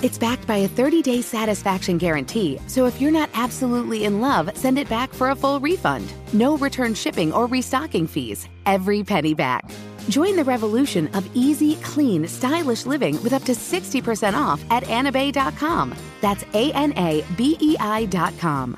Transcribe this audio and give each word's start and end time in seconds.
It's 0.00 0.16
backed 0.18 0.46
by 0.46 0.58
a 0.58 0.68
30 0.68 1.02
day 1.02 1.20
satisfaction 1.22 1.98
guarantee, 1.98 2.60
so 2.68 2.86
if 2.86 3.00
you're 3.00 3.10
not 3.10 3.30
absolutely 3.34 4.04
in 4.04 4.20
love, 4.20 4.56
send 4.56 4.78
it 4.78 4.88
back 4.88 5.12
for 5.12 5.30
a 5.30 5.36
full 5.36 5.58
refund. 5.58 6.12
No 6.32 6.56
return 6.56 6.94
shipping 6.94 7.32
or 7.32 7.46
restocking 7.46 8.06
fees. 8.06 8.48
Every 8.64 9.02
penny 9.02 9.34
back. 9.34 9.68
Join 10.08 10.36
the 10.36 10.44
revolution 10.44 11.08
of 11.14 11.28
easy, 11.34 11.74
clean, 11.76 12.28
stylish 12.28 12.86
living 12.86 13.20
with 13.22 13.32
up 13.32 13.42
to 13.44 13.52
60% 13.52 14.34
off 14.34 14.64
at 14.70 14.84
anabei.com. 14.84 15.94
That's 16.20 16.44
A 16.54 16.72
N 16.72 16.92
A 16.96 17.24
B 17.36 17.56
E 17.60 17.76
I.com. 17.80 18.76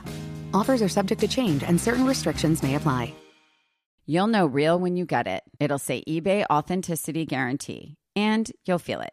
Offers 0.55 0.81
are 0.83 0.89
subject 0.89 1.21
to 1.21 1.29
change 1.29 1.63
and 1.63 1.79
certain 1.79 2.07
restrictions 2.07 2.63
may 2.63 2.77
apply. 2.77 3.13
You'll 4.07 4.27
know 4.27 4.47
real 4.47 4.79
when 4.79 4.97
you 4.97 5.05
get 5.05 5.27
it. 5.27 5.43
It'll 5.61 5.79
say 5.79 6.03
eBay 6.09 6.45
Authenticity 6.51 7.27
Guarantee, 7.27 7.95
and 8.17 8.51
you'll 8.67 8.81
feel 8.81 9.03
it. 9.03 9.13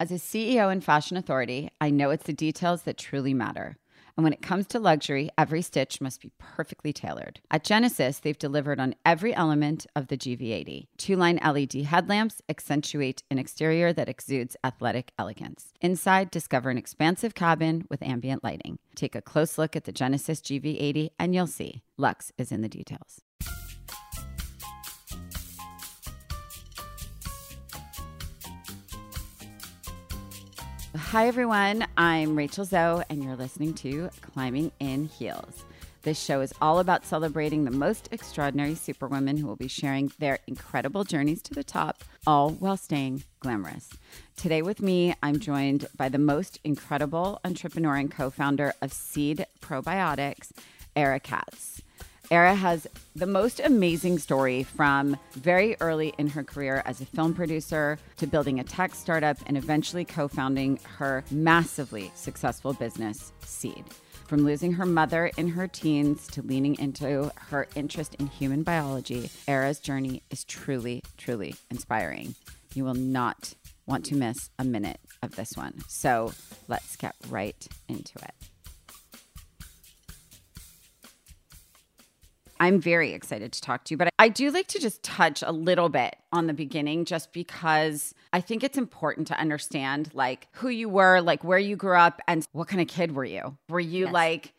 As 0.00 0.10
a 0.10 0.14
CEO 0.14 0.72
and 0.72 0.82
fashion 0.82 1.16
authority, 1.16 1.70
I 1.80 1.90
know 1.90 2.10
it's 2.10 2.24
the 2.24 2.32
details 2.32 2.82
that 2.82 2.98
truly 2.98 3.32
matter. 3.32 3.76
And 4.16 4.24
when 4.24 4.32
it 4.32 4.42
comes 4.42 4.66
to 4.68 4.80
luxury, 4.80 5.30
every 5.38 5.62
stitch 5.62 6.00
must 6.00 6.20
be 6.20 6.32
perfectly 6.38 6.92
tailored. 6.92 7.40
At 7.50 7.62
Genesis, 7.62 8.18
they've 8.18 8.38
delivered 8.38 8.80
on 8.80 8.96
every 9.06 9.32
element 9.34 9.86
of 9.94 10.08
the 10.08 10.16
GV80. 10.16 10.88
Two 10.98 11.14
line 11.14 11.38
LED 11.44 11.84
headlamps 11.84 12.42
accentuate 12.48 13.22
an 13.30 13.38
exterior 13.38 13.92
that 13.92 14.08
exudes 14.08 14.56
athletic 14.64 15.12
elegance. 15.16 15.72
Inside, 15.80 16.30
discover 16.30 16.70
an 16.70 16.78
expansive 16.78 17.34
cabin 17.34 17.86
with 17.88 18.02
ambient 18.02 18.42
lighting. 18.42 18.78
Take 18.96 19.14
a 19.14 19.22
close 19.22 19.58
look 19.58 19.76
at 19.76 19.84
the 19.84 19.92
Genesis 19.92 20.40
GV80 20.40 21.10
and 21.20 21.34
you'll 21.36 21.46
see 21.46 21.82
Luxe 21.96 22.32
is 22.36 22.50
in 22.50 22.62
the 22.62 22.68
details. 22.68 23.20
Hi, 30.96 31.26
everyone. 31.26 31.84
I'm 31.96 32.36
Rachel 32.36 32.64
Zoe, 32.64 33.02
and 33.10 33.20
you're 33.20 33.34
listening 33.34 33.74
to 33.74 34.10
Climbing 34.20 34.70
in 34.78 35.06
Heels. 35.06 35.64
This 36.02 36.22
show 36.22 36.40
is 36.40 36.54
all 36.62 36.78
about 36.78 37.04
celebrating 37.04 37.64
the 37.64 37.72
most 37.72 38.08
extraordinary 38.12 38.76
superwomen 38.76 39.36
who 39.36 39.48
will 39.48 39.56
be 39.56 39.66
sharing 39.66 40.12
their 40.20 40.38
incredible 40.46 41.02
journeys 41.02 41.42
to 41.42 41.54
the 41.54 41.64
top, 41.64 42.04
all 42.28 42.50
while 42.50 42.76
staying 42.76 43.24
glamorous. 43.40 43.90
Today, 44.36 44.62
with 44.62 44.80
me, 44.80 45.16
I'm 45.20 45.40
joined 45.40 45.88
by 45.96 46.08
the 46.08 46.18
most 46.18 46.60
incredible 46.62 47.40
entrepreneur 47.44 47.96
and 47.96 48.08
co 48.08 48.30
founder 48.30 48.72
of 48.80 48.92
Seed 48.92 49.46
Probiotics, 49.60 50.52
Ara 50.94 51.18
Katz. 51.18 51.82
Ara 52.30 52.54
has 52.54 52.86
the 53.14 53.26
most 53.26 53.60
amazing 53.60 54.18
story 54.18 54.62
from 54.62 55.16
very 55.32 55.76
early 55.80 56.14
in 56.18 56.26
her 56.28 56.42
career 56.42 56.82
as 56.86 57.00
a 57.00 57.06
film 57.06 57.34
producer 57.34 57.98
to 58.16 58.26
building 58.26 58.58
a 58.58 58.64
tech 58.64 58.94
startup 58.94 59.36
and 59.46 59.56
eventually 59.56 60.04
co 60.04 60.26
founding 60.26 60.78
her 60.96 61.22
massively 61.30 62.10
successful 62.14 62.72
business, 62.72 63.32
Seed. 63.44 63.84
From 64.26 64.44
losing 64.44 64.72
her 64.72 64.86
mother 64.86 65.30
in 65.36 65.48
her 65.48 65.68
teens 65.68 66.26
to 66.28 66.40
leaning 66.40 66.78
into 66.78 67.30
her 67.36 67.68
interest 67.74 68.14
in 68.14 68.26
human 68.26 68.62
biology, 68.62 69.30
Ara's 69.46 69.78
journey 69.78 70.22
is 70.30 70.44
truly, 70.44 71.02
truly 71.18 71.54
inspiring. 71.70 72.34
You 72.72 72.84
will 72.84 72.94
not 72.94 73.52
want 73.86 74.06
to 74.06 74.16
miss 74.16 74.48
a 74.58 74.64
minute 74.64 74.98
of 75.22 75.36
this 75.36 75.56
one. 75.56 75.78
So 75.88 76.32
let's 76.68 76.96
get 76.96 77.14
right 77.28 77.68
into 77.86 78.18
it. 78.18 78.53
I'm 82.60 82.80
very 82.80 83.12
excited 83.12 83.52
to 83.52 83.60
talk 83.60 83.84
to 83.84 83.94
you, 83.94 83.96
but 83.98 84.08
I 84.18 84.28
do 84.28 84.50
like 84.50 84.66
to 84.68 84.78
just 84.78 85.02
touch 85.02 85.42
a 85.42 85.52
little 85.52 85.88
bit 85.88 86.16
on 86.32 86.46
the 86.46 86.54
beginning 86.54 87.04
just 87.04 87.32
because 87.32 88.14
I 88.32 88.40
think 88.40 88.62
it's 88.64 88.78
important 88.78 89.26
to 89.28 89.38
understand 89.38 90.10
like 90.14 90.48
who 90.52 90.68
you 90.68 90.88
were, 90.88 91.20
like 91.20 91.44
where 91.44 91.58
you 91.58 91.76
grew 91.76 91.96
up 91.96 92.20
and 92.28 92.46
what 92.52 92.68
kind 92.68 92.80
of 92.80 92.88
kid 92.88 93.14
were 93.14 93.24
you? 93.24 93.56
Were 93.68 93.80
you 93.80 94.04
Yes. 94.04 94.12
like 94.12 94.52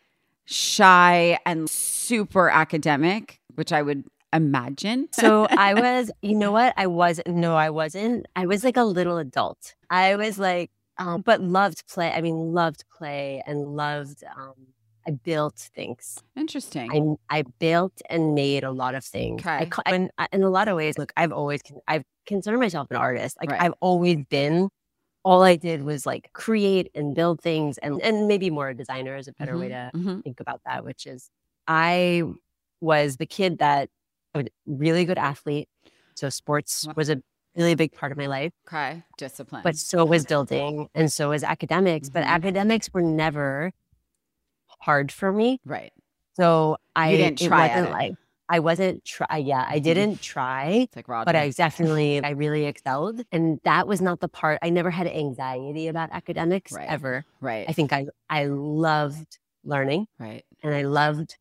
shy 0.44 1.38
and 1.44 1.68
super 1.68 2.48
academic, 2.48 3.40
which 3.54 3.72
I 3.72 3.82
would 3.82 4.04
imagine? 4.32 5.08
So 5.12 5.46
I 5.50 5.74
was, 5.74 6.10
you 6.22 6.34
know 6.36 6.52
what? 6.52 6.74
I 6.76 6.86
was 6.86 7.20
no, 7.26 7.56
I 7.56 7.70
wasn't. 7.70 8.26
I 8.36 8.46
was 8.46 8.64
like 8.64 8.76
a 8.76 8.84
little 8.84 9.18
adult. 9.18 9.74
I 9.90 10.16
was 10.16 10.38
like, 10.38 10.70
um, 10.98 11.22
but 11.22 11.40
loved 11.40 11.84
play. 11.88 12.10
I 12.12 12.20
mean, 12.20 12.52
loved 12.52 12.84
play 12.96 13.42
and 13.46 13.76
loved. 13.76 14.22
Um, 14.36 14.54
I 15.06 15.12
built 15.12 15.56
things. 15.74 16.22
Interesting. 16.36 17.18
I 17.30 17.38
I 17.38 17.42
built 17.58 18.02
and 18.10 18.34
made 18.34 18.64
a 18.64 18.70
lot 18.72 18.94
of 18.94 19.04
things. 19.04 19.40
Okay. 19.46 19.70
I- 19.86 20.28
in 20.32 20.42
a 20.42 20.50
lot 20.50 20.68
of 20.68 20.76
ways, 20.76 20.98
look, 20.98 21.12
I've 21.16 21.32
always 21.32 21.60
I've 21.86 22.02
considered 22.26 22.58
myself 22.58 22.88
an 22.90 22.96
artist. 22.96 23.36
Like 23.40 23.50
Right. 23.50 23.62
I've 23.62 23.74
always 23.80 24.24
been. 24.28 24.68
All 25.24 25.42
I 25.42 25.56
did 25.56 25.82
was 25.82 26.06
like 26.06 26.30
create 26.34 26.90
and 26.94 27.14
build 27.14 27.40
things, 27.40 27.78
and 27.78 28.00
and 28.02 28.28
maybe 28.28 28.48
more 28.50 28.68
a 28.68 28.74
designer 28.74 29.16
is 29.16 29.26
a 29.28 29.32
better 29.32 29.58
way 29.58 29.68
to 29.68 29.90
Mhm. 29.94 30.22
think 30.22 30.38
about 30.40 30.60
that, 30.66 30.84
which 30.84 31.04
is 31.06 31.30
I 31.66 32.22
was 32.80 33.16
the 33.16 33.26
kid 33.26 33.58
that 33.58 33.88
I 34.34 34.38
was 34.38 34.46
a 34.46 34.50
really 34.66 35.04
good 35.04 35.18
athlete. 35.18 35.68
So 36.14 36.28
sports 36.30 36.86
was 36.96 37.08
a 37.10 37.20
really 37.56 37.74
big 37.74 37.92
part 37.92 38.12
of 38.12 38.18
my 38.18 38.26
life, 38.26 38.52
Okay. 38.68 39.02
Discipline. 39.18 39.62
but 39.64 39.76
so 39.76 40.04
was 40.04 40.24
building 40.26 40.88
and 40.94 41.12
so 41.12 41.30
was 41.30 41.42
academics. 41.42 42.08
But 42.08 42.22
Mhm. 42.24 42.28
academics 42.28 42.88
were 42.92 43.02
never 43.02 43.72
hard 44.78 45.10
for 45.12 45.32
me. 45.32 45.60
right. 45.64 45.92
So 46.34 46.76
I 46.94 47.12
didn't 47.16 47.38
try 47.38 47.68
wasn't 47.68 47.88
it. 47.88 47.92
like 47.92 48.14
I 48.48 48.58
wasn't 48.60 49.04
try 49.04 49.38
yeah, 49.38 49.64
I 49.66 49.78
didn't 49.80 50.20
try, 50.20 50.86
It's 50.88 50.96
like 50.96 51.06
but 51.06 51.34
I 51.34 51.50
definitely 51.50 52.22
I 52.24 52.30
really 52.30 52.64
excelled. 52.66 53.22
And 53.32 53.60
that 53.64 53.88
was 53.88 54.00
not 54.00 54.20
the 54.20 54.28
part 54.28 54.58
I 54.62 54.70
never 54.70 54.90
had 54.90 55.06
anxiety 55.06 55.88
about 55.88 56.10
academics 56.12 56.72
Right. 56.72 56.88
ever. 56.88 57.24
right. 57.40 57.68
I 57.68 57.72
think 57.72 57.92
I 57.92 58.06
I 58.28 58.46
loved 58.46 59.38
learning 59.64 60.06
right. 60.18 60.44
and 60.62 60.74
I 60.74 60.82
loved 60.82 61.36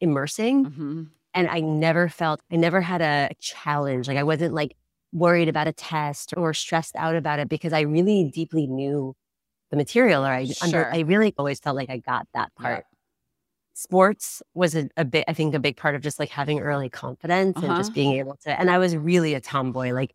immersing 0.00 0.64
hmm 0.64 1.02
and 1.34 1.48
I 1.48 1.60
never 1.60 2.08
felt 2.10 2.40
I 2.50 2.56
never 2.56 2.80
had 2.82 3.00
a 3.00 3.30
challenge. 3.40 4.06
Like 4.06 4.18
I 4.18 4.22
wasn't 4.22 4.52
like 4.52 4.76
worried 5.12 5.48
about 5.48 5.66
a 5.66 5.72
test 5.72 6.34
or 6.36 6.52
stressed 6.52 6.94
out 6.96 7.16
about 7.16 7.38
it 7.38 7.48
because 7.48 7.72
I 7.72 7.80
really 7.80 8.30
deeply 8.34 8.66
knew 8.66 9.14
the 9.72 9.76
material 9.76 10.24
or 10.24 10.28
I 10.30 10.46
under, 10.62 10.86
I 10.92 11.00
really 11.00 11.34
always 11.36 11.58
felt 11.58 11.74
like 11.74 11.90
I 11.90 11.96
got 11.96 12.28
that 12.34 12.52
Yeah. 12.60 12.64
part. 12.64 12.84
Sports 13.74 14.42
was 14.54 14.74
a, 14.76 14.88
a 14.98 15.04
bit 15.04 15.24
I 15.28 15.32
think 15.32 15.54
a 15.54 15.58
big 15.58 15.76
part 15.78 15.94
of 15.94 16.02
just 16.02 16.18
like 16.18 16.28
having 16.28 16.60
early 16.60 16.90
confidence 16.90 17.56
and 17.56 17.64
Uh-huh. 17.64 17.76
just 17.78 17.94
being 17.94 18.12
able 18.12 18.36
to 18.44 18.50
and 18.60 18.70
I 18.70 18.76
was 18.78 18.94
really 18.94 19.32
a 19.34 19.40
tomboy 19.40 19.92
like 19.92 20.14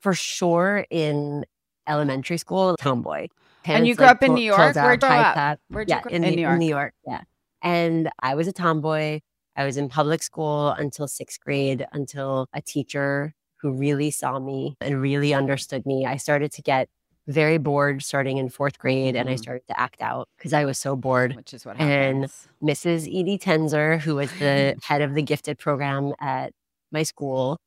for 0.00 0.14
sure 0.14 0.86
in 0.90 1.44
elementary 1.88 2.38
school, 2.38 2.76
tomboy. 2.78 3.26
And 3.64 3.84
you 3.86 3.96
grew 3.96 4.06
like, 4.06 4.16
up 4.16 4.22
in 4.22 4.28
pull- 4.28 4.36
New 4.36 4.44
York? 4.44 4.58
Where'd 4.76 5.02
you 5.02 5.08
grow 5.08 5.16
up? 5.18 5.34
top. 5.34 5.58
Where'd 5.68 5.88
you 5.90 5.96
yeah, 5.96 6.02
grow- 6.02 6.12
in, 6.12 6.22
in 6.24 6.34
New- 6.36 6.42
York? 6.42 6.58
New 6.58 6.68
York. 6.68 6.94
Yeah. 7.04 7.20
And 7.62 8.10
I 8.22 8.36
was 8.36 8.46
a 8.46 8.52
tomboy. 8.52 9.20
I 9.56 9.64
was 9.64 9.76
in 9.76 9.88
public 9.88 10.22
school 10.22 10.68
until 10.70 11.08
sixth 11.08 11.40
grade, 11.40 11.84
until 11.92 12.46
a 12.52 12.62
teacher 12.62 13.34
who 13.56 13.72
really 13.72 14.12
saw 14.12 14.38
me 14.38 14.76
and 14.80 15.00
really 15.02 15.34
understood 15.34 15.84
me. 15.84 16.06
I 16.06 16.16
started 16.16 16.52
to 16.52 16.62
get 16.62 16.88
very 17.26 17.58
bored 17.58 18.02
starting 18.02 18.38
in 18.38 18.48
fourth 18.48 18.78
grade 18.78 19.16
and 19.16 19.28
I 19.28 19.34
Mhm. 19.34 19.38
started 19.38 19.66
to 19.68 19.78
act 19.80 20.00
out 20.00 20.28
because 20.36 20.52
I 20.52 20.64
was 20.64 20.78
so 20.78 20.94
bored. 20.94 21.34
Which 21.34 21.52
is 21.52 21.64
what 21.66 21.76
And- 21.78 22.24
happens. 22.24 22.48
Mrs. 22.62 23.06
Edie 23.08 23.38
Tenzer, 23.38 23.98
who 24.00 24.14
was 24.16 24.30
the 24.38 24.76
head 24.84 25.02
of 25.02 25.14
the 25.14 25.22
gifted 25.22 25.58
program 25.58 26.12
at 26.20 26.52
my 26.92 27.02
school, 27.02 27.58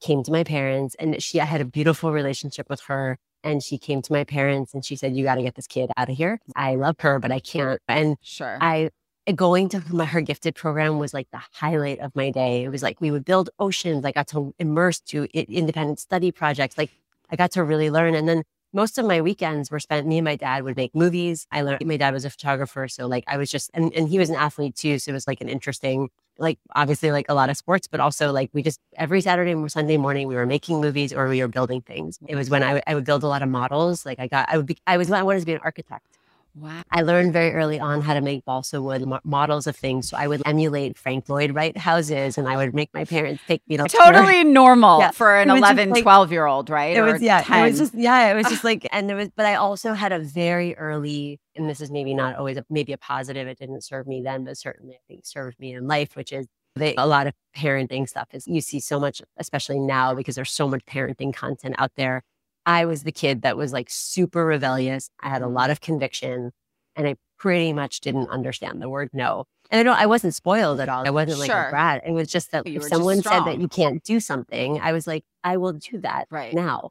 came 0.00 0.22
to 0.22 0.30
my 0.32 0.44
parents 0.44 0.94
and 0.98 1.22
she 1.22 1.40
I 1.40 1.44
had 1.44 1.60
a 1.60 1.64
beautiful 1.64 2.12
relationship 2.12 2.68
with 2.68 2.80
her. 2.82 3.18
And 3.44 3.62
she 3.62 3.78
came 3.78 4.02
to 4.02 4.12
my 4.12 4.24
parents 4.24 4.74
and 4.74 4.84
she 4.84 4.96
said, 4.96 5.14
You 5.14 5.22
got 5.22 5.36
to 5.36 5.42
get 5.42 5.54
this 5.54 5.68
kid 5.68 5.90
out 5.96 6.08
of 6.08 6.16
here. 6.16 6.40
I 6.56 6.74
love 6.74 6.96
her, 7.00 7.18
but 7.20 7.30
I 7.30 7.38
can't. 7.38 7.80
And 7.86 8.16
Sure. 8.20 8.58
I 8.60 8.90
going 9.34 9.68
to 9.68 9.82
my, 9.92 10.04
her 10.04 10.20
gifted 10.20 10.54
program 10.54 10.98
was 10.98 11.12
like 11.14 11.28
the 11.30 11.40
highlight 11.52 11.98
of 12.00 12.14
my 12.16 12.30
day. 12.30 12.64
It 12.64 12.70
was 12.70 12.82
like 12.82 13.00
we 13.00 13.10
would 13.10 13.24
build 13.24 13.50
oceans. 13.58 14.04
I 14.04 14.12
got 14.12 14.26
to 14.28 14.54
immerse 14.58 14.98
to 15.00 15.24
independent 15.34 16.00
study 16.00 16.32
projects. 16.32 16.76
Like 16.78 16.90
I 17.30 17.36
got 17.36 17.52
to 17.52 17.64
really 17.64 17.90
learn. 17.90 18.14
And 18.14 18.28
then 18.28 18.42
most 18.72 18.98
of 18.98 19.06
my 19.06 19.20
weekends 19.20 19.70
were 19.70 19.80
spent. 19.80 20.06
Me 20.06 20.18
and 20.18 20.24
my 20.24 20.36
dad 20.36 20.62
would 20.64 20.76
make 20.76 20.94
movies. 20.94 21.46
I 21.50 21.62
learned. 21.62 21.84
My 21.86 21.96
dad 21.96 22.12
was 22.12 22.24
a 22.24 22.30
photographer, 22.30 22.88
so 22.88 23.06
like 23.06 23.24
I 23.26 23.36
was 23.36 23.50
just 23.50 23.70
and 23.72 23.92
and 23.94 24.08
he 24.08 24.18
was 24.18 24.28
an 24.28 24.36
athlete 24.36 24.76
too. 24.76 24.98
So 24.98 25.10
it 25.10 25.14
was 25.14 25.26
like 25.26 25.40
an 25.40 25.48
interesting. 25.48 26.10
Like 26.38 26.58
obviously, 26.74 27.10
like 27.10 27.26
a 27.30 27.34
lot 27.34 27.48
of 27.48 27.56
sports, 27.56 27.88
but 27.88 28.00
also 28.00 28.30
like 28.32 28.50
we 28.52 28.62
just 28.62 28.78
every 28.96 29.22
Saturday 29.22 29.52
and 29.52 29.72
Sunday 29.72 29.96
morning 29.96 30.28
we 30.28 30.34
were 30.34 30.44
making 30.44 30.82
movies 30.82 31.12
or 31.14 31.26
we 31.28 31.40
were 31.40 31.48
building 31.48 31.80
things. 31.80 32.18
It 32.26 32.36
was 32.36 32.50
when 32.50 32.62
I, 32.62 32.82
I 32.86 32.94
would 32.94 33.04
build 33.06 33.22
a 33.22 33.28
lot 33.28 33.42
of 33.42 33.48
models. 33.48 34.04
Like 34.04 34.18
I 34.18 34.26
got 34.26 34.46
I 34.52 34.58
would 34.58 34.66
be 34.66 34.76
I 34.86 34.98
was 34.98 35.10
I 35.10 35.22
wanted 35.22 35.40
to 35.40 35.46
be 35.46 35.54
an 35.54 35.60
architect. 35.64 36.18
Wow. 36.56 36.82
I 36.90 37.02
learned 37.02 37.32
very 37.32 37.52
early 37.52 37.78
on 37.78 38.00
how 38.02 38.14
to 38.14 38.20
make 38.20 38.44
balsa 38.44 38.80
wood 38.82 39.06
mo- 39.06 39.20
models 39.24 39.66
of 39.66 39.76
things. 39.76 40.08
So 40.08 40.16
I 40.16 40.26
would 40.26 40.42
emulate 40.46 40.96
Frank 40.98 41.28
Lloyd 41.28 41.54
Wright 41.54 41.76
houses 41.76 42.38
and 42.38 42.48
I 42.48 42.56
would 42.56 42.74
make 42.74 42.90
my 42.94 43.04
parents 43.04 43.42
take 43.46 43.62
me 43.68 43.76
to 43.76 43.84
tour. 43.84 44.00
Totally 44.12 44.42
normal 44.44 45.00
Yeah. 45.00 45.10
for 45.10 45.36
an 45.36 45.50
It 45.50 45.58
11, 45.58 45.90
like- 45.90 46.02
12 46.02 46.32
year 46.32 46.46
old, 46.46 46.70
right? 46.70 46.96
It 46.96 47.00
Or 47.00 47.12
was, 47.12 47.22
yeah, 47.22 47.42
10. 47.42 47.58
it 47.64 47.70
was 47.70 47.78
just, 47.78 47.94
yeah, 47.94 48.30
it 48.30 48.34
was 48.34 48.46
just 48.46 48.64
like, 48.70 48.86
and 48.92 49.08
there 49.08 49.16
was, 49.16 49.28
but 49.36 49.46
I 49.46 49.54
also 49.56 49.92
had 49.92 50.12
a 50.12 50.18
very 50.18 50.74
early, 50.76 51.38
and 51.54 51.68
this 51.68 51.80
is 51.80 51.90
maybe 51.90 52.14
not 52.14 52.36
always 52.36 52.56
a, 52.56 52.64
maybe 52.70 52.92
a 52.92 52.98
positive. 52.98 53.46
It 53.46 53.58
didn't 53.58 53.82
serve 53.84 54.06
me 54.06 54.22
then, 54.22 54.44
but 54.44 54.56
certainly 54.56 54.94
I 54.94 54.98
think 55.08 55.26
served 55.26 55.58
me 55.60 55.74
in 55.74 55.86
life, 55.86 56.16
which 56.16 56.32
is 56.32 56.46
they, 56.74 56.94
a 56.96 57.06
lot 57.06 57.26
of 57.26 57.32
parenting 57.56 58.06
stuff 58.06 58.28
is 58.32 58.46
you 58.46 58.60
see 58.60 58.80
so 58.80 59.00
much, 59.00 59.22
especially 59.38 59.78
now 59.80 60.14
because 60.14 60.34
there's 60.34 60.50
so 60.50 60.68
much 60.68 60.84
parenting 60.84 61.34
content 61.34 61.74
out 61.78 61.92
there. 61.96 62.22
I 62.66 62.84
was 62.84 63.04
the 63.04 63.12
kid 63.12 63.42
that 63.42 63.56
was 63.56 63.72
like 63.72 63.88
super 63.88 64.44
rebellious. 64.44 65.08
I 65.20 65.28
had 65.28 65.40
a 65.40 65.44
mm-hmm. 65.46 65.54
lot 65.54 65.70
of 65.70 65.80
conviction 65.80 66.52
and 66.96 67.06
I 67.06 67.16
pretty 67.38 67.72
much 67.72 68.00
didn't 68.00 68.28
understand 68.28 68.82
the 68.82 68.88
word 68.88 69.10
no. 69.12 69.44
And 69.70 69.80
I 69.80 69.82
don't, 69.82 69.96
I 69.96 70.06
wasn't 70.06 70.34
spoiled 70.34 70.80
at 70.80 70.88
all. 70.88 71.06
I 71.06 71.10
wasn't 71.10 71.40
like 71.40 71.50
Sure. 71.50 71.68
a 71.68 71.70
brat. 71.70 72.02
It 72.06 72.12
was 72.12 72.28
just 72.28 72.52
that 72.52 72.66
You 72.66 72.80
if 72.80 72.84
someone 72.84 73.22
said 73.22 73.40
that 73.40 73.60
you 73.60 73.68
can't 73.68 74.02
do 74.02 74.20
something, 74.20 74.80
I 74.80 74.92
was 74.92 75.06
like, 75.06 75.24
I 75.44 75.56
will 75.56 75.72
do 75.72 75.98
that 76.00 76.26
Right. 76.30 76.52
now. 76.52 76.90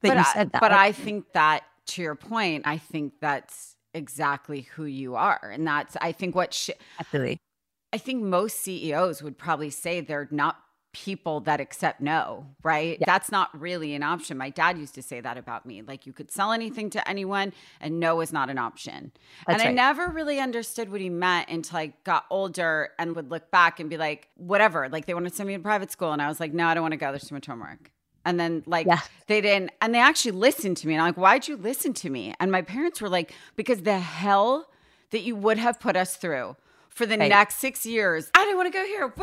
But, 0.00 0.08
but 0.08 0.14
you 0.14 0.20
I, 0.20 0.32
said 0.32 0.52
that. 0.52 0.60
But 0.60 0.72
I 0.72 0.92
think 0.92 1.32
that, 1.32 1.62
to 1.84 2.02
your 2.02 2.14
point, 2.14 2.62
I 2.64 2.78
think 2.78 3.14
that's 3.20 3.76
exactly 3.92 4.62
who 4.74 4.84
you 4.84 5.16
are. 5.16 5.50
And 5.52 5.66
that's, 5.66 5.96
I 6.00 6.12
think, 6.12 6.34
what 6.34 6.54
sh- 6.54 6.70
absolutely. 6.98 7.40
I 7.92 7.98
think 7.98 8.22
most 8.22 8.60
CEOs 8.60 9.22
would 9.22 9.36
probably 9.36 9.70
say 9.70 10.00
they're 10.00 10.28
not 10.30 10.56
people 10.92 11.40
that 11.40 11.60
accept 11.60 12.00
no, 12.00 12.46
right? 12.62 12.98
Yeah. 13.00 13.06
That's 13.06 13.30
not 13.30 13.58
really 13.58 13.94
an 13.94 14.02
option. 14.02 14.36
My 14.36 14.50
dad 14.50 14.76
used 14.78 14.94
to 14.96 15.02
say 15.02 15.20
that 15.20 15.38
about 15.38 15.64
me. 15.64 15.82
Like 15.82 16.06
you 16.06 16.12
could 16.12 16.30
sell 16.30 16.52
anything 16.52 16.90
to 16.90 17.08
anyone 17.08 17.52
and 17.80 17.98
no 17.98 18.20
is 18.20 18.32
not 18.32 18.50
an 18.50 18.58
option. 18.58 19.10
That's 19.46 19.62
and 19.62 19.70
I 19.70 19.72
never 19.72 20.08
really 20.08 20.38
understood 20.38 20.90
what 20.90 21.00
he 21.00 21.08
meant 21.08 21.48
until 21.48 21.78
I 21.78 21.94
got 22.04 22.26
older 22.30 22.90
and 22.98 23.16
would 23.16 23.30
look 23.30 23.50
back 23.50 23.80
and 23.80 23.88
be 23.88 23.96
like, 23.96 24.28
whatever. 24.36 24.88
Like 24.90 25.06
they 25.06 25.14
wanted 25.14 25.30
to 25.30 25.36
send 25.36 25.46
me 25.48 25.54
to 25.56 25.62
private 25.62 25.90
school. 25.90 26.12
And 26.12 26.20
I 26.20 26.28
was 26.28 26.40
like, 26.40 26.52
no, 26.52 26.66
I 26.66 26.74
don't 26.74 26.82
want 26.82 26.92
to 26.92 26.98
go. 26.98 27.10
There's 27.10 27.24
too 27.26 27.34
much 27.34 27.46
homework. 27.46 27.90
And 28.24 28.38
then 28.38 28.62
like 28.66 28.86
Yeah. 28.86 29.00
they 29.26 29.40
didn't, 29.40 29.72
and 29.80 29.94
they 29.94 29.98
actually 29.98 30.32
listened 30.32 30.76
to 30.78 30.86
me. 30.86 30.94
And 30.94 31.02
I'm 31.02 31.08
like, 31.08 31.16
why'd 31.16 31.48
you 31.48 31.56
listen 31.56 31.92
to 31.94 32.10
me? 32.10 32.34
And 32.38 32.52
my 32.52 32.62
parents 32.62 33.00
were 33.00 33.08
like, 33.08 33.34
because 33.56 33.82
the 33.82 33.98
hell 33.98 34.68
that 35.10 35.20
you 35.22 35.36
would 35.36 35.58
have 35.58 35.80
put 35.80 35.96
us 35.96 36.16
through 36.16 36.56
for 36.94 37.06
the 37.06 37.16
Right. 37.16 37.28
next 37.28 37.56
six 37.58 37.84
years. 37.86 38.30
I 38.34 38.44
didn't 38.44 38.56
want 38.56 38.72
to 38.72 38.78
go 38.78 38.84
here. 38.84 39.12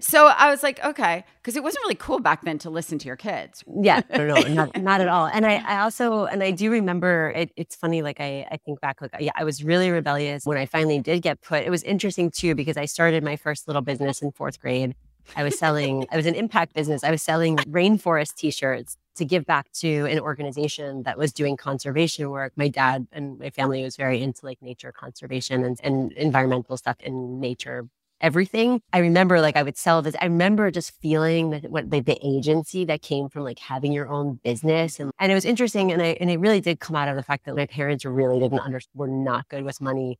So 0.00 0.26
I 0.26 0.50
was 0.50 0.62
like, 0.62 0.82
okay, 0.84 1.24
because 1.40 1.56
it 1.56 1.62
wasn't 1.62 1.82
really 1.84 1.94
cool 1.94 2.18
back 2.20 2.42
then 2.44 2.58
to 2.58 2.70
listen 2.70 2.98
to 2.98 3.06
your 3.06 3.16
kids. 3.16 3.62
Yeah, 3.80 4.00
no, 4.10 4.26
no, 4.26 4.34
not, 4.48 4.82
not 4.82 5.00
at 5.00 5.08
all. 5.08 5.26
And 5.26 5.46
I, 5.46 5.62
I 5.66 5.80
also, 5.80 6.24
and 6.24 6.42
I 6.42 6.50
do 6.50 6.70
remember 6.70 7.32
it, 7.36 7.52
it's 7.56 7.76
funny, 7.76 8.02
like 8.02 8.18
I, 8.20 8.46
I 8.50 8.56
think 8.64 8.80
back, 8.80 9.00
like, 9.00 9.12
yeah, 9.20 9.30
I 9.36 9.44
was 9.44 9.62
really 9.62 9.90
rebellious 9.90 10.44
when 10.44 10.56
I 10.58 10.66
finally 10.66 10.98
did 11.00 11.22
get 11.22 11.40
put. 11.42 11.62
It 11.64 11.70
was 11.70 11.82
interesting 11.82 12.30
too, 12.30 12.54
because 12.54 12.76
I 12.76 12.86
started 12.86 13.22
my 13.22 13.36
first 13.36 13.68
little 13.68 13.82
business 13.82 14.22
in 14.22 14.32
fourth 14.32 14.60
grade. 14.60 14.94
I 15.36 15.44
was 15.44 15.56
selling, 15.58 16.06
I 16.10 16.16
was 16.16 16.26
an 16.26 16.34
impact 16.34 16.74
business. 16.74 17.04
I 17.04 17.10
was 17.10 17.22
selling 17.22 17.56
rainforest 17.58 18.34
t-shirts 18.34 18.96
to 19.16 19.24
give 19.24 19.44
back 19.44 19.70
to 19.72 20.06
an 20.06 20.20
organization 20.20 21.02
that 21.04 21.18
was 21.18 21.32
doing 21.32 21.56
conservation 21.56 22.30
work. 22.30 22.52
My 22.56 22.68
dad 22.68 23.06
and 23.12 23.38
my 23.38 23.50
family 23.50 23.82
was 23.82 23.96
very 23.96 24.22
into 24.22 24.44
like 24.46 24.62
nature 24.62 24.92
conservation 24.92 25.64
and, 25.64 25.78
and 25.82 26.12
environmental 26.12 26.76
stuff 26.76 26.96
in 27.00 27.40
nature 27.40 27.88
everything. 28.20 28.82
I 28.92 28.98
remember 28.98 29.40
like 29.40 29.56
I 29.56 29.62
would 29.62 29.76
sell 29.76 30.02
this. 30.02 30.14
I 30.20 30.26
remember 30.26 30.70
just 30.70 30.92
feeling 31.00 31.50
that 31.50 31.70
what 31.70 31.90
the, 31.90 32.00
the 32.00 32.18
agency 32.22 32.84
that 32.84 33.02
came 33.02 33.28
from 33.28 33.44
like 33.44 33.58
having 33.58 33.92
your 33.92 34.08
own 34.08 34.40
business. 34.44 35.00
And, 35.00 35.10
and 35.18 35.32
it 35.32 35.34
was 35.34 35.44
interesting. 35.44 35.90
And 35.92 36.02
I, 36.02 36.16
and 36.20 36.30
it 36.30 36.38
really 36.38 36.60
did 36.60 36.80
come 36.80 36.96
out 36.96 37.08
of 37.08 37.16
the 37.16 37.22
fact 37.22 37.46
that 37.46 37.56
my 37.56 37.66
parents 37.66 38.04
really 38.04 38.38
didn't 38.38 38.60
understand, 38.60 38.90
were 38.94 39.08
not 39.08 39.48
good 39.48 39.64
with 39.64 39.80
money. 39.80 40.18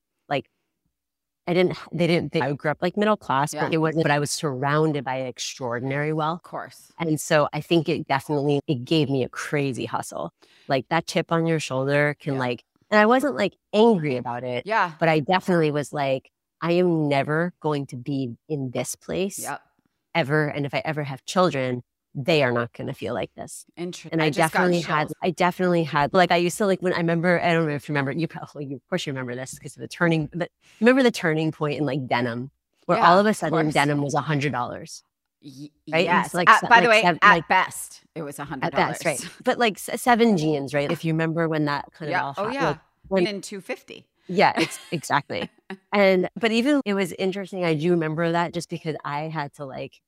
I 1.51 1.53
didn't, 1.55 1.77
they 1.93 2.07
didn't, 2.07 2.31
they, 2.33 2.41
I 2.41 2.53
grew 2.53 2.71
up 2.71 2.79
like 2.81 2.97
middle 2.97 3.17
class, 3.17 3.53
Yeah. 3.53 3.65
but 3.65 3.75
it 3.75 3.79
wasn't, 3.79 4.05
but 4.05 4.13
I 4.13 4.21
was 4.21 4.31
surrounded 4.31 5.03
by 5.05 5.17
extraordinary 5.17 6.13
wealth. 6.13 6.39
Of 6.39 6.43
course. 6.45 6.93
And 6.97 7.21
so 7.21 7.49
I 7.53 7.61
think 7.61 7.89
it 7.89 8.07
definitely, 8.07 8.61
it 8.69 8.85
gave 8.85 9.11
me 9.11 9.25
a 9.25 9.29
crazy 9.29 9.85
hustle. 9.85 10.33
Like 10.69 10.87
that 10.91 11.09
chip 11.09 11.33
on 11.33 11.47
your 11.47 11.59
shoulder 11.59 12.15
can 12.21 12.35
Yeah. 12.35 12.39
like, 12.39 12.63
and 12.89 13.01
I 13.01 13.07
wasn't 13.07 13.35
like 13.35 13.55
angry 13.73 14.17
about 14.17 14.45
it, 14.45 14.65
Yeah. 14.65 14.93
but 15.01 15.09
I 15.09 15.19
definitely 15.19 15.73
was 15.73 15.93
like, 15.93 16.31
I 16.61 16.73
am 16.73 17.09
never 17.09 17.53
going 17.61 17.87
to 17.87 17.97
be 17.97 18.37
in 18.49 18.71
this 18.71 18.95
place 18.95 19.41
Yep. 19.41 19.61
ever. 20.15 20.47
And 20.47 20.65
if 20.67 20.73
I 20.73 20.83
ever 20.85 21.03
have 21.03 21.25
children, 21.25 21.83
they 22.15 22.43
are 22.43 22.51
not 22.53 22.73
going 22.73 22.89
to 22.89 22.93
feel 22.93 23.15
like 23.15 23.31
this. 23.37 23.65
Interesting. 23.77 24.13
And 24.13 24.23
I, 24.23 24.31
got 24.31 24.35
definitely 24.53 24.81
had. 24.81 25.13
I 25.23 25.31
definitely 25.31 25.85
had, 25.85 26.13
like, 26.13 26.33
I 26.33 26.37
used 26.37 26.59
to 26.59 26.67
like 26.67 26.81
when 26.83 26.93
I 26.93 26.97
remember, 26.99 27.41
I 27.41 27.53
don't 27.53 27.67
know 27.69 27.75
if 27.75 27.89
you 27.89 27.93
remember, 27.93 28.13
you 28.13 28.27
probably, 28.27 28.65
you, 28.67 28.77
of 28.77 28.89
course, 28.89 29.07
you 29.07 29.13
remember 29.13 29.35
this 29.37 29.55
because 29.55 29.77
of 29.77 29.81
the 29.81 29.89
turning, 29.89 30.29
but 30.35 30.51
remember 30.81 31.03
the 31.03 31.11
turning 31.13 31.53
point 31.53 31.79
in 31.79 31.87
like 31.87 32.07
denim, 32.09 32.51
where 32.87 32.99
Yeah, 32.99 33.11
all 33.11 33.19
of 33.19 33.27
a 33.27 33.35
sudden 33.35 33.59
course. 33.67 33.75
denim 33.75 34.03
was 34.03 34.15
a 34.15 34.21
hundred 34.21 34.53
dollars 34.53 35.03
Y- 35.43 35.71
right? 35.91 36.05
Yes. 36.05 36.35
Like 36.35 36.51
At- 36.51 36.69
by 36.69 36.81
the 36.83 36.89
way, 36.89 37.01
seven- 37.03 37.19
at 37.23 37.33
like- 37.35 37.49
best, 37.49 38.03
it 38.15 38.23
was 38.23 38.39
a 38.39 38.45
hundred 38.45 38.67
at 38.67 38.73
dollars. 38.73 38.99
best, 38.99 39.05
right? 39.25 39.31
But 39.45 39.59
like 39.59 39.79
seven 39.79 40.37
jeans, 40.37 40.75
right? 40.75 40.91
If 40.93 41.05
you 41.05 41.13
remember 41.15 41.49
when 41.49 41.65
that 41.67 41.87
kind 41.93 42.09
of 42.09 42.13
Yeah. 42.13 42.25
all 42.25 42.35
Oh 42.37 42.49
yeah. 42.51 42.77
like, 43.09 43.21
and 43.21 43.29
in 43.37 43.41
two 43.41 43.61
fifty. 43.61 44.07
Yeah, 44.27 44.53
it's 44.59 44.79
exactly. 44.93 45.49
and 45.93 46.29
but 46.39 46.53
even 46.53 46.83
it 46.85 46.95
was 46.95 47.13
interesting. 47.13 47.65
I 47.65 47.75
do 47.75 47.93
remember 47.93 48.33
that 48.33 48.53
just 48.53 48.69
because 48.69 48.97
I 49.05 49.23
had 49.29 49.55
to 49.55 49.65
like 49.65 50.01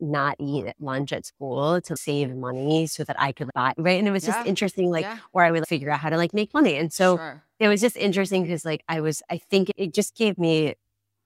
not 0.00 0.36
eat 0.38 0.66
at 0.66 0.76
lunch 0.80 1.12
at 1.12 1.24
school 1.26 1.80
to 1.80 1.96
save 1.96 2.34
money 2.34 2.86
so 2.86 3.02
that 3.04 3.16
I 3.18 3.32
could 3.32 3.50
buy 3.54 3.72
right. 3.78 3.98
And 3.98 4.06
it 4.06 4.10
was 4.10 4.24
just 4.24 4.38
Yeah, 4.40 4.44
interesting, 4.46 4.90
like 4.90 5.04
yeah. 5.04 5.18
where 5.32 5.44
I 5.44 5.50
would 5.50 5.66
figure 5.66 5.90
out 5.90 6.00
how 6.00 6.10
to 6.10 6.16
like 6.16 6.34
make 6.34 6.52
money. 6.52 6.76
And 6.76 6.92
so 6.92 7.16
sure. 7.16 7.42
it 7.58 7.68
was 7.68 7.80
just 7.80 7.96
interesting 7.96 8.42
because 8.42 8.64
like 8.64 8.82
I 8.88 9.00
was, 9.00 9.22
I 9.30 9.38
think 9.38 9.70
it 9.76 9.94
just 9.94 10.14
gave 10.14 10.38
me. 10.38 10.74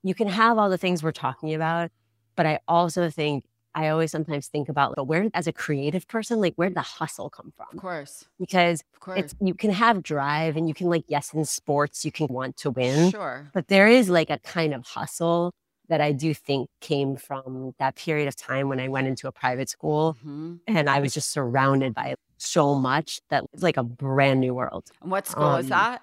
You 0.02 0.14
can 0.14 0.28
have 0.28 0.56
all 0.56 0.70
the 0.70 0.78
things 0.78 1.02
we're 1.02 1.12
talking 1.12 1.52
about, 1.54 1.90
but 2.36 2.46
I 2.46 2.60
also 2.68 3.10
think 3.10 3.44
I 3.74 3.88
always 3.88 4.10
sometimes 4.10 4.48
think 4.48 4.68
about, 4.68 4.96
but 4.96 5.04
where 5.04 5.28
as 5.34 5.46
a 5.46 5.52
creative 5.52 6.08
person, 6.08 6.40
like 6.40 6.54
where 6.56 6.68
did 6.68 6.76
the 6.76 6.80
hustle 6.80 7.30
come 7.30 7.52
from? 7.56 7.66
Of 7.72 7.78
course. 7.78 8.24
Because 8.38 8.82
Of 8.94 9.00
course. 9.00 9.18
it's 9.20 9.34
you 9.40 9.54
can 9.54 9.70
have 9.70 10.02
drive 10.02 10.56
and 10.56 10.66
you 10.68 10.74
can 10.74 10.88
like 10.88 11.04
yes 11.06 11.34
in 11.34 11.44
sports 11.44 12.04
you 12.04 12.10
can 12.12 12.26
want 12.28 12.56
to 12.58 12.70
win 12.70 13.10
Sure. 13.10 13.48
but 13.52 13.68
there 13.68 13.86
is 13.88 14.08
like 14.08 14.30
a 14.30 14.38
kind 14.38 14.74
of 14.74 14.84
hustle 14.86 15.52
that 15.90 16.00
i 16.00 16.10
do 16.12 16.32
think 16.32 16.68
came 16.80 17.16
from 17.16 17.74
that 17.78 17.94
period 17.96 18.26
of 18.26 18.34
time 18.36 18.68
when 18.70 18.80
i 18.80 18.88
went 18.88 19.06
into 19.06 19.28
a 19.28 19.32
private 19.32 19.68
school 19.68 20.16
hmm 20.22 20.54
and 20.66 20.88
i 20.88 20.98
was 21.00 21.12
just 21.12 21.30
surrounded 21.30 21.92
by 21.94 22.14
so 22.38 22.74
much 22.74 23.20
that 23.28 23.44
it's 23.52 23.62
like 23.62 23.76
a 23.76 23.82
brand 23.84 24.40
new 24.40 24.54
world 24.54 24.84
And 25.02 25.10
what 25.10 25.26
school 25.26 25.56
is 25.56 25.66
Um, 25.66 25.70
that? 25.70 26.02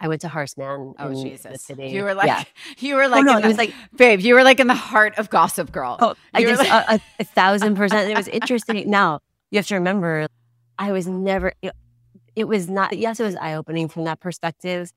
i 0.00 0.06
went 0.08 0.20
to 0.20 0.28
Horace 0.28 0.56
Mann 0.58 0.94
Oh 0.98 1.08
the 1.08 1.22
Jesus! 1.22 1.70
You 1.70 2.02
were 2.04 2.14
like, 2.14 2.26
yeah. 2.26 2.44
you 2.78 2.94
were 2.96 3.04
Oh, 3.04 3.08
like, 3.08 3.24
no, 3.24 3.38
in 3.38 3.44
it 3.44 3.48
was 3.48 3.56
like 3.58 3.72
babe. 3.96 4.20
You 4.20 4.34
were 4.34 4.44
like 4.44 4.60
in 4.60 4.66
the 4.68 4.74
heart 4.90 5.14
of 5.18 5.30
Gossip 5.30 5.72
Girl. 5.72 5.96
oh 6.00 6.14
i 6.34 6.42
just 6.42 6.62
like- 6.62 6.70
a, 6.70 6.94
a, 6.94 7.00
a 7.20 7.24
thousand 7.24 7.74
percent 7.80 8.10
it 8.10 8.16
was 8.16 8.28
interesting 8.28 8.88
now 8.90 9.20
you 9.50 9.56
have 9.58 9.66
to 9.66 9.74
remember 9.76 10.26
i 10.78 10.92
was 10.92 11.06
never 11.08 11.52
it, 11.62 11.72
it 12.36 12.46
was 12.46 12.68
not 12.68 12.96
yes 12.98 13.18
it 13.18 13.24
was 13.24 13.34
eye-opening 13.36 13.88
from 13.88 14.04
that 14.04 14.20
perspective 14.20 14.92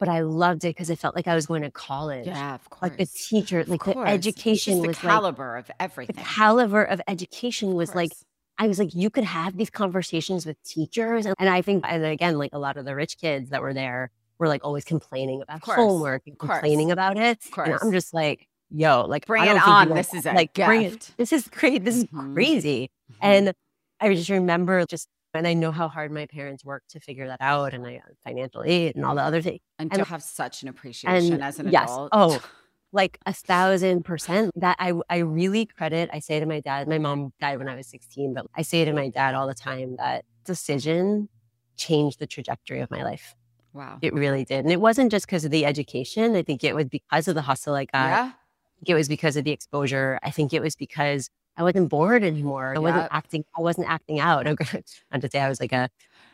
but 0.00 0.08
i 0.08 0.20
loved 0.20 0.64
it 0.64 0.68
because 0.68 0.90
it 0.90 0.98
felt 0.98 1.14
like 1.14 1.26
i 1.26 1.34
was 1.34 1.46
going 1.46 1.62
to 1.62 1.70
college 1.70 2.26
yeah, 2.26 2.54
of 2.54 2.68
course. 2.70 2.82
like 2.90 2.96
the 2.98 3.06
teacher, 3.06 3.64
like 3.66 3.84
the 3.84 3.98
education 4.00 4.74
Just 4.78 4.86
was 4.86 4.98
the 4.98 5.06
like 5.06 5.14
caliber 5.14 5.56
of 5.56 5.70
everything. 5.80 6.14
the 6.16 6.22
caliber 6.22 6.82
of 6.82 7.00
education 7.08 7.70
Of 7.70 7.74
was 7.76 7.94
like. 7.94 8.12
I 8.56 8.68
was 8.68 8.78
like, 8.78 8.94
you 8.94 9.10
could 9.10 9.24
have 9.24 9.56
these 9.56 9.68
conversations 9.68 10.46
with 10.46 10.62
teachers. 10.62 11.26
And, 11.26 11.34
and 11.40 11.48
I 11.48 11.60
think, 11.60 11.84
and 11.88 12.04
again, 12.04 12.38
like 12.38 12.50
a 12.52 12.58
lot 12.60 12.76
of 12.76 12.84
the 12.84 12.94
rich 12.94 13.18
kids 13.18 13.50
that 13.50 13.60
were 13.62 13.74
there 13.74 14.12
were 14.38 14.46
like 14.46 14.64
always 14.64 14.84
complaining 14.84 15.42
about 15.42 15.60
homework 15.64 16.22
and 16.28 16.38
complaining 16.38 16.92
about 16.92 17.16
it. 17.18 17.44
Of 17.44 17.50
course. 17.50 17.68
And 17.70 17.78
I'm 17.82 17.90
just 17.90 18.14
like, 18.14 18.46
yo, 18.70 19.06
like, 19.08 19.26
Bring 19.26 19.42
I 19.42 19.46
don't 19.46 19.56
it 19.56 19.58
think 19.58 19.68
on. 19.68 19.88
This 19.88 20.14
is 20.14 20.24
a 20.24 20.32
like, 20.34 20.54
bring 20.54 20.82
it. 20.82 20.90
gift. 20.92 21.16
This 21.16 21.32
is 21.32 21.48
great. 21.48 21.84
This 21.84 21.96
is 21.96 22.04
Mhm. 22.04 22.32
crazy. 22.34 22.92
Mhm. 23.10 23.16
And 23.22 23.52
I 24.00 24.14
just 24.14 24.30
remember 24.30 24.86
just, 24.86 25.08
and 25.34 25.46
I 25.46 25.54
know 25.54 25.72
how 25.72 25.88
hard 25.88 26.12
my 26.12 26.26
parents 26.26 26.64
worked 26.64 26.90
to 26.90 27.00
figure 27.00 27.26
that 27.26 27.40
out 27.40 27.74
and 27.74 27.86
I 27.86 27.94
got 27.94 28.04
financial 28.24 28.62
aid 28.64 28.96
and 28.96 29.04
all 29.04 29.14
the 29.14 29.22
other 29.22 29.42
things. 29.42 29.60
and 29.78 29.92
and- 29.92 30.02
to 30.02 30.08
have 30.08 30.22
such 30.22 30.62
an 30.62 30.68
appreciation 30.68 31.42
as 31.42 31.58
an 31.58 31.70
yes. 31.70 31.84
adult. 31.84 32.08
Oh, 32.12 32.42
like 32.92 33.18
a 33.26 33.32
thousand 33.32 34.04
percent 34.04 34.52
that 34.54 34.76
I, 34.78 34.92
I 35.10 35.18
really 35.18 35.66
credit. 35.66 36.10
I 36.12 36.20
say 36.20 36.38
to 36.38 36.46
my 36.46 36.60
dad, 36.60 36.86
my 36.86 36.98
mom 36.98 37.32
died 37.40 37.58
when 37.58 37.68
I 37.68 37.74
was 37.74 37.88
16, 37.88 38.34
but 38.34 38.46
I 38.54 38.62
say 38.62 38.84
to 38.84 38.92
my 38.92 39.08
dad 39.08 39.34
all 39.34 39.48
the 39.48 39.54
time 39.54 39.96
that 39.96 40.24
decision 40.44 41.28
changed 41.76 42.20
the 42.20 42.26
trajectory 42.26 42.80
of 42.80 42.90
my 42.90 43.02
life. 43.02 43.34
wow. 43.72 43.98
It 44.00 44.14
really 44.14 44.44
did. 44.44 44.60
And 44.60 44.70
it 44.70 44.80
wasn't 44.80 45.10
just 45.10 45.26
because 45.26 45.44
of 45.44 45.50
the 45.50 45.66
education. 45.66 46.36
I 46.36 46.42
think 46.42 46.62
it 46.62 46.74
was 46.76 46.86
because 46.86 47.26
of 47.26 47.34
the 47.34 47.42
hustle 47.42 47.74
I 47.74 47.86
got. 47.86 48.06
yeah. 48.10 48.30
I 48.32 48.74
think 48.78 48.90
it 48.90 48.94
was 48.94 49.08
because 49.08 49.36
of 49.36 49.42
the 49.44 49.50
exposure. 49.50 50.20
I 50.22 50.30
think 50.30 50.52
it 50.52 50.62
was 50.62 50.76
because 50.76 51.30
I 51.56 51.62
wasn't 51.62 51.88
bored 51.88 52.24
anymore. 52.24 52.74
I 52.76 52.80
wasn't 52.80 53.06
Yep. 53.06 53.10
acting. 53.10 53.44
I 53.56 53.60
wasn't 53.60 53.88
acting 53.88 54.20
out. 54.20 54.44
Not 55.12 55.20
to 55.22 55.30
say 55.30 55.40
I 55.40 55.48
was 55.48 55.60
like 55.60 55.72
a 55.72 55.88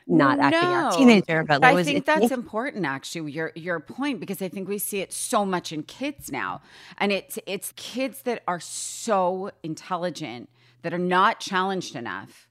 not 0.07 0.41
acting 0.41 0.73
out 0.73 0.89
teenager, 0.89 1.45
but, 1.45 1.62
I 1.62 1.77
think 1.77 2.05
that's 2.07 2.31
important, 2.31 2.87
actually. 2.87 3.33
Your 3.33 3.53
your 3.55 3.81
point, 3.81 4.21
because 4.21 4.43
I 4.43 4.49
think 4.49 4.69
we 4.69 4.79
see 4.79 5.00
it 5.00 5.12
so 5.12 5.45
much 5.45 5.73
in 5.73 5.83
kids 5.85 6.33
now, 6.33 6.62
and 6.99 7.12
it's 7.12 7.39
it's 7.47 7.73
kids 7.77 8.23
that 8.23 8.43
are 8.49 8.61
so 8.61 9.50
intelligent 9.62 10.49
that 10.83 10.95
are 10.95 10.99
not 10.99 11.41
challenged 11.41 11.95
enough, 11.97 12.49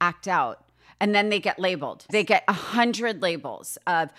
act 0.00 0.28
out, 0.28 0.64
and 1.00 1.14
then 1.14 1.28
they 1.28 1.40
get 1.40 1.58
labeled. 1.58 2.06
They 2.10 2.24
get 2.24 2.44
a 2.48 2.52
hundred 2.52 3.20
labels 3.22 3.78
of 3.86 4.10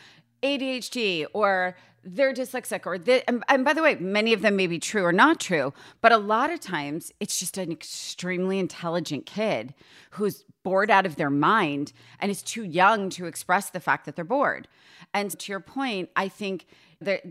ADHD 0.44 1.26
or 1.34 1.76
they're 2.04 2.34
dyslexic 2.34 2.86
or 2.86 2.98
this, 2.98 3.24
and, 3.28 3.44
and 3.48 3.64
by 3.64 3.74
the 3.74 3.82
way, 3.82 3.96
many 3.96 4.34
of 4.34 4.42
them 4.42 4.56
may 4.56 4.68
be 4.68 4.78
true 4.78 5.04
or 5.04 5.14
not 5.14 5.40
true, 5.40 5.74
but 6.02 6.12
a 6.12 6.18
lot 6.18 6.52
of 6.52 6.60
times 6.60 7.12
it's 7.20 7.40
just 7.40 7.58
an 7.58 7.72
extremely 7.72 8.60
intelligent 8.60 9.26
kid 9.26 9.74
who's 10.12 10.44
bored 10.64 10.92
out 10.92 11.06
of 11.06 11.16
their 11.16 11.30
mind 11.30 11.94
and 12.20 12.30
is 12.30 12.42
too 12.42 12.64
young 12.64 13.10
to 13.10 13.26
express 13.26 13.70
the 13.70 13.80
fact 13.80 14.06
that 14.06 14.16
they're 14.16 14.26
bored. 14.26 14.68
And 15.14 15.38
to 15.40 15.52
your 15.52 15.60
point, 15.62 16.10
I 16.16 16.28
think 16.28 16.66
that 17.00 17.24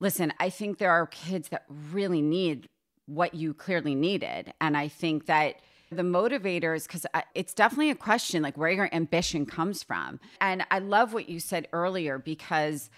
listen, 0.00 0.32
I 0.38 0.50
think 0.50 0.78
there 0.78 0.90
are 0.90 1.06
kids 1.06 1.48
that 1.48 1.64
really 1.68 2.22
need 2.22 2.68
what 3.06 3.34
you 3.34 3.54
clearly 3.54 3.94
needed. 3.94 4.52
And 4.60 4.76
I 4.76 4.88
think 4.88 5.26
that 5.26 5.56
the 5.90 6.02
motivators, 6.02 6.86
because 6.86 7.06
it's 7.34 7.54
definitely 7.54 7.90
a 7.90 7.94
question 7.94 8.42
like 8.42 8.56
where 8.56 8.70
your 8.70 8.88
ambition 8.92 9.46
comes 9.46 9.82
from. 9.82 10.20
And 10.40 10.66
I 10.70 10.80
love 10.80 11.12
what 11.12 11.28
you 11.28 11.38
said 11.40 11.68
earlier 11.72 12.18
because 12.18 12.90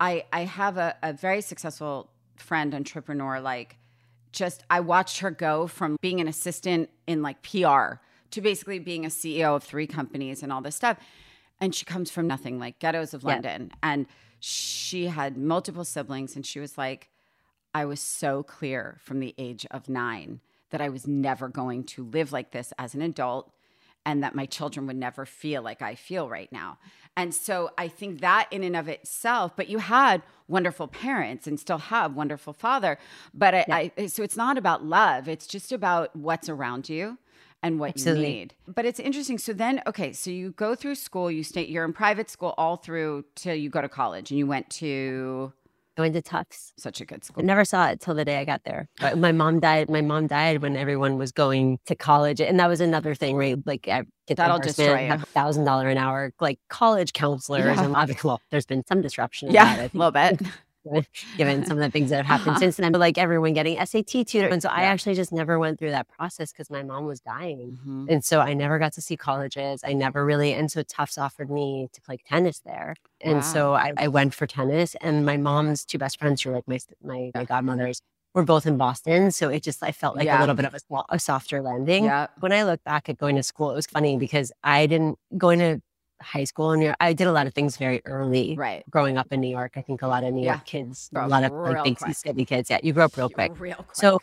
I, 0.00 0.24
I 0.32 0.40
have 0.44 0.76
a, 0.76 0.94
a 1.02 1.12
very 1.12 1.40
successful 1.40 2.10
friend, 2.36 2.74
entrepreneur, 2.74 3.40
like 3.40 3.78
just 4.32 4.64
I 4.68 4.80
watched 4.80 5.20
her 5.20 5.30
go 5.30 5.66
from 5.66 5.96
being 6.02 6.20
an 6.20 6.28
assistant 6.28 6.90
in 7.06 7.22
like 7.22 7.42
PR 7.42 8.00
to 8.32 8.40
basically 8.40 8.80
being 8.80 9.04
a 9.04 9.08
CEO 9.08 9.54
of 9.56 9.62
three 9.62 9.86
companies 9.86 10.42
and 10.42 10.52
all 10.52 10.60
this 10.60 10.74
stuff. 10.74 10.98
And 11.60 11.72
she 11.74 11.84
comes 11.84 12.10
from 12.10 12.26
nothing, 12.26 12.58
like 12.58 12.80
ghettos 12.80 13.14
of 13.14 13.22
Yeah. 13.22 13.28
London. 13.34 13.70
And 13.82 14.06
she 14.40 15.06
had 15.06 15.36
multiple 15.38 15.84
siblings. 15.84 16.34
And 16.34 16.44
she 16.44 16.58
was 16.58 16.76
like, 16.76 17.08
I 17.72 17.84
was 17.84 18.00
so 18.00 18.42
clear 18.42 18.98
from 19.00 19.20
the 19.20 19.34
age 19.38 19.66
of 19.70 19.88
nine 19.88 20.40
that 20.70 20.80
I 20.80 20.88
was 20.88 21.06
never 21.06 21.48
going 21.48 21.84
to 21.84 22.04
live 22.04 22.32
like 22.32 22.50
this 22.50 22.72
as 22.78 22.94
an 22.94 23.02
adult 23.02 23.52
and 24.06 24.22
that 24.22 24.34
my 24.34 24.46
children 24.46 24.86
would 24.86 24.96
never 24.96 25.24
feel 25.24 25.62
like 25.62 25.82
I 25.82 25.94
feel 25.94 26.28
right 26.28 26.50
now. 26.52 26.78
And 27.16 27.34
so 27.34 27.70
I 27.78 27.88
think 27.88 28.20
that 28.20 28.48
in 28.50 28.64
and 28.64 28.76
of 28.76 28.88
itself, 28.88 29.52
but 29.56 29.68
you 29.68 29.78
had 29.78 30.22
wonderful 30.48 30.88
parents 30.88 31.46
and 31.46 31.58
still 31.58 31.78
have 31.78 32.14
wonderful 32.14 32.52
father. 32.52 32.98
But 33.32 33.54
I, 33.54 33.92
I 33.96 34.06
so 34.06 34.22
it's 34.22 34.36
not 34.36 34.58
about 34.58 34.84
love, 34.84 35.28
it's 35.28 35.46
just 35.46 35.72
about 35.72 36.14
what's 36.16 36.48
around 36.48 36.88
you 36.88 37.18
and 37.62 37.78
what 37.78 37.90
Absolutely. 37.90 38.26
you 38.26 38.34
need. 38.34 38.54
But 38.66 38.84
it's 38.84 39.00
interesting. 39.00 39.38
So 39.38 39.52
then, 39.52 39.80
okay, 39.86 40.12
so 40.12 40.30
you 40.30 40.50
go 40.50 40.74
through 40.74 40.96
school, 40.96 41.30
you 41.30 41.42
stay, 41.42 41.64
you're 41.64 41.84
in 41.84 41.94
private 41.94 42.28
school 42.28 42.54
all 42.58 42.76
through 42.76 43.24
till 43.36 43.54
you 43.54 43.70
go 43.70 43.80
to 43.80 43.88
college 43.88 44.30
and 44.30 44.38
you 44.38 44.46
went 44.46 44.68
to 44.70 45.52
Went 45.96 46.14
to 46.14 46.22
Tufts. 46.22 46.72
such 46.76 47.00
a 47.00 47.04
good 47.04 47.22
school. 47.24 47.42
I 47.42 47.46
never 47.46 47.64
saw 47.64 47.86
it 47.88 48.00
till 48.00 48.14
the 48.14 48.24
day 48.24 48.38
I 48.38 48.44
got 48.44 48.62
there. 48.64 48.88
But 49.00 49.16
my 49.18 49.30
mom 49.30 49.60
died. 49.60 49.88
My 49.88 50.00
mom 50.00 50.26
died 50.26 50.60
when 50.60 50.76
everyone 50.76 51.18
was 51.18 51.30
going 51.30 51.78
to 51.86 51.94
college, 51.94 52.40
and 52.40 52.58
that 52.58 52.68
was 52.68 52.80
another 52.80 53.14
thing. 53.14 53.36
Right, 53.36 53.56
like 53.64 53.86
I 53.86 54.02
get 54.26 54.36
That'll 54.38 54.58
destroy 54.58 55.06
you. 55.12 55.18
thousand 55.18 55.64
dollar 55.64 55.88
an 55.88 55.96
hour, 55.98 56.32
like 56.40 56.58
college 56.68 57.12
counselors, 57.12 57.64
Yeah. 57.76 57.84
and 57.84 57.94
obviously, 57.94 58.26
well, 58.28 58.40
there's 58.50 58.66
been 58.66 58.82
some 58.88 59.02
disruption. 59.02 59.50
Yeah, 59.52 59.82
a 59.82 59.90
little 59.96 60.10
bit. 60.10 60.40
given 61.36 61.64
some 61.64 61.78
of 61.78 61.82
the 61.82 61.90
things 61.90 62.10
that 62.10 62.24
have 62.24 62.26
happened 62.40 62.58
since 62.58 62.76
then. 62.76 62.92
But 62.92 62.98
like 63.00 63.18
everyone 63.18 63.52
getting 63.52 63.76
SAT 63.84 64.06
tutor, 64.26 64.48
and 64.48 64.62
so 64.62 64.68
I 64.68 64.82
actually 64.82 65.14
just 65.14 65.32
never 65.32 65.58
went 65.58 65.78
through 65.78 65.90
that 65.90 66.08
process 66.08 66.52
because 66.52 66.70
my 66.70 66.82
mom 66.82 67.06
was 67.06 67.20
dying. 67.20 67.78
Mhm. 67.86 68.06
And 68.10 68.24
so 68.24 68.40
I 68.40 68.54
never 68.54 68.78
got 68.78 68.92
to 68.94 69.00
see 69.00 69.16
colleges. 69.16 69.82
I 69.84 69.92
never 69.92 70.24
really, 70.24 70.52
and 70.52 70.70
so 70.70 70.82
Tufts 70.82 71.18
offered 71.18 71.50
me 71.50 71.88
to 71.92 72.00
play 72.00 72.18
tennis 72.28 72.60
there. 72.60 72.94
And 73.20 73.36
Wow. 73.36 73.40
so 73.40 73.74
I, 73.74 73.92
I 73.96 74.08
went 74.08 74.34
for 74.34 74.46
tennis. 74.46 74.94
And 75.00 75.24
my 75.24 75.36
mom's 75.36 75.84
two 75.84 75.98
best 75.98 76.18
friends, 76.18 76.42
who 76.42 76.50
were 76.50 76.56
like 76.56 76.68
my, 76.68 76.78
my, 77.02 77.30
my 77.34 77.40
Yeah. 77.40 77.44
godmothers, 77.44 78.00
were 78.34 78.42
both 78.44 78.66
in 78.66 78.76
Boston. 78.76 79.30
So 79.30 79.48
it 79.48 79.62
just, 79.62 79.82
I 79.82 79.92
felt 79.92 80.16
like 80.16 80.26
Yeah. 80.26 80.38
a 80.38 80.40
little 80.40 80.54
bit 80.56 80.64
of 80.64 80.74
a, 80.74 81.02
a 81.10 81.18
softer 81.18 81.62
landing. 81.62 82.04
Yeah. 82.04 82.26
When 82.40 82.52
I 82.52 82.64
look 82.64 82.82
back 82.84 83.08
at 83.08 83.16
going 83.16 83.36
to 83.36 83.42
school, 83.42 83.70
it 83.70 83.74
was 83.74 83.86
funny 83.86 84.16
because 84.18 84.50
I 84.62 84.86
didn't, 84.86 85.18
going 85.38 85.60
to 85.60 85.80
high 86.22 86.44
school 86.44 86.72
in 86.72 86.80
New 86.80 86.86
York. 86.86 86.96
I 87.00 87.12
did 87.12 87.26
a 87.26 87.32
lot 87.32 87.46
of 87.46 87.54
things 87.54 87.76
very 87.76 88.00
early. 88.04 88.54
Right. 88.56 88.84
Growing 88.90 89.18
up 89.18 89.28
in 89.32 89.40
New 89.40 89.48
York, 89.50 89.72
I 89.76 89.82
think 89.82 90.02
a 90.02 90.06
lot 90.08 90.24
of 90.24 90.32
New 90.32 90.44
Yeah. 90.44 90.54
York 90.54 90.64
kids, 90.66 91.10
a 91.14 91.26
lot 91.28 91.44
of 91.44 91.52
like 91.52 91.84
big 91.84 91.98
city 92.14 92.44
kids. 92.44 92.70
Yeah, 92.70 92.78
you 92.82 92.92
grow 92.92 93.04
up 93.06 93.16
real 93.16 93.28
quick. 93.30 93.58
Real 93.58 93.76
quick. 93.76 93.88
So 93.94 94.20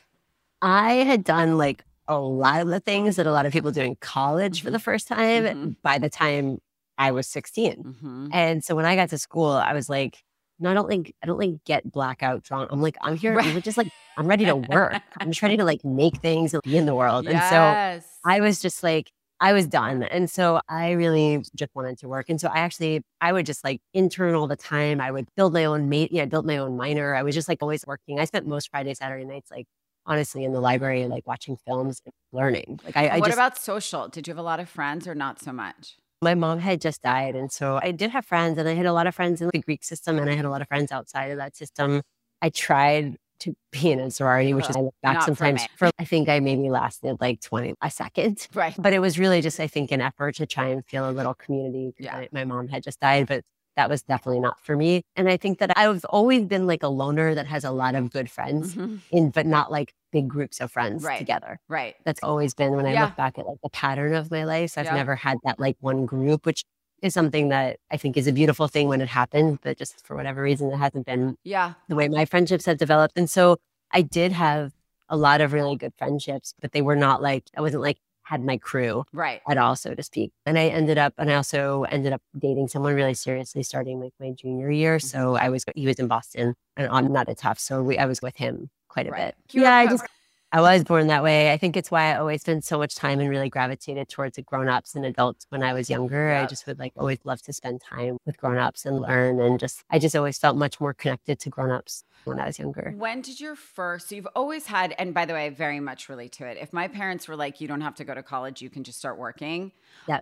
I 0.62 0.94
had 0.96 1.24
done 1.24 1.58
like 1.58 1.84
a 2.08 2.20
lot 2.20 2.62
of 2.62 2.68
the 2.68 2.80
things 2.80 3.16
that 3.16 3.28
a 3.28 3.32
lot 3.32 3.46
of 3.46 3.54
people 3.54 3.72
do 3.72 3.82
in 3.82 3.96
college 3.96 4.62
for 4.64 4.72
the 4.72 4.80
first 4.80 5.08
time 5.08 5.44
Mhm. 5.46 5.76
by 5.82 5.98
the 5.98 6.10
time 6.10 6.60
I 6.98 7.12
was 7.12 7.28
16. 7.28 7.96
Mhm. 8.04 8.30
And 8.34 8.64
so 8.64 8.76
when 8.76 8.86
I 8.86 8.96
got 8.96 9.10
to 9.10 9.18
school, 9.18 9.50
I 9.52 9.74
was 9.74 9.90
like, 9.90 10.24
no, 10.60 10.70
I 10.70 10.74
don't 10.76 10.88
think 10.88 11.14
I 11.24 11.26
don't 11.28 11.40
like 11.40 11.64
get 11.66 11.92
blackout 11.92 12.44
drunk. 12.44 12.70
I'm 12.72 12.82
like, 12.82 12.98
I'm 13.02 13.16
here. 13.18 13.40
I'm 13.40 13.62
just 13.62 13.78
like, 13.78 13.92
I'm 14.18 14.28
ready 14.28 14.46
to 14.46 14.56
work. 14.56 15.02
I'm 15.20 15.30
just 15.32 15.42
ready 15.42 15.58
to 15.58 15.64
like 15.66 15.84
make 15.84 16.18
things 16.18 16.54
and 16.54 16.62
be 16.64 16.78
in 16.78 16.86
the 16.86 16.94
world. 16.96 17.28
And 17.28 17.40
so 17.50 18.02
I 18.26 18.40
was 18.42 18.62
just 18.62 18.84
like, 18.84 19.12
I 19.42 19.54
was 19.54 19.68
done. 19.68 20.04
And 20.04 20.30
so 20.30 20.62
I 20.70 20.92
really 20.92 21.44
just 21.56 21.72
wanted 21.74 21.98
to 22.00 22.08
work. 22.08 22.30
And 22.30 22.40
so 22.40 22.48
I 22.48 22.60
actually, 22.60 23.02
I 23.20 23.34
would 23.34 23.46
just 23.46 23.64
like 23.64 23.82
intern 23.94 24.36
all 24.36 24.48
the 24.48 24.56
time. 24.56 25.02
I 25.02 25.12
would 25.12 25.28
build 25.36 25.52
my 25.52 25.66
own 25.66 25.90
mate. 25.90 26.12
Yeah, 26.12 26.24
I 26.24 26.26
built 26.28 26.46
my 26.46 26.58
own 26.58 26.78
minor. 26.78 27.16
I 27.16 27.24
was 27.24 27.36
just 27.36 27.50
like 27.50 27.58
always 27.62 27.86
working. 27.86 28.20
I 28.20 28.26
spent 28.26 28.48
most 28.48 28.70
Friday, 28.70 28.94
Saturday 28.94 29.26
nights, 29.26 29.50
like 29.52 29.66
honestly 30.06 30.46
in 30.46 30.54
the 30.54 30.62
library, 30.62 31.08
like 31.08 31.26
watching 31.26 31.58
films 31.66 32.02
and 32.06 32.14
learning. 32.32 32.80
Like 32.86 32.96
I, 32.96 33.08
I 33.08 33.20
what 33.20 33.28
just, 33.28 33.36
about 33.36 33.58
social? 33.58 34.08
Did 34.08 34.28
you 34.28 34.32
have 34.32 34.40
a 34.40 34.44
lot 34.44 34.60
of 34.60 34.70
friends 34.70 35.08
or 35.08 35.16
not 35.16 35.42
so 35.42 35.52
much? 35.52 35.96
my 36.22 36.36
mom 36.36 36.60
had 36.60 36.80
just 36.80 37.02
died. 37.02 37.36
And 37.36 37.52
so 37.52 37.80
I 37.82 37.92
did 37.92 38.12
have 38.12 38.26
friends 38.26 38.58
and 38.58 38.70
I 38.70 38.74
had 38.74 38.86
a 38.86 38.94
lot 38.94 39.08
of 39.08 39.16
friends 39.16 39.42
in 39.42 39.50
the 39.52 39.60
Greek 39.60 39.84
system 39.84 40.20
and 40.20 40.30
I 40.30 40.36
had 40.36 40.46
a 40.46 40.50
lot 40.50 40.62
of 40.62 40.68
friends 40.68 40.92
outside 40.92 41.32
of 41.32 41.38
that 41.38 41.56
system. 41.56 42.04
I 42.42 42.50
tried 42.50 43.18
to 43.42 43.54
be 43.72 43.92
in 43.92 44.00
a 44.00 44.10
sorority, 44.12 44.54
which 44.54 44.70
is 44.70 44.76
I 44.76 44.82
look 44.82 44.96
back 45.04 45.14
not 45.16 45.24
for 45.24 45.36
sometimes 45.36 45.68
for, 45.78 45.90
I 46.00 46.06
think 46.06 46.30
I 46.30 46.40
maybe 46.40 46.70
lasted 46.70 47.18
like 47.20 47.42
20 47.42 47.76
a 47.82 47.92
second. 47.92 48.48
Right. 48.56 48.74
But 48.78 48.94
it 48.94 49.00
was 49.00 49.20
really 49.20 49.42
just, 49.42 49.60
I 49.60 49.68
think, 49.68 49.92
an 49.92 50.02
effort 50.02 50.36
to 50.36 50.46
try 50.46 50.68
and 50.68 50.86
feel 50.86 51.10
a 51.10 51.12
little 51.12 51.34
community. 51.34 51.94
Yeah. 52.00 52.16
I- 52.18 52.30
my 52.32 52.44
mom 52.46 52.68
had 52.70 52.84
just 52.84 53.00
died, 53.00 53.28
but 53.28 53.44
that 53.78 53.90
was 53.90 54.04
definitely 54.04 54.42
not 54.42 54.60
for 54.60 54.76
me. 54.76 55.02
And 55.16 55.30
I 55.30 55.38
think 55.38 55.60
that 55.60 55.72
I've 55.78 56.04
always 56.06 56.44
been 56.46 56.68
like 56.68 56.84
a 56.84 56.90
loner 56.90 57.34
that 57.36 57.48
has 57.48 57.64
a 57.64 57.72
lot 57.72 57.96
of 57.96 58.12
good 58.12 58.30
friends, 58.30 58.76
Mhm. 58.76 59.00
in 59.12 59.30
but 59.30 59.46
not 59.46 59.72
like 59.72 59.94
big 60.12 60.28
groups 60.28 60.60
of 60.60 60.70
friends 60.72 61.04
Right. 61.04 61.18
together. 61.18 61.58
Right. 61.70 61.96
That's 62.04 62.20
always 62.22 62.54
been 62.54 62.74
when 62.76 62.86
I 62.86 62.92
Yeah. 62.94 63.06
look 63.06 63.16
back 63.16 63.40
at 63.40 63.48
like 63.48 63.60
the 63.64 63.70
pattern 63.70 64.14
of 64.14 64.30
my 64.30 64.44
life. 64.44 64.78
I've 64.78 64.86
Yeah. 64.86 64.96
never 64.96 65.16
had 65.16 65.38
that 65.46 65.58
like 65.60 65.78
one 65.80 66.06
group, 66.06 66.46
which 66.46 66.66
is 67.02 67.14
something 67.14 67.50
that 67.50 67.78
I 67.90 67.98
think 67.98 68.18
is 68.18 68.28
a 68.28 68.32
beautiful 68.32 68.68
thing 68.68 68.88
when 68.88 69.02
it 69.02 69.08
happens, 69.10 69.58
but 69.62 69.78
just 69.78 70.06
for 70.06 70.16
whatever 70.16 70.42
reason, 70.42 70.72
it 70.72 70.78
hasn't 70.78 71.06
been 71.06 71.38
Yeah. 71.44 71.74
the 71.88 71.96
way 71.96 72.08
my 72.10 72.26
friendships 72.26 72.66
have 72.66 72.78
developed. 72.78 73.18
And 73.18 73.30
so 73.30 73.58
I 73.92 74.02
did 74.04 74.32
have 74.32 74.74
a 75.10 75.18
lot 75.18 75.42
of 75.42 75.52
really 75.52 75.76
good 75.76 75.94
friendships, 75.98 76.54
but 76.62 76.72
they 76.72 76.82
were 76.82 76.96
not 76.96 77.22
like, 77.22 77.46
I 77.58 77.62
wasn't 77.62 77.82
like, 77.84 77.98
had 78.24 78.44
my 78.46 78.56
crew 78.56 79.04
Right. 79.12 79.42
at 79.50 79.58
all, 79.58 79.76
so 79.76 79.94
to 79.94 80.04
speak. 80.04 80.32
And 80.46 80.58
I 80.58 80.68
ended 80.68 80.98
up, 80.98 81.14
and 81.18 81.30
I 81.30 81.36
also 81.36 81.84
ended 81.84 82.14
up 82.14 82.22
dating 82.38 82.70
someone 82.70 82.94
really 82.94 83.16
seriously 83.16 83.62
starting 83.64 84.00
like 84.00 84.14
my 84.22 84.32
junior 84.32 84.72
year. 84.72 84.98
Mm-hmm. 84.98 85.08
So 85.08 85.36
I 85.36 85.50
was, 85.50 85.66
he 85.76 85.86
was 85.88 86.00
in 86.00 86.08
Boston 86.08 86.56
and 86.78 86.88
I'm 86.90 87.12
not 87.12 87.28
at 87.28 87.40
Tufts. 87.40 87.64
So 87.64 87.84
we, 87.84 87.98
I 87.98 88.06
was 88.06 88.22
with 88.22 88.38
him 88.38 88.70
quite 88.88 89.08
a 89.08 89.12
Right. 89.12 89.36
bit. 89.36 89.56
You 89.56 89.64
yeah, 89.64 89.76
I 89.76 89.88
just, 89.88 90.06
I 90.54 90.60
was 90.60 90.84
born 90.84 91.08
that 91.08 91.24
way. 91.24 91.52
I 91.52 91.58
think 91.58 91.78
it's 91.78 91.90
why 91.90 92.12
I 92.12 92.18
always 92.18 92.42
spent 92.42 92.66
so 92.66 92.78
much 92.78 92.96
time 92.96 93.20
and 93.20 93.30
really 93.30 93.50
gravitated 93.50 94.10
towards 94.10 94.36
the 94.36 94.42
grown-ups 94.42 94.96
and 94.96 95.06
adults 95.06 95.46
when 95.50 95.64
I 95.64 95.74
was 95.74 95.90
younger. 95.90 96.34
I 96.34 96.46
just 96.46 96.68
would 96.68 96.78
like 96.78 96.92
always 96.98 97.20
love 97.24 97.42
to 97.44 97.54
spend 97.54 97.82
time 97.82 98.18
with 98.26 98.38
grown-ups 98.38 98.86
and 98.86 99.00
learn 99.00 99.40
and 99.40 99.60
just 99.60 99.84
I 99.90 99.98
just 99.98 100.16
always 100.16 100.38
felt 100.38 100.58
much 100.58 100.80
more 100.82 100.94
connected 100.94 101.40
to 101.40 101.50
grown-ups 101.50 102.04
when 102.26 102.40
I 102.40 102.48
was 102.48 102.60
younger. 102.60 102.94
When 102.98 103.22
did 103.22 103.40
your 103.40 103.56
first, 103.56 104.10
so 104.10 104.16
you've 104.16 104.28
always 104.36 104.66
had, 104.68 104.94
and 104.98 105.14
by 105.14 105.26
the 105.26 105.34
way, 105.34 105.46
I 105.46 105.50
very 105.50 105.80
much 105.80 106.10
relate 106.10 106.34
to 106.34 106.46
it. 106.46 106.58
If 106.60 106.74
my 106.74 106.88
parents 106.88 107.28
were 107.28 107.36
like, 107.36 107.62
you 107.62 107.68
don't 107.68 107.82
have 107.82 107.96
to 107.96 108.04
go 108.04 108.14
to 108.14 108.22
college, 108.22 108.62
you 108.62 108.70
can 108.70 108.84
just 108.84 109.00
start 109.00 109.18
working. 109.18 109.72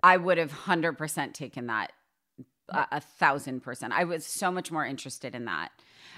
I 0.02 0.16
would 0.16 0.38
have 0.38 0.52
100% 0.52 1.34
taken 1.34 1.66
that 1.66 1.92
a, 2.70 2.86
a 2.92 3.00
thousand 3.00 3.60
percent. 3.60 3.92
I 3.92 4.04
was 4.04 4.24
so 4.24 4.50
much 4.50 4.70
more 4.70 4.84
interested 4.86 5.34
in 5.34 5.44
that. 5.46 5.70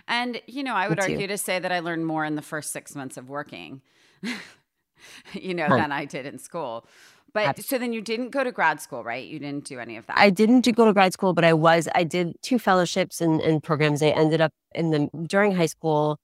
And, 0.08 0.40
you 0.46 0.62
know, 0.62 0.74
I 0.74 0.88
would 0.88 1.00
argue 1.00 1.26
to 1.26 1.38
say 1.38 1.58
that 1.58 1.72
I 1.72 1.80
learned 1.80 2.06
more 2.06 2.24
in 2.24 2.34
the 2.34 2.42
first 2.42 2.72
six 2.72 2.94
months 2.94 3.16
of 3.16 3.28
working, 3.28 3.82
you 5.34 5.54
know, 5.54 5.68
than 5.68 5.92
I 5.92 6.04
did 6.04 6.26
in 6.26 6.38
school. 6.38 6.86
But 7.34 7.62
so 7.64 7.78
then 7.78 7.92
you 7.94 8.02
didn't 8.02 8.28
go 8.28 8.44
to 8.44 8.52
grad 8.52 8.80
school, 8.80 9.02
right? 9.02 9.26
You 9.26 9.38
didn't 9.38 9.64
do 9.64 9.78
any 9.78 9.96
of 9.96 10.06
that. 10.06 10.18
I 10.18 10.28
didn't 10.28 10.60
do- 10.60 10.72
go 10.72 10.84
to 10.84 10.92
grad 10.92 11.14
school, 11.14 11.32
but 11.32 11.44
I 11.44 11.54
was 11.54 11.88
I 11.94 12.04
did 12.04 12.36
two 12.42 12.58
fellowships 12.58 13.20
and, 13.20 13.40
and 13.40 13.62
programs. 13.62 14.02
I 14.02 14.08
ended 14.08 14.40
up 14.40 14.52
in 14.74 14.90
the 14.90 15.08
during 15.26 15.52
high 15.52 15.66
school. 15.66 16.18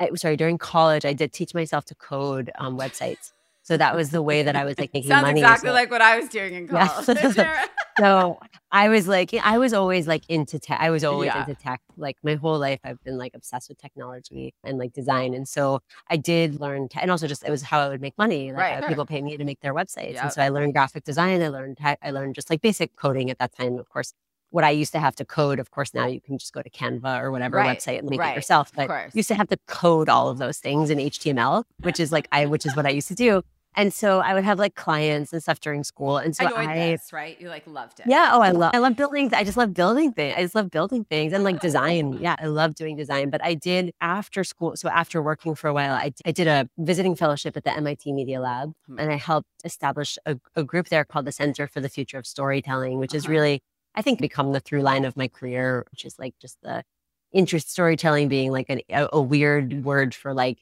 I, 0.00 0.10
sorry, 0.16 0.36
during 0.36 0.58
college, 0.58 1.04
I 1.04 1.12
did 1.12 1.32
teach 1.32 1.54
myself 1.54 1.84
to 1.86 1.94
code 1.94 2.50
um, 2.56 2.76
websites. 2.76 3.32
So 3.64 3.76
that 3.76 3.94
was 3.94 4.10
the 4.10 4.22
way 4.22 4.42
that 4.42 4.56
I 4.56 4.64
was 4.64 4.76
like 4.78 4.92
making 4.92 5.08
Sounds 5.10 5.22
money. 5.22 5.40
exactly 5.40 5.70
like 5.70 5.90
what 5.90 6.02
I 6.02 6.18
was 6.18 6.28
doing 6.28 6.54
in 6.54 6.66
Yeah. 6.66 6.88
college. 6.88 7.36
so 7.98 8.40
I 8.72 8.88
was 8.88 9.06
like, 9.06 9.32
I 9.34 9.58
was 9.58 9.72
always 9.72 10.08
like 10.08 10.22
into 10.28 10.58
tech. 10.58 10.78
I 10.80 10.90
was 10.90 11.04
always 11.04 11.28
Yeah. 11.28 11.40
into 11.40 11.54
tech. 11.54 11.80
Like 11.96 12.16
my 12.24 12.34
whole 12.34 12.58
life, 12.58 12.80
I've 12.84 13.02
been 13.04 13.18
like 13.18 13.32
obsessed 13.34 13.68
with 13.68 13.78
technology 13.78 14.52
and 14.64 14.78
like 14.78 14.92
design. 14.92 15.32
And 15.34 15.46
so 15.46 15.80
I 16.10 16.16
did 16.16 16.58
learn, 16.60 16.88
te- 16.88 16.98
and 17.00 17.10
also 17.10 17.28
just 17.28 17.44
it 17.46 17.50
was 17.50 17.62
how 17.62 17.80
I 17.80 17.88
would 17.88 18.00
make 18.00 18.18
money. 18.18 18.50
Like 18.50 18.58
Right. 18.60 18.72
uh, 18.74 18.80
Sure. 18.80 18.88
people 18.88 19.06
pay 19.06 19.22
me 19.22 19.36
to 19.36 19.44
make 19.44 19.60
their 19.60 19.74
websites, 19.74 20.14
Yep. 20.14 20.22
and 20.24 20.32
so 20.32 20.42
I 20.42 20.48
learned 20.48 20.72
graphic 20.72 21.04
design. 21.04 21.40
I 21.40 21.48
learned 21.48 21.76
tech. 21.78 21.98
I 22.02 22.10
learned 22.10 22.34
just 22.34 22.50
like 22.50 22.62
basic 22.62 22.96
coding 22.96 23.30
at 23.30 23.38
that 23.38 23.52
time. 23.56 23.78
Of 23.78 23.88
course, 23.88 24.12
what 24.52 24.64
I 24.64 24.70
used 24.70 24.92
to 24.92 25.00
have 25.00 25.16
to 25.16 25.24
code, 25.24 25.58
of 25.58 25.70
course, 25.70 25.92
now 25.94 26.06
you 26.06 26.20
can 26.20 26.38
just 26.38 26.52
go 26.52 26.62
to 26.62 26.70
Canva 26.70 27.20
or 27.20 27.30
whatever 27.32 27.56
Right. 27.56 27.76
website 27.78 27.98
and 27.98 28.08
make 28.08 28.20
Right. 28.20 28.32
it 28.32 28.36
yourself. 28.36 28.70
But 28.76 29.14
used 29.14 29.28
to 29.28 29.34
have 29.34 29.48
to 29.48 29.58
code 29.66 30.08
all 30.08 30.28
of 30.28 30.38
those 30.38 30.58
things 30.58 30.90
in 30.90 30.98
HTML, 31.00 31.64
which 31.80 31.98
is 31.98 32.12
like 32.12 32.28
I, 32.30 32.46
which 32.46 32.64
is 32.66 32.76
what 32.76 32.86
I 32.86 32.90
used 32.90 33.08
to 33.08 33.14
do. 33.14 33.42
And 33.74 33.90
so 33.90 34.20
I 34.20 34.34
would 34.34 34.44
have 34.44 34.58
like 34.58 34.74
clients 34.74 35.32
and 35.32 35.42
stuff 35.42 35.58
during 35.58 35.82
school. 35.82 36.18
And 36.18 36.36
so 36.36 36.44
Enjoyed 36.44 36.68
I, 36.68 36.74
this, 36.90 37.10
right? 37.10 37.40
You 37.40 37.48
like 37.48 37.66
loved 37.66 38.00
it. 38.00 38.06
yeah. 38.06 38.28
Oh, 38.34 38.42
I 38.42 38.50
love, 38.50 38.72
I 38.74 38.78
love 38.78 38.96
building. 38.96 39.32
I 39.32 39.44
just 39.44 39.56
love 39.56 39.72
building 39.72 40.12
things. 40.12 40.34
I 40.36 40.42
just 40.42 40.54
love 40.54 40.70
building 40.70 41.04
things 41.04 41.32
and 41.32 41.42
like 41.42 41.58
design. 41.58 42.18
Yeah. 42.20 42.36
I 42.38 42.48
love 42.48 42.74
doing 42.74 42.96
design. 42.96 43.30
But 43.30 43.42
I 43.42 43.54
did 43.54 43.94
after 44.02 44.44
school. 44.44 44.76
So 44.76 44.90
after 44.90 45.22
working 45.22 45.54
for 45.54 45.68
a 45.68 45.72
while, 45.72 45.94
I, 45.94 46.12
I 46.26 46.32
did 46.32 46.48
a 46.48 46.68
visiting 46.76 47.14
fellowship 47.16 47.56
at 47.56 47.64
the 47.64 47.72
MIT 47.74 48.12
Media 48.12 48.40
Lab 48.42 48.74
Hmm. 48.86 48.98
and 48.98 49.10
I 49.10 49.16
helped 49.16 49.48
establish 49.64 50.18
a, 50.26 50.36
a 50.54 50.64
group 50.64 50.90
there 50.90 51.06
called 51.06 51.24
the 51.24 51.32
Center 51.32 51.66
for 51.66 51.80
the 51.80 51.88
Future 51.88 52.18
of 52.18 52.26
Storytelling, 52.26 52.98
which 52.98 53.12
has 53.12 53.24
Uh-huh. 53.24 53.32
really, 53.32 53.62
I 53.94 54.02
think, 54.02 54.20
become 54.20 54.52
the 54.52 54.60
through 54.60 54.82
line 54.82 55.04
of 55.04 55.16
my 55.16 55.28
career, 55.28 55.84
which 55.90 56.04
is 56.04 56.18
like 56.18 56.34
just 56.40 56.60
the 56.62 56.84
interest 57.32 57.70
storytelling 57.70 58.28
being 58.28 58.50
like 58.52 58.66
an, 58.68 58.80
a, 58.90 59.08
a 59.12 59.20
weird 59.20 59.84
word 59.84 60.14
for 60.14 60.34
like 60.34 60.58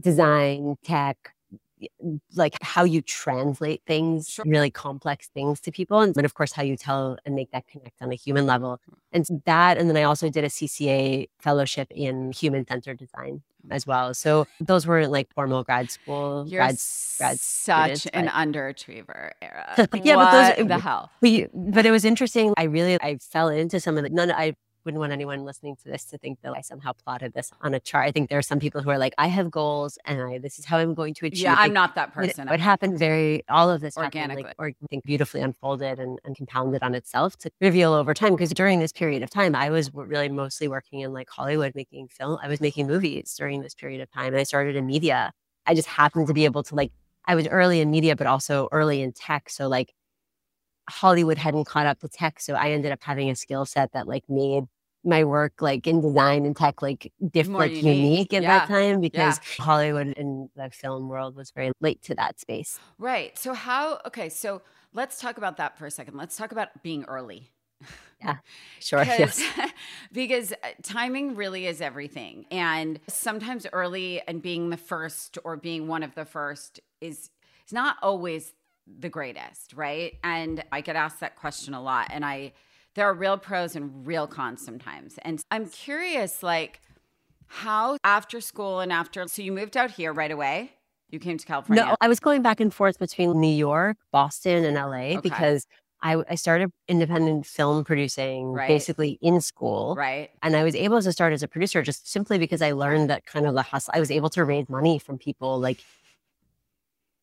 design, 0.00 0.76
tech, 0.84 1.16
like 2.34 2.56
how 2.62 2.84
you 2.84 3.00
translate 3.02 3.82
things, 3.86 4.28
Sure. 4.28 4.44
really 4.46 4.70
complex 4.70 5.28
things 5.28 5.60
to 5.60 5.72
people. 5.72 6.00
And 6.00 6.14
then, 6.14 6.24
of 6.24 6.34
course, 6.34 6.52
how 6.52 6.62
you 6.62 6.76
tell 6.76 7.18
and 7.24 7.34
make 7.34 7.50
that 7.52 7.66
connect 7.66 8.02
on 8.02 8.12
a 8.12 8.14
human 8.14 8.46
level. 8.46 8.80
And 9.12 9.26
that, 9.46 9.78
and 9.78 9.88
then 9.88 9.96
I 9.96 10.02
also 10.02 10.28
did 10.28 10.44
a 10.44 10.48
CCA 10.48 11.28
fellowship 11.38 11.88
in 11.90 12.32
human 12.32 12.66
centered 12.66 12.98
design 12.98 13.42
as 13.70 13.86
well. 13.86 14.14
So 14.14 14.46
those 14.60 14.86
were 14.86 15.06
like 15.06 15.32
formal 15.34 15.62
grad 15.64 15.90
school, 15.90 16.44
You're 16.48 16.60
grad 16.60 16.78
grad 17.18 17.38
such 17.40 17.96
students, 17.98 18.06
an 18.06 18.28
underachiever, 18.28 19.32
Ara. 19.42 19.74
Yeah, 20.02 20.16
but 20.16 20.30
those- 20.32 20.58
What 20.58 20.68
the 20.68 20.78
hell? 20.78 21.10
But, 21.20 21.30
you, 21.30 21.50
but 21.52 21.84
it 21.86 21.90
was 21.90 22.04
interesting. 22.04 22.54
I 22.56 22.64
really 22.64 22.98
I 23.00 23.18
fell 23.18 23.48
into 23.48 23.80
some 23.80 23.96
of 23.96 24.04
the 24.04 24.10
none. 24.10 24.30
I 24.32 24.54
wouldn't 24.84 25.00
want 25.00 25.12
anyone 25.12 25.44
listening 25.44 25.76
to 25.76 25.84
this 25.84 26.04
to 26.06 26.18
think 26.18 26.40
that 26.42 26.52
I 26.52 26.60
somehow 26.60 26.92
plotted 26.92 27.32
this 27.34 27.52
on 27.60 27.74
a 27.74 27.80
chart. 27.80 28.06
I 28.06 28.12
think 28.12 28.30
there 28.30 28.38
are 28.38 28.42
some 28.42 28.58
people 28.58 28.82
who 28.82 28.90
are 28.90 28.98
like, 28.98 29.14
I 29.18 29.26
have 29.28 29.50
goals 29.50 29.98
and 30.04 30.20
I 30.20 30.38
this 30.38 30.58
is 30.58 30.64
how 30.64 30.78
I'm 30.78 30.94
going 30.94 31.14
to 31.14 31.26
achieve. 31.26 31.42
Yeah, 31.42 31.52
like, 31.52 31.60
I'm 31.60 31.72
not 31.72 31.94
that 31.94 32.12
person. 32.12 32.48
what 32.48 32.60
happened 32.60 32.98
very 32.98 33.44
all 33.48 33.70
of 33.70 33.80
this 33.80 33.96
happened, 33.96 34.14
Organically. 34.14 34.42
like, 34.44 34.54
or 34.58 34.66
I 34.68 34.86
think 34.88 35.04
beautifully 35.04 35.40
unfolded 35.40 35.98
and, 35.98 36.18
and 36.24 36.36
compounded 36.36 36.82
on 36.82 36.94
itself 36.94 37.36
to 37.38 37.50
reveal 37.60 37.92
over 37.92 38.14
time. 38.14 38.32
Because 38.32 38.50
during 38.50 38.78
this 38.78 38.92
period 38.92 39.22
of 39.22 39.30
time, 39.30 39.54
I 39.54 39.70
was 39.70 39.92
really 39.92 40.28
mostly 40.28 40.68
working 40.68 41.00
in 41.00 41.12
like 41.12 41.28
Hollywood, 41.28 41.74
making 41.74 42.08
film. 42.08 42.38
I 42.42 42.48
was 42.48 42.60
making 42.60 42.86
movies 42.86 43.34
during 43.36 43.62
this 43.62 43.74
period 43.74 44.00
of 44.00 44.10
time, 44.10 44.28
and 44.28 44.38
I 44.38 44.44
started 44.44 44.76
in 44.76 44.86
media. 44.86 45.32
I 45.66 45.74
just 45.74 45.88
happened 45.88 46.26
to 46.28 46.34
be 46.34 46.44
able 46.44 46.62
to 46.64 46.74
like 46.74 46.92
I 47.26 47.34
was 47.34 47.46
early 47.46 47.80
in 47.80 47.90
media, 47.90 48.16
but 48.16 48.26
also 48.26 48.68
early 48.72 49.02
in 49.02 49.12
tech. 49.12 49.50
So 49.50 49.68
like 49.68 49.94
Hollywood 50.88 51.38
hadn't 51.38 51.66
caught 51.66 51.86
up 51.86 52.00
to 52.00 52.08
tech, 52.08 52.40
so 52.40 52.54
I 52.54 52.70
ended 52.70 52.92
up 52.92 53.00
having 53.02 53.30
a 53.30 53.36
skill 53.36 53.64
set 53.64 53.92
that 53.92 54.08
like 54.08 54.24
made 54.28 54.64
my 55.04 55.24
work 55.24 55.60
like 55.60 55.86
in 55.86 56.00
design 56.00 56.44
and 56.44 56.56
tech 56.56 56.82
like 56.82 57.12
different 57.30 57.58
like 57.58 57.70
unique. 57.72 57.96
unique 57.96 58.34
at 58.34 58.42
Yeah. 58.42 58.58
that 58.60 58.68
time 58.68 59.00
because 59.00 59.38
Hollywood 59.58 60.14
and 60.16 60.48
the 60.56 60.70
film 60.70 61.08
world 61.08 61.36
was 61.36 61.50
very 61.50 61.72
late 61.80 62.02
to 62.02 62.14
that 62.16 62.38
space. 62.40 62.78
Right. 62.98 63.36
So 63.38 63.54
how? 63.54 64.00
Okay. 64.06 64.28
So 64.28 64.62
let's 64.92 65.18
talk 65.20 65.38
about 65.38 65.56
that 65.56 65.78
for 65.78 65.86
a 65.86 65.90
second. 65.90 66.16
Let's 66.16 66.36
talk 66.36 66.52
about 66.52 66.82
being 66.82 67.04
early. 67.04 67.50
Yeah. 68.20 68.36
Sure. 68.80 69.02
Yes. 69.04 69.38
Because, 69.38 69.70
because 70.12 70.52
uh, 70.52 70.68
timing 70.82 71.34
really 71.34 71.66
is 71.66 71.80
everything. 71.80 72.44
And 72.50 72.98
sometimes 73.08 73.66
early 73.72 74.20
and 74.28 74.42
being 74.42 74.68
the 74.70 74.76
first 74.76 75.38
or 75.44 75.56
being 75.56 75.86
one 75.88 76.02
of 76.02 76.14
the 76.14 76.24
first 76.26 76.80
is 77.00 77.30
is 77.66 77.72
not 77.72 77.96
always 78.02 78.52
the 78.86 79.08
greatest, 79.08 79.72
right? 79.74 80.14
And 80.24 80.64
I 80.72 80.80
get 80.82 80.96
asked 80.96 81.20
that 81.20 81.36
question 81.36 81.72
a 81.72 81.80
lot. 81.82 82.08
And 82.10 82.24
I 82.24 82.52
there 82.94 83.06
are 83.06 83.14
real 83.14 83.38
pros 83.38 83.76
and 83.76 84.06
real 84.06 84.26
cons 84.26 84.64
sometimes. 84.64 85.18
And 85.22 85.42
I'm 85.50 85.68
curious, 85.68 86.42
like, 86.42 86.80
how 87.46 87.98
after 88.04 88.40
school 88.40 88.80
and 88.80 88.92
after 88.92 89.26
so 89.28 89.42
you 89.42 89.52
moved 89.52 89.76
out 89.76 89.90
here 89.92 90.12
right 90.12 90.30
away? 90.30 90.72
You 91.10 91.18
came 91.18 91.38
to 91.38 91.46
California. 91.46 91.84
No, 91.84 91.96
I 92.00 92.06
was 92.08 92.20
going 92.20 92.42
back 92.42 92.60
and 92.60 92.72
forth 92.72 92.98
between 92.98 93.40
New 93.40 93.52
York, 93.52 93.96
Boston, 94.12 94.64
and 94.64 94.76
LA 94.76 95.16
Okay. 95.16 95.20
because 95.20 95.66
I, 96.02 96.22
I 96.30 96.34
started 96.36 96.70
independent 96.88 97.46
film 97.46 97.84
producing 97.84 98.52
Right. 98.52 98.68
basically 98.68 99.18
in 99.20 99.40
school. 99.40 99.96
Right. 99.96 100.30
And 100.42 100.54
I 100.56 100.62
was 100.62 100.74
able 100.76 101.02
to 101.02 101.12
start 101.12 101.32
as 101.32 101.42
a 101.42 101.48
producer 101.48 101.82
just 101.82 102.08
simply 102.10 102.38
because 102.38 102.62
I 102.62 102.72
learned 102.72 103.10
that 103.10 103.26
kind 103.26 103.44
of 103.46 103.54
the 103.54 103.62
hustle. 103.62 103.92
I 103.94 104.00
was 104.00 104.10
able 104.12 104.30
to 104.30 104.44
raise 104.44 104.68
money 104.68 104.98
from 105.00 105.18
people 105.18 105.58
like 105.58 105.84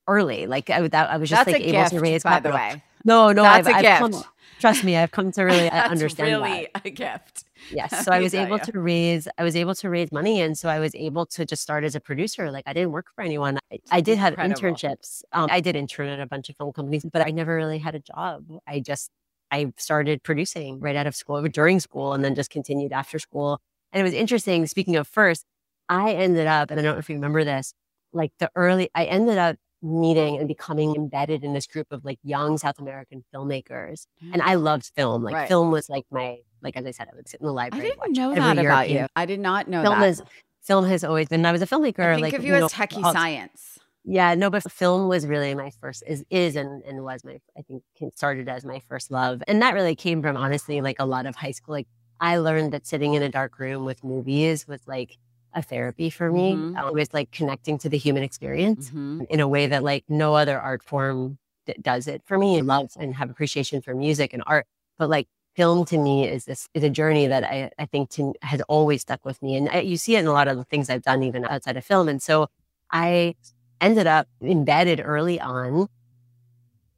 early. 0.08 0.48
Like 0.48 0.70
I, 0.70 0.88
that, 0.88 1.10
I 1.10 1.18
was 1.18 1.30
just 1.30 1.46
That's 1.46 1.54
like 1.54 1.62
able 1.68 1.82
gift, 1.84 1.92
to 1.92 2.00
raise 2.02 2.24
by 2.24 2.40
the 2.40 2.52
way. 2.52 2.84
No, 3.06 3.32
no, 3.32 3.44
That's 3.44 3.68
I've, 3.68 3.74
a 3.74 3.78
I've 3.78 3.82
gift. 3.84 4.00
come, 4.14 4.24
trust 4.60 4.84
me, 4.84 4.96
I've 4.98 5.12
come 5.12 5.32
to 5.32 5.44
really 5.44 5.68
uh, 5.70 5.74
That's 5.74 5.92
understand 5.92 6.30
really 6.30 6.68
a 6.76 6.90
gift. 6.90 7.46
Yes. 7.72 8.06
So 8.06 8.12
I 8.12 8.20
was 8.20 8.34
able 8.34 8.58
you. 8.58 8.64
to 8.64 8.80
raise, 8.80 9.28
I 9.38 9.44
was 9.44 9.56
able 9.56 9.76
to 9.76 9.90
raise 9.90 10.12
money. 10.12 10.42
And 10.42 10.58
so 10.58 10.70
I 10.70 10.80
was 10.80 10.94
able 10.96 11.26
to 11.28 11.46
just 11.46 11.62
start 11.62 11.84
as 11.84 11.96
a 11.96 12.00
producer. 12.00 12.52
Like 12.52 12.64
I 12.68 12.74
didn't 12.74 12.92
work 12.92 13.08
for 13.16 13.24
anyone. 13.24 13.58
I, 13.72 13.80
I 13.92 14.02
did 14.02 14.18
have 14.18 14.34
Incredible. 14.34 14.62
internships. 14.62 15.24
Um, 15.34 15.48
I 15.52 15.60
did 15.60 15.76
intern 15.76 16.10
at 16.10 16.20
a 16.20 16.26
bunch 16.28 16.50
of 16.50 16.58
film 16.58 16.72
companies, 16.74 17.06
but 17.12 17.26
I 17.26 17.32
never 17.32 17.56
really 17.56 17.80
had 17.80 17.96
a 17.96 18.00
job. 18.00 18.46
I 18.68 18.80
just, 18.80 19.10
I 19.52 19.72
started 19.78 20.24
producing 20.24 20.80
right 20.80 20.96
out 20.96 21.08
of 21.08 21.16
school, 21.16 21.42
during 21.44 21.80
school, 21.80 22.14
and 22.14 22.24
then 22.24 22.36
just 22.36 22.50
continued 22.50 22.92
after 22.92 23.18
school. 23.20 23.60
And 23.94 24.02
it 24.02 24.04
was 24.04 24.14
interesting. 24.14 24.66
Speaking 24.68 24.96
of 24.98 25.08
first, 25.08 25.46
I 25.90 26.14
ended 26.14 26.48
up, 26.48 26.70
and 26.70 26.80
I 26.80 26.84
don't 26.84 26.96
know 26.96 27.00
if 27.00 27.10
you 27.10 27.16
remember 27.16 27.44
this, 27.44 27.74
like 28.14 28.32
the 28.40 28.52
early, 28.56 28.90
I 28.94 29.06
ended 29.06 29.38
up 29.38 29.56
meeting 29.82 30.38
and 30.38 30.48
becoming 30.48 30.96
embedded 30.96 31.44
in 31.44 31.54
this 31.54 31.68
group 31.68 31.88
of 31.92 32.04
like 32.04 32.20
young 32.24 32.58
South 32.58 32.80
American 32.80 33.24
filmmakers. 33.34 34.08
And 34.34 34.42
I 34.42 34.56
mm. 34.56 34.64
loved 34.64 34.92
film. 34.96 35.24
Like 35.24 35.36
Right. 35.36 35.48
film 35.48 35.72
was 35.72 35.90
like 35.90 36.06
my, 36.12 36.38
like 36.62 36.76
as 36.76 36.86
I 36.86 36.92
said, 36.92 37.08
I 37.12 37.16
would 37.16 37.28
sit 37.28 37.40
in 37.40 37.46
the 37.46 37.54
library. 37.54 37.92
I 37.92 38.08
didn't 38.08 38.18
know 38.18 38.36
that 38.36 38.58
about 38.58 38.90
you. 38.90 39.08
I 39.16 39.26
did 39.26 39.40
not 39.40 39.68
know 39.68 39.84
film 39.84 40.00
that. 40.00 40.10
is 40.10 40.24
film 40.62 40.86
has 40.86 41.04
always 41.04 41.30
been. 41.30 41.46
I 41.46 41.52
was 41.52 41.62
a 41.62 41.68
filmmaker. 41.68 42.00
I 42.00 42.16
think 42.16 42.24
like 42.24 42.34
of 42.34 42.44
you, 42.44 42.56
as 42.56 42.62
know, 42.62 42.68
techie 42.68 43.04
all- 43.04 43.14
science. 43.14 43.80
Yeah, 44.10 44.36
no, 44.36 44.50
but 44.50 44.72
film 44.72 45.10
was 45.10 45.28
really 45.28 45.54
my 45.54 45.70
first 45.82 46.02
is 46.08 46.24
is 46.30 46.56
and 46.56 46.82
and 46.84 47.04
was 47.04 47.26
my 47.26 47.40
I 47.58 47.62
think 47.62 47.84
started 48.16 48.48
as 48.48 48.64
my 48.64 48.80
first 48.88 49.12
love, 49.12 49.44
and 49.50 49.62
that 49.62 49.74
really 49.74 49.96
came 49.96 50.22
from 50.22 50.38
honestly 50.38 50.80
like 50.80 50.96
a 51.00 51.06
lot 51.06 51.26
of 51.26 51.36
high 51.36 51.52
school. 51.52 51.74
Like 51.74 51.88
I 52.22 52.38
learned 52.38 52.72
that 52.72 52.88
sitting 52.88 53.16
in 53.16 53.22
a 53.22 53.30
dark 53.30 53.60
room 53.60 53.84
with 53.84 54.06
movies 54.06 54.66
was 54.66 54.80
like 54.88 55.18
a 55.58 55.62
therapy 55.62 56.10
for 56.10 56.32
me. 56.32 56.54
Mhm. 56.54 56.78
Uh, 56.82 56.88
It 56.88 56.94
was 56.94 57.14
like 57.14 57.32
connecting 57.32 57.78
to 57.80 57.90
the 57.90 57.98
human 57.98 58.24
experience 58.24 58.92
Mhm. 58.92 59.26
in 59.30 59.40
a 59.40 59.48
way 59.48 59.68
that 59.68 59.84
like 59.84 60.04
no 60.08 60.36
other 60.36 60.60
art 60.60 60.84
form 60.84 61.40
d- 61.66 61.74
does 61.82 62.08
it 62.08 62.22
for 62.26 62.38
me. 62.38 62.58
I 62.60 62.62
love 62.62 62.90
and 62.98 63.16
have 63.16 63.30
appreciation 63.30 63.82
for 63.82 63.94
music 63.96 64.34
and 64.34 64.44
art, 64.46 64.66
but 65.00 65.10
like 65.10 65.28
film 65.56 65.84
to 65.86 65.98
me 65.98 66.28
is 66.28 66.46
this 66.46 66.70
is 66.76 66.84
a 66.84 66.90
journey 66.90 67.26
that 67.28 67.44
I, 67.44 67.72
I 67.80 67.86
think 67.88 68.12
to, 68.12 68.34
has 68.44 68.62
always 68.70 69.02
stuck 69.02 69.26
with 69.26 69.42
me. 69.42 69.56
And 69.58 69.68
I, 69.70 69.80
you 69.80 69.98
see 69.98 70.16
it 70.16 70.20
in 70.20 70.28
a 70.28 70.32
lot 70.32 70.48
of 70.48 70.56
the 70.58 70.64
things 70.66 70.90
I've 70.90 71.02
done 71.02 71.24
even 71.24 71.44
outside 71.46 71.76
of 71.76 71.84
film. 71.84 72.08
And 72.08 72.22
so 72.22 72.48
I 72.92 73.34
ended 73.82 74.06
up 74.06 74.28
embedded 74.42 75.02
early 75.04 75.42
on 75.42 75.88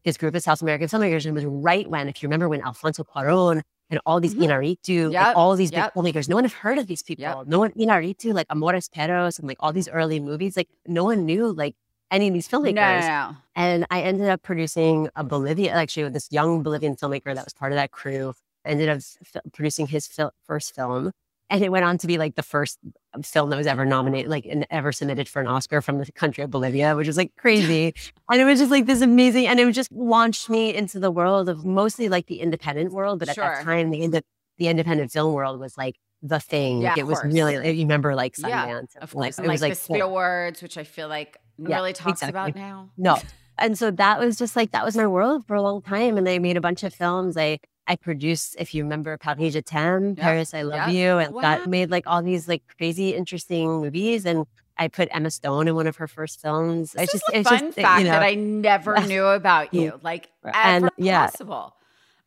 this 0.03 0.17
group 0.17 0.35
of 0.35 0.41
South 0.43 0.61
American 0.61 0.87
filmmakers. 0.87 1.25
And 1.25 1.27
it 1.27 1.31
was 1.33 1.45
right 1.45 1.89
when, 1.89 2.09
if 2.09 2.21
you 2.21 2.27
remember 2.27 2.49
when 2.49 2.61
Alfonso 2.61 3.03
Cuaron 3.03 3.61
and 3.89 3.99
all 4.05 4.19
these 4.19 4.35
mm-hmm. 4.35 4.43
Inarritu, 4.43 5.11
Yep, 5.11 5.25
like 5.27 5.37
all 5.37 5.55
these 5.55 5.71
yep. 5.71 5.93
big 5.93 6.03
filmmakers. 6.03 6.29
No 6.29 6.35
one 6.35 6.43
had 6.43 6.53
heard 6.53 6.77
of 6.77 6.87
these 6.87 7.01
people. 7.03 7.43
No 7.47 7.59
one 7.59 7.71
Inarritu, 7.71 8.33
like 8.33 8.47
Amores 8.49 8.89
Perros, 8.89 9.39
and 9.39 9.47
like 9.47 9.57
all 9.59 9.73
these 9.73 9.89
early 9.89 10.19
movies. 10.19 10.55
Like 10.55 10.69
no 10.87 11.03
one 11.03 11.25
knew 11.25 11.51
like 11.51 11.75
any 12.11 12.27
of 12.27 12.33
these 12.33 12.47
filmmakers. 12.47 12.75
no, 12.75 12.99
no. 13.31 13.37
And 13.55 13.85
I 13.89 14.01
ended 14.01 14.29
up 14.29 14.41
producing 14.41 15.09
a 15.15 15.23
Bolivia, 15.23 15.73
actually, 15.73 16.03
with 16.03 16.13
this 16.13 16.31
young 16.31 16.63
Bolivian 16.63 16.95
filmmaker 16.95 17.35
that 17.35 17.43
was 17.43 17.53
part 17.53 17.71
of 17.71 17.75
that 17.77 17.91
crew. 17.91 18.33
Ended 18.65 18.89
up 18.89 18.97
f- 18.97 19.41
producing 19.53 19.87
his 19.87 20.05
fil- 20.07 20.33
first 20.43 20.75
film. 20.75 21.11
And 21.51 21.63
it 21.63 21.71
went 21.71 21.83
on 21.83 21.97
to 21.99 22.07
be 22.07 22.17
like 22.19 22.35
the 22.35 22.43
first 22.43 22.77
film 23.23 23.49
that 23.49 23.57
was 23.57 23.65
ever 23.65 23.83
nominated, 23.85 24.29
like, 24.29 24.45
and 24.45 24.67
ever 24.69 24.91
submitted 24.91 25.27
for 25.27 25.41
an 25.41 25.47
Oscar 25.47 25.81
from 25.81 25.97
the 25.97 26.11
country 26.11 26.43
of 26.43 26.51
Bolivia, 26.51 26.95
which 26.95 27.07
was 27.07 27.17
like 27.17 27.35
crazy. 27.37 27.93
and 28.29 28.39
it 28.41 28.45
was 28.45 28.59
just 28.59 28.69
like 28.69 28.85
this 28.85 29.01
amazing, 29.01 29.47
and 29.47 29.59
it 29.59 29.71
just 29.71 29.91
launched 29.91 30.49
me 30.49 30.75
into 30.75 30.99
the 30.99 31.09
world 31.09 31.49
of 31.49 31.65
mostly 31.65 32.07
like 32.07 32.27
the 32.27 32.39
independent 32.39 32.91
world. 32.93 33.17
But 33.19 33.29
at 33.29 33.35
Sure. 33.35 33.43
that 33.45 33.63
time, 33.63 33.89
the, 33.89 34.03
ind- 34.03 34.21
the 34.57 34.67
independent 34.67 35.11
film 35.11 35.33
world 35.33 35.59
was 35.59 35.75
like 35.77 35.95
the 36.21 36.39
thing. 36.39 36.81
Yeah, 36.81 36.89
Like, 36.89 36.97
it 36.99 37.07
was 37.07 37.19
course. 37.19 37.33
really, 37.33 37.71
you 37.71 37.81
remember 37.83 38.13
like 38.13 38.35
Sundance. 38.35 38.93
Yeah, 38.95 39.01
Of 39.01 39.15
like, 39.15 39.35
course. 39.35 39.39
it 39.39 39.41
And, 39.41 39.51
was 39.51 39.61
like, 39.61 39.69
like 39.71 39.77
the 39.77 39.83
Spirit 39.83 40.01
Awards, 40.05 40.61
which 40.61 40.77
I 40.77 40.83
feel 40.83 41.07
like 41.07 41.37
Yeah, 41.57 41.77
really 41.77 41.93
talks 41.93 42.21
about 42.21 42.53
now. 42.55 42.91
No. 42.97 43.17
And 43.57 43.77
so 43.77 43.89
that 43.91 44.19
was 44.19 44.37
just 44.37 44.55
like 44.55 44.71
that 44.71 44.85
was 44.85 44.95
my 44.95 45.07
world 45.07 45.45
for 45.47 45.55
a 45.55 45.61
long 45.61 45.81
time. 45.81 46.17
And 46.17 46.29
I 46.29 46.37
made 46.39 46.57
a 46.57 46.61
bunch 46.61 46.83
of 46.83 46.93
films. 46.93 47.37
I 47.37 47.59
I 47.89 47.95
produced, 47.95 48.55
if 48.59 48.73
you 48.75 48.83
remember, 48.83 49.17
Paris 49.17 49.53
Je 49.53 49.61
t'aime, 49.61 50.13
Yeah. 50.15 50.23
Paris 50.23 50.53
I 50.53 50.61
Love 50.61 50.89
Yeah. 50.89 51.13
You, 51.15 51.17
and 51.17 51.33
Wow. 51.33 51.41
got 51.41 51.67
made 51.67 51.89
like 51.89 52.05
all 52.07 52.21
these 52.21 52.47
like 52.47 52.61
crazy, 52.77 53.15
interesting 53.15 53.81
movies. 53.81 54.25
And 54.25 54.45
I 54.77 54.87
put 54.87 55.09
Emma 55.11 55.31
Stone 55.31 55.67
in 55.67 55.75
one 55.75 55.87
of 55.87 55.97
her 55.97 56.07
first 56.07 56.39
films. 56.39 56.91
This 56.93 57.13
is 57.15 57.21
just 57.21 57.23
a 57.33 57.43
fun 57.43 57.59
just 57.59 57.79
fact 57.79 57.99
you 57.99 58.05
know, 58.05 58.11
that 58.11 58.23
I 58.23 58.35
never 58.35 58.95
knew 59.07 59.25
about 59.25 59.73
you, 59.73 59.99
like 60.03 60.29
And, 60.43 60.85
ever 60.85 60.93
yeah. 60.97 61.25
possible. 61.25 61.75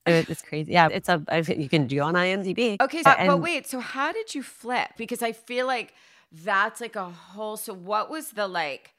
it- 0.05 0.29
it's 0.29 0.43
crazy. 0.43 0.73
Yeah, 0.73 0.89
it's 0.91 1.09
a 1.09 1.23
you 1.57 1.69
can 1.69 1.87
do 1.87 2.01
on 2.01 2.15
IMDb. 2.15 2.77
Okay, 2.81 3.03
so, 3.05 3.15
but 3.27 3.39
wait, 3.41 3.67
so 3.69 3.79
how 3.79 4.13
did 4.13 4.35
you 4.35 4.43
flip? 4.43 4.89
Because 4.99 5.23
I 5.23 5.31
feel 5.33 5.67
like 5.67 5.95
that's 6.33 6.81
like 6.81 6.97
a 6.97 7.09
whole. 7.09 7.57
So 7.57 7.73
what 7.73 8.11
was 8.11 8.33
the 8.33 8.49
like? 8.49 8.91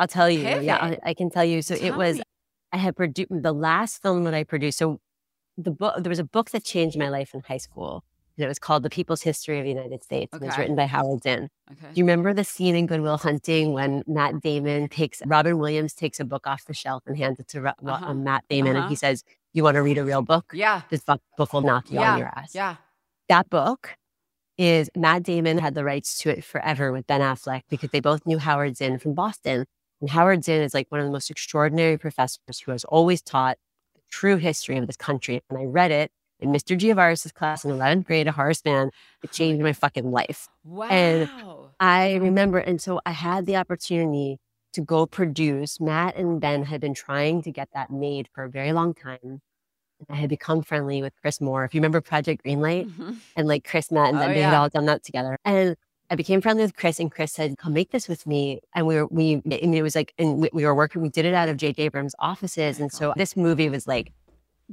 I'll 0.00 0.08
tell 0.08 0.28
you. 0.28 0.40
Yeah, 0.40 0.76
I, 0.76 0.98
I 1.10 1.14
can 1.14 1.30
tell 1.30 1.44
you. 1.44 1.62
So 1.62 1.74
it 1.74 1.94
was 1.96 2.16
me. 2.16 2.22
I 2.72 2.78
had 2.78 2.96
produced 2.96 3.30
the 3.30 3.52
last 3.54 4.02
film 4.02 4.24
that 4.24 4.34
I 4.34 4.42
produced. 4.44 4.78
So 4.78 5.00
the 5.56 5.70
book 5.70 5.94
there 6.02 6.10
was 6.10 6.18
a 6.18 6.24
book 6.24 6.50
that 6.50 6.64
changed 6.64 6.98
my 6.98 7.08
life 7.08 7.34
in 7.34 7.40
high 7.40 7.56
school. 7.58 8.04
And 8.38 8.44
it 8.44 8.48
was 8.48 8.58
called 8.58 8.82
The 8.82 8.90
People's 8.90 9.22
History 9.22 9.58
of 9.58 9.64
the 9.64 9.70
United 9.70 10.02
States. 10.04 10.30
and 10.34 10.42
It 10.42 10.46
was 10.46 10.58
written 10.58 10.76
by 10.76 10.84
Howard 10.84 11.22
Zinn. 11.22 11.48
Okay. 11.72 11.86
Do 11.94 11.98
you 11.98 12.04
remember 12.04 12.34
the 12.34 12.44
scene 12.44 12.76
in 12.76 12.86
Good 12.86 13.00
Will 13.00 13.16
Hunting 13.16 13.72
when 13.72 14.02
Matt 14.06 14.42
Damon 14.42 14.88
takes 14.90 15.22
Robin 15.24 15.56
Williams 15.58 15.94
takes 15.94 16.20
a 16.20 16.24
book 16.26 16.46
off 16.46 16.66
the 16.66 16.74
shelf 16.74 17.02
and 17.06 17.16
hands 17.16 17.40
it 17.40 17.48
to 17.48 17.62
Ro- 17.62 17.72
Uh-huh. 17.82 18.12
Matt 18.12 18.44
Damon 18.50 18.76
Uh-huh. 18.76 18.82
and 18.82 18.90
he 18.90 18.94
says, 18.96 19.24
"You 19.54 19.62
want 19.64 19.76
to 19.76 19.82
read 19.82 19.96
a 19.96 20.04
real 20.04 20.20
book? 20.20 20.50
Yeah. 20.52 20.82
This 20.90 21.02
book 21.02 21.22
book 21.38 21.54
will 21.54 21.62
knock 21.62 21.90
you 21.90 21.98
Yeah. 22.00 22.12
on 22.12 22.18
your 22.18 22.28
ass." 22.28 22.54
Yeah. 22.54 22.76
That 23.30 23.48
book 23.48 23.96
is 24.58 24.90
Matt 24.94 25.22
Damon 25.22 25.56
had 25.56 25.74
the 25.74 25.84
rights 25.84 26.18
to 26.18 26.28
it 26.30 26.44
forever 26.44 26.92
with 26.92 27.06
Ben 27.06 27.22
Affleck 27.22 27.62
because 27.70 27.88
they 27.90 28.00
both 28.00 28.26
knew 28.26 28.36
Howard 28.38 28.76
Zinn 28.76 28.98
from 28.98 29.14
Boston. 29.14 29.64
And 30.02 30.10
Howard 30.10 30.44
Zinn 30.44 30.60
is 30.62 30.74
like 30.74 30.88
one 30.90 31.00
of 31.00 31.06
the 31.06 31.12
most 31.12 31.30
extraordinary 31.30 31.96
professors 31.96 32.60
who 32.64 32.72
has 32.72 32.84
always 32.84 33.22
taught 33.22 33.56
true 34.10 34.36
history 34.36 34.76
of 34.78 34.86
this 34.86 34.96
country. 34.96 35.42
And 35.50 35.58
I 35.58 35.64
read 35.64 35.90
it 35.90 36.10
in 36.40 36.50
Mr. 36.50 36.78
Giavaris' 36.78 37.32
class 37.32 37.64
in 37.64 37.70
11th 37.70 38.04
grade 38.06 38.28
at 38.28 38.34
Horace 38.34 38.62
Mann. 38.64 38.90
It 39.22 39.32
changed 39.32 39.62
my 39.62 39.72
fucking 39.72 40.10
life. 40.10 40.48
Wow. 40.64 40.88
And 40.88 41.30
I 41.80 42.14
remember, 42.16 42.58
and 42.58 42.80
so 42.80 43.00
I 43.06 43.12
had 43.12 43.46
the 43.46 43.56
opportunity 43.56 44.38
to 44.74 44.80
go 44.82 45.06
produce. 45.06 45.80
Matt 45.80 46.16
and 46.16 46.40
Ben 46.40 46.64
had 46.64 46.80
been 46.80 46.94
trying 46.94 47.42
to 47.42 47.50
get 47.50 47.68
that 47.74 47.90
made 47.90 48.28
for 48.34 48.44
a 48.44 48.48
very 48.50 48.72
long 48.72 48.92
time. 48.94 49.18
And 49.98 50.06
I 50.10 50.16
had 50.16 50.28
become 50.28 50.60
friendly 50.62 51.00
with 51.00 51.14
Chris 51.22 51.40
Moore. 51.40 51.64
If 51.64 51.74
you 51.74 51.78
remember 51.80 52.02
Project 52.02 52.44
Greenlight, 52.44 52.90
Mhm. 52.90 53.16
and 53.34 53.48
like 53.48 53.64
Chris, 53.66 53.90
Matt, 53.90 54.08
and 54.10 54.18
Oh, 54.18 54.20
then 54.20 54.34
they 54.34 54.42
had 54.42 54.52
all 54.52 54.68
done 54.68 54.84
that 54.86 55.02
together. 55.02 55.38
And 55.44 55.76
I 56.10 56.14
became 56.14 56.40
friendly 56.40 56.62
with 56.62 56.76
Chris, 56.76 57.00
and 57.00 57.10
Chris 57.10 57.32
said, 57.32 57.58
"Come 57.58 57.72
make 57.72 57.90
this 57.90 58.08
with 58.08 58.26
me." 58.26 58.60
And 58.74 58.86
we 58.86 58.96
were 58.96 59.06
we, 59.06 59.42
and 59.44 59.74
it 59.74 59.82
was 59.82 59.94
like, 59.94 60.14
and 60.18 60.42
we, 60.42 60.50
we 60.52 60.64
were 60.64 60.74
working. 60.74 61.02
We 61.02 61.08
did 61.08 61.24
it 61.24 61.34
out 61.34 61.48
of 61.48 61.56
J.J. 61.56 61.84
Abrams' 61.84 62.14
offices, 62.18 62.78
oh 62.78 62.82
and 62.82 62.92
so 62.92 63.12
this 63.16 63.36
movie 63.36 63.68
was 63.68 63.86
like 63.86 64.12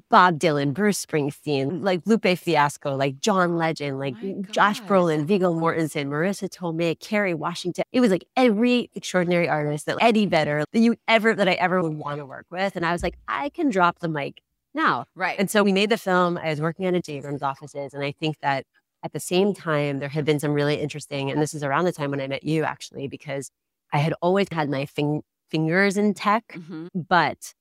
Bob 0.09 0.39
Dylan, 0.39 0.73
Bruce 0.73 1.05
Springsteen, 1.05 1.71
mm. 1.71 1.83
like 1.83 2.01
Lupe 2.05 2.37
Fiasco, 2.37 2.95
like 2.95 3.19
John 3.19 3.57
Legend, 3.57 3.99
like 3.99 4.15
My 4.21 4.35
Josh 4.51 4.79
God. 4.81 4.89
Brolin, 4.89 5.25
Viggo 5.25 5.53
Mortensen, 5.53 6.07
Marisa 6.07 6.49
Tomei, 6.49 6.99
Kerry 6.99 7.33
Washington. 7.33 7.83
It 7.91 7.99
was 7.99 8.11
like 8.11 8.25
every 8.35 8.89
extraordinary 8.95 9.47
artist 9.47 9.85
that 9.85 9.97
Eddie 10.01 10.25
Vedder 10.25 10.63
that 10.71 10.79
you 10.79 10.95
ever 11.07 11.35
that 11.35 11.47
I 11.47 11.53
ever 11.53 11.81
would 11.81 11.95
want 11.95 12.19
to 12.19 12.25
work 12.25 12.47
with. 12.49 12.75
And 12.75 12.85
I 12.85 12.91
was 12.91 13.03
like, 13.03 13.17
I 13.27 13.49
can 13.49 13.69
drop 13.69 13.99
the 13.99 14.09
mic 14.09 14.41
now. 14.73 15.05
Right. 15.15 15.37
And 15.37 15.49
so 15.49 15.63
we 15.63 15.71
made 15.71 15.89
the 15.89 15.97
film. 15.97 16.37
I 16.37 16.49
was 16.49 16.61
working 16.61 16.85
at 16.85 16.95
a 16.95 17.01
J. 17.01 17.17
Abrams 17.17 17.43
offices, 17.43 17.93
and 17.93 18.03
I 18.03 18.11
think 18.11 18.39
that 18.41 18.65
at 19.03 19.13
the 19.13 19.19
same 19.19 19.53
time 19.53 19.99
there 19.99 20.09
had 20.09 20.25
been 20.25 20.39
some 20.39 20.53
really 20.53 20.75
interesting. 20.75 21.29
And 21.29 21.41
this 21.41 21.53
is 21.53 21.63
around 21.63 21.85
the 21.85 21.91
time 21.91 22.11
when 22.11 22.21
I 22.21 22.27
met 22.27 22.43
you, 22.43 22.63
actually, 22.63 23.07
because 23.07 23.51
I 23.91 23.97
had 23.99 24.13
always 24.21 24.47
had 24.51 24.69
my 24.69 24.85
fing- 24.85 25.23
fingers 25.51 25.97
in 25.97 26.13
tech, 26.13 26.43
Mhm. 26.53 26.87
but 26.93 27.53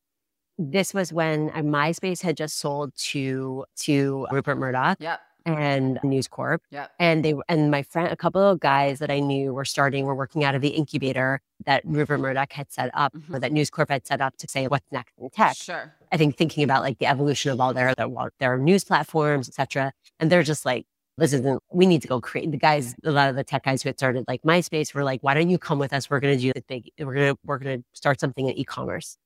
this 0.58 0.94
was 0.94 1.12
when 1.12 1.50
uh, 1.50 1.58
MySpace 1.58 2.22
had 2.22 2.36
just 2.36 2.58
sold 2.58 2.94
to 2.96 3.64
to 3.80 4.26
Rupert 4.30 4.56
Murdoch 4.58 4.98
Yep. 5.00 5.20
and 5.44 5.98
News 6.04 6.28
Corp. 6.28 6.62
Yep. 6.70 6.90
And 7.00 7.24
they 7.24 7.34
and 7.48 7.70
my 7.70 7.82
friend, 7.82 8.12
a 8.12 8.16
couple 8.16 8.40
of 8.42 8.60
guys 8.60 8.98
that 9.00 9.10
I 9.10 9.18
knew 9.18 9.52
were 9.52 9.64
starting, 9.64 10.04
were 10.06 10.14
working 10.14 10.44
out 10.44 10.54
of 10.54 10.62
the 10.62 10.68
incubator 10.68 11.40
that 11.66 11.82
Rupert 11.84 12.20
Murdoch 12.20 12.52
had 12.52 12.70
set 12.72 12.90
up, 12.94 13.14
or 13.14 13.18
Mhm. 13.18 13.40
that 13.40 13.52
News 13.52 13.70
Corp 13.70 13.90
had 13.90 14.06
set 14.06 14.20
up 14.20 14.36
to 14.38 14.46
say 14.48 14.68
what's 14.68 14.86
next 14.92 15.14
in 15.18 15.30
tech. 15.30 15.56
Sure. 15.56 15.92
I 16.12 16.16
think 16.16 16.36
thinking 16.36 16.62
about 16.64 16.82
like 16.82 16.98
the 16.98 17.06
evolution 17.06 17.50
of 17.50 17.60
all 17.60 17.74
their 17.74 17.94
their, 17.94 18.08
their 18.38 18.56
news 18.58 18.84
platforms, 18.84 19.48
etc. 19.48 19.92
And 20.20 20.30
they're 20.30 20.42
just 20.44 20.64
like, 20.64 20.86
this 21.18 21.32
isn't. 21.32 21.62
We 21.72 21.86
need 21.86 22.02
to 22.02 22.08
go 22.08 22.20
create. 22.20 22.50
The 22.50 22.56
guys, 22.56 22.94
a 23.04 23.10
lot 23.10 23.28
of 23.28 23.36
the 23.36 23.44
tech 23.44 23.64
guys 23.64 23.82
who 23.82 23.88
had 23.88 23.98
started 23.98 24.24
like 24.28 24.42
MySpace, 24.42 24.94
were 24.94 25.04
like, 25.04 25.20
why 25.22 25.34
don't 25.34 25.50
you 25.50 25.58
come 25.58 25.78
with 25.78 25.92
us? 25.92 26.08
We're 26.08 26.20
going 26.20 26.36
to 26.36 26.42
do 26.42 26.52
this 26.54 26.64
big. 26.66 26.90
We're 26.98 27.14
gonna 27.14 27.36
we're 27.44 27.58
gonna 27.58 27.82
start 27.92 28.20
something 28.20 28.48
in 28.48 28.56
e-commerce. 28.56 29.16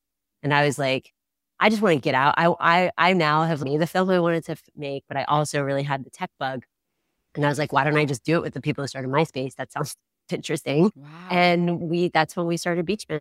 And 0.42 0.52
I 0.52 0.66
was 0.66 0.78
like, 0.78 1.12
I 1.60 1.70
just 1.70 1.82
want 1.82 1.94
to 1.94 2.00
get 2.00 2.14
out. 2.14 2.34
I 2.36 2.52
I 2.60 2.90
I 2.98 3.12
now 3.12 3.44
have 3.44 3.62
made 3.62 3.80
the 3.80 3.86
film 3.86 4.10
I 4.10 4.18
wanted 4.20 4.44
to 4.46 4.52
f- 4.52 4.62
make, 4.76 5.04
but 5.08 5.16
I 5.16 5.24
also 5.24 5.62
really 5.62 5.84
had 5.84 6.04
the 6.04 6.10
tech 6.10 6.30
bug. 6.38 6.64
And 7.34 7.44
I 7.44 7.48
was 7.48 7.58
like, 7.58 7.72
why 7.72 7.84
don't 7.84 7.96
I 7.96 8.04
just 8.04 8.24
do 8.24 8.36
it 8.36 8.42
with 8.42 8.54
the 8.54 8.60
people 8.60 8.82
who 8.82 8.88
started 8.88 9.10
MySpace? 9.10 9.54
That 9.56 9.72
sounds 9.72 9.96
interesting. 10.32 10.90
Wow. 10.96 11.08
And 11.30 11.80
we 11.82 12.08
that's 12.08 12.36
when 12.36 12.46
we 12.46 12.56
started 12.56 12.86
BeachMint. 12.86 13.20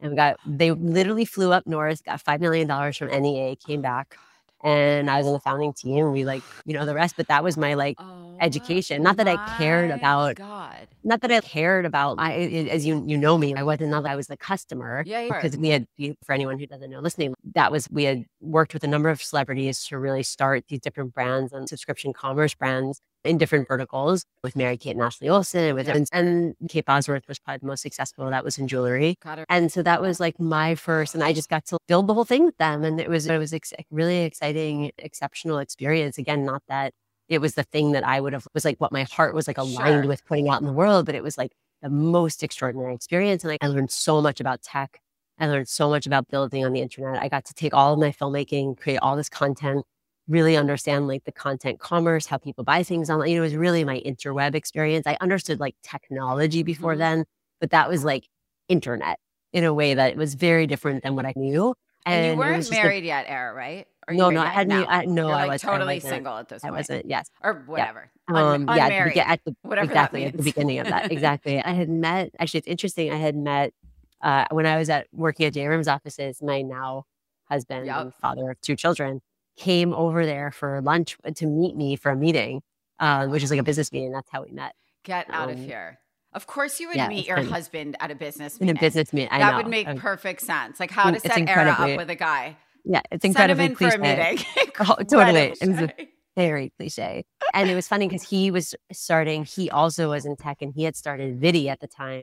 And 0.00 0.10
we 0.10 0.16
got 0.16 0.36
they 0.44 0.70
literally 0.72 1.24
flew 1.24 1.52
up 1.52 1.66
north, 1.66 2.04
got 2.04 2.20
five 2.20 2.40
million 2.40 2.68
dollars 2.68 2.98
from 2.98 3.08
NEA, 3.08 3.56
came 3.56 3.80
back, 3.82 4.16
oh 4.18 4.31
and 4.62 5.10
I 5.10 5.18
was 5.18 5.26
on 5.26 5.32
the 5.32 5.40
founding 5.40 5.72
team. 5.72 6.12
We 6.12 6.24
like, 6.24 6.42
you 6.64 6.74
know, 6.74 6.84
the 6.86 6.94
rest, 6.94 7.14
but 7.16 7.28
that 7.28 7.42
was 7.44 7.56
my 7.56 7.74
like 7.74 7.96
Oh, 7.98 8.36
education. 8.40 9.02
Not 9.02 9.16
that 9.18 9.28
I 9.28 9.36
cared 9.58 9.90
about- 9.90 10.36
God. 10.36 10.88
not 11.04 11.20
that 11.20 11.30
I 11.30 11.40
cared 11.40 11.84
about 11.86 12.16
I 12.18 12.32
as 12.70 12.84
you 12.86 13.04
you 13.06 13.16
know 13.18 13.36
me, 13.38 13.54
I 13.54 13.62
wasn't 13.62 13.90
not 13.90 14.02
that 14.04 14.12
I 14.12 14.16
was 14.16 14.26
the 14.26 14.36
customer. 14.36 15.02
Yeah, 15.06 15.22
yeah. 15.22 15.40
Because 15.40 15.56
we 15.56 15.68
had, 15.68 15.86
for 16.24 16.32
anyone 16.32 16.58
who 16.58 16.66
doesn't 16.66 16.90
know 16.90 17.00
listening, 17.00 17.34
that 17.54 17.70
was, 17.70 17.88
we 17.90 18.04
had 18.04 18.24
worked 18.40 18.74
with 18.74 18.82
a 18.84 18.88
number 18.88 19.08
of 19.10 19.22
celebrities 19.22 19.84
to 19.86 19.98
really 19.98 20.22
start 20.22 20.64
these 20.68 20.80
different 20.80 21.14
brands 21.14 21.52
and 21.52 21.68
subscription 21.68 22.12
commerce 22.12 22.54
brands 22.54 23.00
in 23.24 23.38
different 23.38 23.68
verticals 23.68 24.24
with 24.42 24.56
Mary 24.56 24.76
Kate 24.76 24.90
and 24.96 25.02
Ashley 25.02 25.28
Olsen. 25.28 25.62
and 25.64 25.74
With, 25.76 25.86
Yep. 25.86 26.06
and, 26.12 26.54
Kate 26.68 26.84
Bosworth 26.84 27.28
was 27.28 27.38
probably 27.38 27.58
the 27.58 27.66
most 27.66 27.82
successful. 27.82 28.28
That 28.30 28.44
was 28.44 28.58
in 28.58 28.66
jewelry. 28.68 29.16
And 29.48 29.70
so 29.70 29.82
that 29.82 30.00
was 30.02 30.18
like 30.20 30.40
my 30.40 30.74
first, 30.74 31.14
and 31.14 31.22
I 31.22 31.32
just 31.32 31.48
got 31.48 31.64
to 31.66 31.78
build 31.86 32.06
the 32.08 32.14
whole 32.14 32.24
thing 32.24 32.44
with 32.44 32.56
them. 32.58 32.82
And 32.84 33.00
it 33.00 33.08
was, 33.08 33.26
it 33.26 33.38
was 33.38 33.52
ex- 33.52 33.72
really 33.90 34.22
exciting, 34.24 34.90
exceptional 34.98 35.58
experience. 35.58 36.18
Again, 36.18 36.44
not 36.44 36.62
that 36.68 36.92
it 37.28 37.40
was 37.40 37.54
the 37.54 37.62
thing 37.62 37.92
that 37.92 38.04
I 38.06 38.20
would 38.20 38.32
have, 38.32 38.46
was 38.54 38.64
like 38.64 38.78
what 38.78 38.92
my 38.92 39.04
heart 39.04 39.34
was 39.34 39.46
like 39.46 39.58
aligned 39.58 40.02
Sure. 40.04 40.06
with 40.08 40.24
putting 40.24 40.48
out 40.48 40.60
in 40.60 40.66
the 40.66 40.72
world, 40.72 41.06
but 41.06 41.14
it 41.14 41.22
was 41.22 41.38
like 41.38 41.52
the 41.80 41.90
most 41.90 42.42
extraordinary 42.42 42.94
experience. 42.94 43.44
And 43.44 43.52
I, 43.52 43.58
I 43.62 43.68
learned 43.68 43.90
so 43.90 44.20
much 44.20 44.40
about 44.40 44.62
tech. 44.62 45.00
I 45.38 45.46
learned 45.46 45.68
so 45.68 45.88
much 45.88 46.06
about 46.06 46.28
building 46.28 46.64
on 46.64 46.72
the 46.72 46.80
internet. 46.80 47.20
I 47.22 47.28
got 47.28 47.44
to 47.46 47.54
take 47.54 47.72
all 47.74 47.94
of 47.94 47.98
my 47.98 48.10
filmmaking, 48.10 48.78
create 48.78 48.98
all 48.98 49.16
this 49.16 49.28
content, 49.28 49.84
really 50.32 50.56
understand 50.56 51.06
like 51.08 51.24
the 51.24 51.32
content 51.32 51.78
commerce, 51.78 52.26
how 52.26 52.38
people 52.38 52.64
buy 52.64 52.82
things 52.82 53.10
online. 53.10 53.30
You 53.30 53.36
know, 53.36 53.42
it 53.42 53.46
was 53.46 53.56
really 53.56 53.84
my 53.84 54.00
interweb 54.00 54.54
experience. 54.54 55.06
I 55.06 55.16
understood 55.20 55.60
like 55.60 55.74
technology 55.82 56.62
before 56.62 56.94
Mhm. 56.94 56.98
then, 56.98 57.24
but 57.60 57.70
that 57.70 57.88
was 57.88 58.04
like 58.04 58.28
internet 58.68 59.18
in 59.52 59.64
a 59.64 59.74
way 59.74 59.94
that 59.94 60.10
it 60.10 60.16
was 60.16 60.34
very 60.34 60.66
different 60.66 61.02
than 61.02 61.14
what 61.16 61.26
I 61.26 61.32
knew. 61.36 61.74
And, 62.06 62.32
you 62.32 62.38
weren't 62.38 62.56
just 62.56 62.72
a- 62.72 62.74
married 62.74 63.04
yet, 63.04 63.26
Ara, 63.28 63.54
right? 63.54 63.86
No, 64.10 64.30
no, 64.30 64.40
I 64.42 64.46
hadn't. 64.46 64.80
e, 64.82 64.86
I, 64.88 65.04
no, 65.04 65.28
You're, 65.28 65.36
I 65.36 65.42
like, 65.42 65.50
was 65.52 65.64
I 65.64 65.70
totally 65.72 65.94
wasn't- 65.96 66.10
single 66.14 66.36
at 66.38 66.48
this 66.48 66.64
I 66.64 66.70
wasn't. 66.72 67.06
Yes. 67.06 67.30
or 67.42 67.62
whatever. 67.66 68.10
Un- 68.28 68.36
Um, 68.36 68.64
yeah, 68.66 68.72
at 68.72 68.76
the, 68.76 68.82
unmarried. 68.82 69.18
at 69.18 69.44
the 69.44 69.56
whatever 69.62 69.84
exactly 69.84 70.24
at 70.24 70.36
the 70.36 70.42
beginning 70.42 70.78
of 70.80 70.88
that. 70.88 71.12
Exactly. 71.12 71.62
I 71.62 71.70
had 71.72 71.88
met. 71.88 72.30
Actually, 72.40 72.58
it's 72.58 72.66
interesting. 72.68 73.12
I 73.12 73.16
had 73.16 73.36
met 73.36 73.72
uh, 74.20 74.46
when 74.50 74.66
I 74.66 74.76
was 74.78 74.88
at 74.90 75.06
working 75.12 75.46
at 75.46 75.52
J. 75.54 75.62
Abrams 75.64 75.86
offices. 75.88 76.42
My 76.42 76.62
now 76.62 77.04
husband 77.48 77.86
Yep. 77.86 77.96
and 78.00 78.14
father 78.14 78.50
of 78.50 78.60
two 78.60 78.74
children 78.76 79.20
came 79.56 79.92
over 79.92 80.24
there 80.26 80.50
for 80.50 80.80
lunch 80.82 81.16
uh, 81.24 81.30
to 81.36 81.46
meet 81.46 81.76
me 81.76 81.96
for 81.96 82.10
a 82.10 82.16
meeting, 82.16 82.62
um, 82.98 83.30
which 83.30 83.42
is 83.42 83.50
like 83.50 83.60
a 83.60 83.62
business 83.64 83.92
meeting. 83.92 84.12
That's 84.12 84.28
how 84.30 84.42
we 84.42 84.50
met 84.52 84.74
Get 85.04 85.26
out 85.30 85.50
of 85.50 85.56
Um, 85.56 85.64
here. 85.64 85.98
Of 86.32 86.46
course, 86.46 86.80
you 86.80 86.88
would 86.88 86.96
yeah, 86.96 87.08
meet 87.08 87.26
your 87.26 87.38
of- 87.38 87.48
husband 87.48 87.96
at 88.00 88.10
a 88.10 88.14
business 88.14 88.56
in 88.56 88.68
a 88.68 88.72
meeting. 88.72 88.80
business 88.80 89.12
meeting. 89.12 89.28
I 89.32 89.38
that 89.40 89.50
know. 89.50 89.56
would 89.58 89.66
make 89.68 89.86
Um, 89.88 89.98
perfect 89.98 90.40
sense. 90.40 90.80
Like 90.80 90.90
how 90.90 91.10
to 91.10 91.16
it's 91.16 91.24
set 91.24 91.48
Ara 91.48 91.70
up 91.72 91.96
with 91.96 92.08
a 92.08 92.14
guy. 92.14 92.56
yeah, 92.84 93.02
it's 93.10 93.22
Send 93.22 93.36
him 93.36 93.60
incredibly 93.60 93.64
in 93.66 93.74
for 93.74 93.86
a 93.88 93.98
cliche. 93.98 94.30
meeting. 94.30 94.46
Oh, 94.80 94.94
totally. 95.02 95.54
It 95.60 95.68
was 95.68 95.78
a- 95.80 96.08
very 96.34 96.72
cliche. 96.78 97.24
And 97.52 97.68
it 97.68 97.74
was 97.74 97.86
funny 97.86 98.08
because 98.08 98.22
he 98.28 98.50
was 98.50 98.74
starting, 98.92 99.44
he 99.44 99.68
also 99.70 100.08
was 100.08 100.24
in 100.24 100.34
tech 100.36 100.62
and 100.62 100.72
he 100.74 100.84
had 100.84 100.96
started 100.96 101.38
Viddy 101.38 101.66
at 101.66 101.80
the 101.80 101.86
time, 101.88 102.22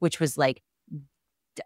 which 0.00 0.20
was 0.20 0.36
like, 0.36 0.60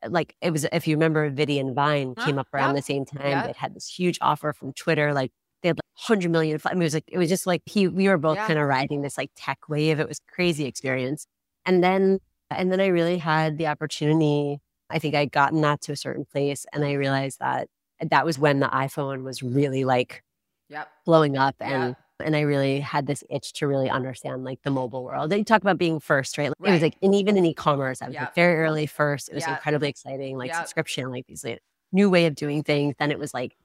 like 0.09 0.37
it 0.41 0.51
was, 0.51 0.67
if 0.73 0.87
you 0.87 0.97
remember, 0.97 1.25
and 1.25 1.75
Vine 1.75 2.15
came 2.15 2.39
up 2.39 2.49
around 2.55 2.75
the 2.75 2.83
same 2.83 3.05
time. 3.05 3.21
Yeah. 3.27 3.47
It 3.47 3.57
had 3.57 3.75
this 3.75 3.87
huge 3.87 4.19
offer 4.21 4.53
from 4.53 4.73
Twitter. 4.73 5.13
Like 5.13 5.33
they 5.63 5.69
had 5.69 5.77
like 5.77 6.09
100 6.09 6.31
million. 6.31 6.59
I 6.65 6.75
mean, 6.75 6.83
it 6.83 6.85
was 6.87 6.95
like, 6.95 7.05
it 7.09 7.19
was 7.19 7.29
just 7.29 7.47
like 7.47 7.63
he, 7.67 7.89
we 7.89 8.09
were 8.09 8.19
both 8.19 8.37
Yeah. 8.37 8.47
kind 8.47 8.59
of 8.59 8.67
riding 8.67 9.03
this 9.03 9.19
like 9.19 9.31
tech 9.37 9.69
wave. 9.69 10.01
It 10.01 10.09
was 10.09 10.21
crazy 10.33 10.65
experience. 10.67 11.27
And 11.67 11.83
then, 11.85 12.19
and 12.51 12.73
then 12.73 12.81
I 12.81 12.87
really 12.87 13.19
had 13.19 13.59
the 13.59 13.67
opportunity. 13.69 14.59
I 14.89 14.99
think 14.99 15.15
I'd 15.15 15.31
gotten 15.33 15.61
that 15.61 15.81
to 15.83 15.93
a 15.93 15.97
certain 15.97 16.25
place 16.25 16.67
and 16.73 16.85
I 16.85 16.93
realized 16.95 17.39
that 17.41 17.69
that 18.01 18.25
was 18.25 18.39
when 18.39 18.61
the 18.61 18.67
iPhone 18.69 19.23
was 19.25 19.43
really 19.43 19.85
like 19.85 20.23
Yep. 20.71 20.89
blowing 21.05 21.37
up 21.37 21.57
and 21.61 21.97
and 22.21 22.37
I 22.37 22.41
really 22.43 22.81
had 22.81 23.07
this 23.07 23.25
itch 23.31 23.53
to 23.55 23.67
really 23.67 23.91
understand 23.91 24.45
like 24.45 24.63
the 24.63 24.71
mobile 24.71 25.05
world. 25.05 25.31
They 25.31 25.43
talk 25.43 25.63
about 25.63 25.79
being 25.79 26.01
first, 26.01 26.39
right? 26.39 26.53
Like, 26.59 26.69
It 26.69 26.73
was 26.73 26.83
like, 26.83 26.97
and 27.03 27.15
even 27.15 27.37
in 27.37 27.45
e-commerce, 27.47 28.03
I 28.03 28.07
was 28.07 28.15
Yep. 28.15 28.23
like 28.23 28.35
very 28.35 28.57
early 28.61 28.87
first. 28.87 29.29
It 29.29 29.35
was 29.35 29.47
Yep. 29.47 29.57
incredibly 29.57 29.89
exciting, 29.89 30.37
like 30.39 30.49
Yep. 30.49 30.57
subscription, 30.57 31.11
like 31.11 31.27
these 31.27 31.45
like, 31.45 31.61
new 31.93 32.09
way 32.09 32.27
of 32.27 32.35
doing 32.35 32.63
things. 32.63 32.95
Then 32.99 33.11
it 33.11 33.19
was 33.19 33.35
like 33.35 33.57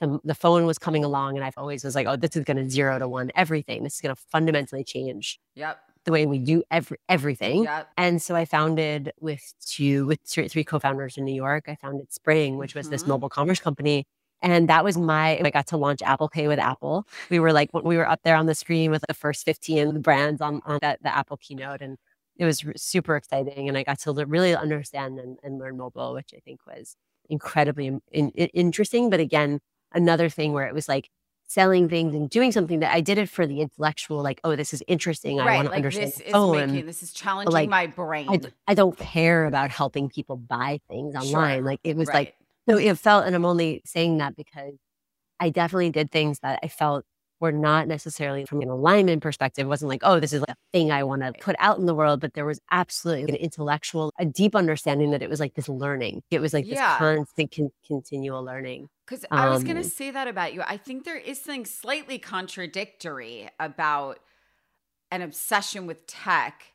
the 0.00 0.18
the 0.24 0.34
phone 0.34 0.66
was 0.66 0.78
coming 0.78 1.04
along, 1.04 1.36
and 1.36 1.44
I've 1.44 1.56
always 1.56 1.84
was 1.84 1.94
like, 1.94 2.06
oh, 2.06 2.16
this 2.16 2.36
is 2.36 2.44
going 2.44 2.56
to 2.56 2.68
zero 2.70 2.98
to 2.98 3.08
one 3.08 3.30
everything. 3.34 3.82
This 3.84 3.94
is 3.96 4.00
going 4.00 4.14
to 4.14 4.20
fundamentally 4.30 4.84
change 4.84 5.38
Yep. 5.54 5.78
the 6.04 6.10
way 6.12 6.26
we 6.26 6.38
do 6.38 6.62
every 6.70 6.98
everything. 7.08 7.64
Yep. 7.64 7.88
And 7.96 8.20
so 8.20 8.34
I 8.34 8.44
founded 8.44 9.12
with 9.20 9.42
two 9.64 10.06
with 10.06 10.18
three, 10.26 10.48
three 10.48 10.64
co-founders 10.64 11.16
in 11.16 11.24
New 11.24 11.34
York. 11.34 11.64
I 11.68 11.76
founded 11.76 12.12
Spring, 12.12 12.58
which 12.58 12.74
was 12.74 12.88
this 12.88 13.04
Mhm. 13.04 13.08
mobile 13.08 13.28
commerce 13.28 13.60
company. 13.60 14.06
And 14.42 14.68
that 14.68 14.84
was 14.84 14.98
my 14.98 15.40
I 15.42 15.50
got 15.50 15.68
to 15.68 15.76
launch 15.76 16.02
Apple 16.02 16.28
Pay 16.28 16.48
with 16.48 16.58
Apple. 16.58 17.06
We 17.30 17.38
were 17.38 17.52
like 17.52 17.70
we 17.72 17.96
were 17.96 18.08
up 18.08 18.20
there 18.24 18.36
on 18.36 18.46
the 18.46 18.54
screen 18.54 18.90
with 18.90 19.04
the 19.06 19.14
first 19.14 19.44
15 19.44 20.00
brands 20.02 20.40
on, 20.40 20.60
on 20.66 20.78
that 20.82 21.02
the 21.02 21.14
Apple 21.16 21.36
keynote 21.36 21.80
and 21.80 21.96
it 22.36 22.44
was 22.44 22.64
super 22.76 23.16
exciting 23.16 23.68
and 23.68 23.78
I 23.78 23.84
got 23.84 24.00
to 24.00 24.12
really 24.12 24.54
understand 24.54 25.18
and, 25.18 25.38
and 25.42 25.58
learn 25.58 25.76
mobile, 25.76 26.14
which 26.14 26.32
I 26.34 26.40
think 26.40 26.60
was 26.66 26.96
incredibly 27.28 27.86
in, 27.86 28.00
in- 28.10 28.30
interesting. 28.30 29.10
But 29.10 29.20
again, 29.20 29.60
another 29.92 30.28
thing 30.28 30.52
where 30.52 30.66
it 30.66 30.74
was 30.74 30.88
like 30.88 31.08
selling 31.46 31.88
things 31.88 32.14
and 32.14 32.30
doing 32.30 32.50
something 32.50 32.80
that 32.80 32.94
I 32.94 33.00
did 33.02 33.18
it 33.18 33.28
for 33.28 33.46
the 33.46 33.60
intellectual, 33.60 34.22
like, 34.22 34.40
oh, 34.42 34.56
this 34.56 34.72
is 34.72 34.82
interesting. 34.88 35.38
I 35.38 35.46
right. 35.46 35.56
want 35.56 35.66
to 35.66 35.70
Like 35.70 35.76
understand 35.76 36.12
this 36.12 36.20
is 36.20 36.32
phone. 36.32 36.72
making 36.72 36.86
this 36.86 37.02
is 37.02 37.12
challenging 37.12 37.52
like, 37.52 37.68
my 37.68 37.86
brain. 37.86 38.28
I, 38.30 38.40
I 38.72 38.74
don't 38.74 38.96
care 38.96 39.44
about 39.44 39.70
helping 39.70 40.08
people 40.08 40.36
buy 40.36 40.80
things 40.88 41.14
online. 41.14 41.58
Sure. 41.58 41.66
Like 41.66 41.80
it 41.84 41.96
was 41.96 42.08
right. 42.08 42.14
like, 42.14 42.36
so 42.68 42.76
it 42.78 42.98
felt, 42.98 43.26
and 43.26 43.34
I'm 43.34 43.44
only 43.44 43.82
saying 43.84 44.18
that 44.18 44.36
because 44.36 44.74
I 45.40 45.50
definitely 45.50 45.90
did 45.90 46.10
things 46.10 46.38
that 46.40 46.60
I 46.62 46.68
felt 46.68 47.04
were 47.40 47.50
not 47.50 47.88
necessarily 47.88 48.44
from 48.44 48.60
an 48.60 48.68
alignment 48.68 49.20
perspective. 49.20 49.66
It 49.66 49.68
wasn't 49.68 49.88
like, 49.88 50.02
oh, 50.04 50.20
this 50.20 50.32
is 50.32 50.42
like 50.42 50.50
a 50.50 50.56
thing 50.72 50.92
I 50.92 51.02
want 51.02 51.22
to 51.22 51.32
put 51.32 51.56
out 51.58 51.76
in 51.78 51.86
the 51.86 51.94
world, 51.94 52.20
but 52.20 52.34
there 52.34 52.44
was 52.44 52.60
absolutely 52.70 53.34
an 53.34 53.34
intellectual, 53.34 54.12
a 54.16 54.24
deep 54.24 54.54
understanding 54.54 55.10
that 55.10 55.22
it 55.22 55.28
was 55.28 55.40
like 55.40 55.54
this 55.54 55.68
learning. 55.68 56.22
It 56.30 56.38
was 56.38 56.54
like 56.54 56.66
this 56.66 56.78
Yeah. 56.78 56.98
constant, 56.98 57.52
con- 57.52 57.72
continual 57.84 58.44
learning. 58.44 58.88
Because 59.04 59.24
I 59.32 59.48
was 59.48 59.64
going 59.64 59.74
to 59.74 59.82
Um, 59.82 59.88
say 59.88 60.12
that 60.12 60.28
about 60.28 60.54
you. 60.54 60.62
I 60.64 60.76
think 60.76 61.04
there 61.04 61.16
is 61.16 61.40
something 61.40 61.66
slightly 61.66 62.20
contradictory 62.20 63.48
about 63.58 64.20
an 65.10 65.20
obsession 65.20 65.86
with 65.86 66.06
tech 66.06 66.74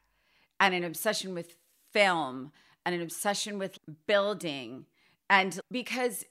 and 0.60 0.76
an 0.76 0.84
obsession 0.84 1.34
with 1.34 1.56
film 1.94 2.52
and 2.86 2.94
an 2.94 3.02
obsession 3.02 3.58
with 3.58 3.80
building. 4.06 4.86
And 5.30 5.60
because 5.72 6.26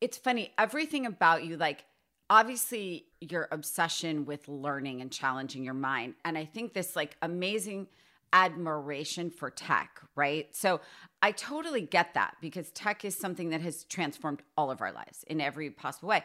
it's 0.00 0.18
funny, 0.18 0.52
everything 0.58 1.06
about 1.06 1.44
you, 1.44 1.56
like, 1.56 1.84
obviously 2.28 3.06
your 3.20 3.48
obsession 3.50 4.24
with 4.24 4.48
learning 4.48 5.00
and 5.00 5.10
challenging 5.10 5.64
your 5.64 5.74
mind. 5.74 6.14
And 6.24 6.36
I 6.36 6.44
think 6.44 6.74
this, 6.74 6.96
like, 6.96 7.16
amazing 7.22 7.88
admiration 8.32 9.30
for 9.30 9.50
tech, 9.50 10.00
right? 10.14 10.54
So 10.54 10.80
I 11.22 11.32
totally 11.32 11.80
get 11.80 12.14
that 12.14 12.36
because 12.40 12.70
tech 12.72 13.04
is 13.04 13.16
something 13.16 13.50
that 13.50 13.62
has 13.62 13.84
transformed 13.84 14.42
all 14.56 14.70
of 14.70 14.80
our 14.82 14.92
lives 14.92 15.24
in 15.28 15.40
every 15.40 15.70
possible 15.70 16.08
way. 16.08 16.22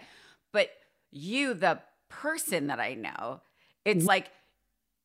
But 0.52 0.70
you, 1.12 1.54
the 1.54 1.80
person 2.10 2.68
that 2.68 2.80
I 2.80 2.96
know, 2.96 3.42
it's 3.86 4.00
mm-hmm. 4.00 4.08
like 4.08 4.32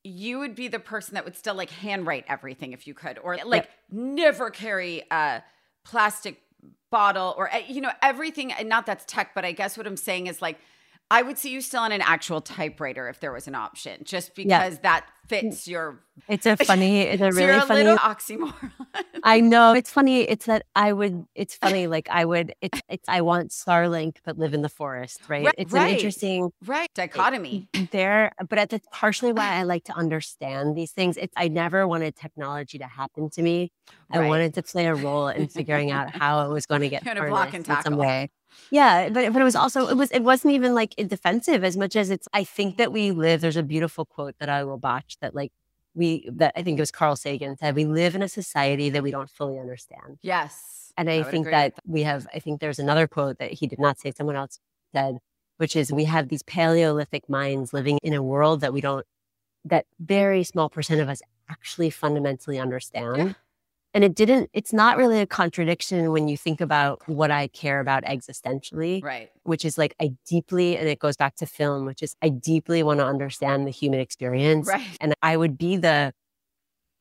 you 0.02 0.38
would 0.38 0.54
be 0.54 0.68
the 0.68 0.78
person 0.78 1.14
that 1.14 1.24
would 1.24 1.36
still 1.36 1.54
like 1.54 1.70
handwrite 1.70 2.24
everything 2.28 2.72
if 2.72 2.86
you 2.86 2.94
could, 2.94 3.18
or 3.18 3.38
like 3.44 3.68
never 3.90 4.50
carry 4.50 5.02
a 5.10 5.42
plastic 5.84 6.42
bottle, 6.90 7.34
or 7.36 7.52
uh, 7.52 7.58
you 7.66 7.80
know 7.80 7.92
everything. 8.02 8.52
And 8.52 8.68
not 8.68 8.86
that's 8.86 9.04
tech, 9.06 9.34
but 9.34 9.44
I 9.44 9.52
guess 9.52 9.76
what 9.76 9.86
I'm 9.86 9.96
saying 9.96 10.26
is 10.26 10.42
like 10.42 10.58
I 11.10 11.22
would 11.22 11.38
see 11.38 11.50
you 11.50 11.60
still 11.60 11.82
on 11.82 11.92
an 11.92 12.00
actual 12.00 12.40
typewriter 12.40 13.08
if 13.08 13.20
there 13.20 13.32
was 13.32 13.46
an 13.46 13.54
option, 13.54 14.02
just 14.02 14.34
because 14.34 14.80
that 14.80 15.06
mm. 15.06 15.28
fits 15.28 15.68
your. 15.68 16.00
It's 16.26 16.46
a 16.46 16.56
funny, 16.56 17.00
it's 17.02 17.22
a 17.22 17.30
really 17.30 17.60
funny. 17.60 17.84
little 17.84 17.98
oxymoron. 17.98 18.72
I 19.22 19.40
know 19.40 19.72
it's 19.74 19.90
funny. 19.90 20.22
It's 20.22 20.46
that 20.46 20.64
I 20.74 20.92
would. 20.92 21.24
It's 21.36 21.54
funny. 21.54 21.86
Like 21.86 22.08
I 22.10 22.24
would. 22.24 22.54
It's. 22.60 22.80
It's. 22.88 23.08
I 23.08 23.20
want 23.20 23.50
Starlink, 23.50 24.16
but 24.24 24.36
live 24.36 24.52
in 24.52 24.62
the 24.62 24.68
forest. 24.68 25.20
Right. 25.28 25.44
Right, 25.46 25.54
it's 25.56 25.72
right. 25.72 25.90
an 25.90 25.94
interesting 25.94 26.50
right? 26.64 26.88
Dichotomy. 26.94 27.68
there, 27.92 28.32
but 28.48 28.58
at 28.58 28.70
the 28.70 28.80
partially 28.90 29.32
why 29.32 29.54
I 29.54 29.62
like 29.62 29.84
to 29.84 29.92
understand 29.92 30.76
these 30.76 30.90
things. 30.90 31.16
It's. 31.16 31.34
I 31.36 31.46
never 31.46 31.86
wanted 31.86 32.16
technology 32.16 32.78
to 32.78 32.86
happen 32.86 33.30
to 33.30 33.42
me. 33.42 33.70
I 34.10 34.18
Right. 34.18 34.28
wanted 34.28 34.54
to 34.54 34.62
play 34.62 34.86
a 34.86 34.94
role 34.94 35.28
in 35.28 35.46
figuring 35.48 35.90
out 35.92 36.10
how 36.10 36.46
it 36.46 36.52
was 36.52 36.66
going 36.66 36.80
to 36.82 36.88
get 36.88 37.04
Kind 37.04 37.18
of 37.18 37.28
block 37.28 37.50
harnessed 37.50 37.68
and 37.68 37.78
in 37.78 37.82
some 37.84 37.96
way. 37.96 38.30
Yeah, 38.70 39.08
but 39.08 39.32
but 39.32 39.40
it 39.40 39.44
was 39.44 39.56
also 39.56 39.88
it 39.88 39.96
was 39.96 40.10
it 40.10 40.20
wasn't 40.20 40.54
even 40.54 40.74
like 40.74 40.94
defensive 40.96 41.64
as 41.64 41.76
much 41.76 41.96
as 41.96 42.10
it's. 42.10 42.28
I 42.32 42.44
think 42.44 42.76
that 42.76 42.92
we 42.92 43.10
live. 43.10 43.40
There's 43.40 43.56
a 43.56 43.62
beautiful 43.62 44.04
quote 44.04 44.34
that 44.38 44.48
I 44.48 44.64
will 44.64 44.78
botch 44.78 45.18
that 45.20 45.34
like 45.34 45.52
we 45.94 46.28
that 46.32 46.52
I 46.56 46.62
think 46.62 46.78
it 46.78 46.82
was 46.82 46.90
Carl 46.90 47.16
Sagan 47.16 47.56
said. 47.56 47.74
We 47.74 47.84
live 47.84 48.14
in 48.14 48.22
a 48.22 48.28
society 48.28 48.90
that 48.90 49.02
we 49.02 49.10
don't 49.10 49.30
fully 49.30 49.58
understand. 49.58 50.18
Yes. 50.22 50.76
And 50.96 51.10
I, 51.10 51.18
would 51.18 51.26
think 51.26 51.46
agree 51.46 51.52
that 51.52 51.74
we 51.86 52.02
have, 52.02 52.26
I 52.34 52.38
think 52.38 52.60
there's 52.60 52.78
another 52.78 53.06
quote 53.06 53.38
that 53.38 53.52
he 53.52 53.66
did 53.66 53.78
not 53.78 53.98
say, 53.98 54.12
someone 54.12 54.36
else 54.36 54.58
said, 54.94 55.18
which 55.58 55.76
is 55.76 55.92
we 55.92 56.04
have 56.04 56.28
these 56.28 56.42
Paleolithic 56.42 57.28
minds 57.28 57.72
living 57.72 57.98
in 58.02 58.14
a 58.14 58.22
world 58.22 58.60
that 58.62 58.72
we 58.72 58.80
don't, 58.80 59.06
that 59.64 59.86
very 59.98 60.42
small 60.42 60.70
percent 60.70 61.00
of 61.00 61.08
us 61.08 61.20
actually 61.50 61.90
fundamentally 61.90 62.58
understand. 62.58 63.16
Yeah. 63.16 63.32
And 63.96 64.04
it 64.04 64.14
didn't, 64.14 64.50
it's 64.52 64.74
not 64.74 64.98
really 64.98 65.20
a 65.22 65.26
contradiction 65.26 66.12
when 66.12 66.28
you 66.28 66.36
think 66.36 66.60
about 66.60 67.00
what 67.08 67.30
I 67.30 67.46
care 67.48 67.80
about 67.80 68.04
existentially, 68.04 69.02
Right. 69.02 69.30
which 69.44 69.64
is 69.64 69.78
like 69.78 69.94
I 69.98 70.10
deeply, 70.26 70.76
and 70.76 70.86
it 70.86 70.98
goes 70.98 71.16
back 71.16 71.36
to 71.36 71.46
film, 71.46 71.86
which 71.86 72.02
is 72.02 72.14
I 72.20 72.28
deeply 72.28 72.82
want 72.82 73.00
to 73.00 73.06
understand 73.06 73.66
the 73.66 73.70
human 73.70 73.98
experience. 73.98 74.68
Right. 74.68 74.86
And 75.00 75.14
I 75.22 75.38
would 75.38 75.56
be 75.56 75.78
the, 75.78 76.12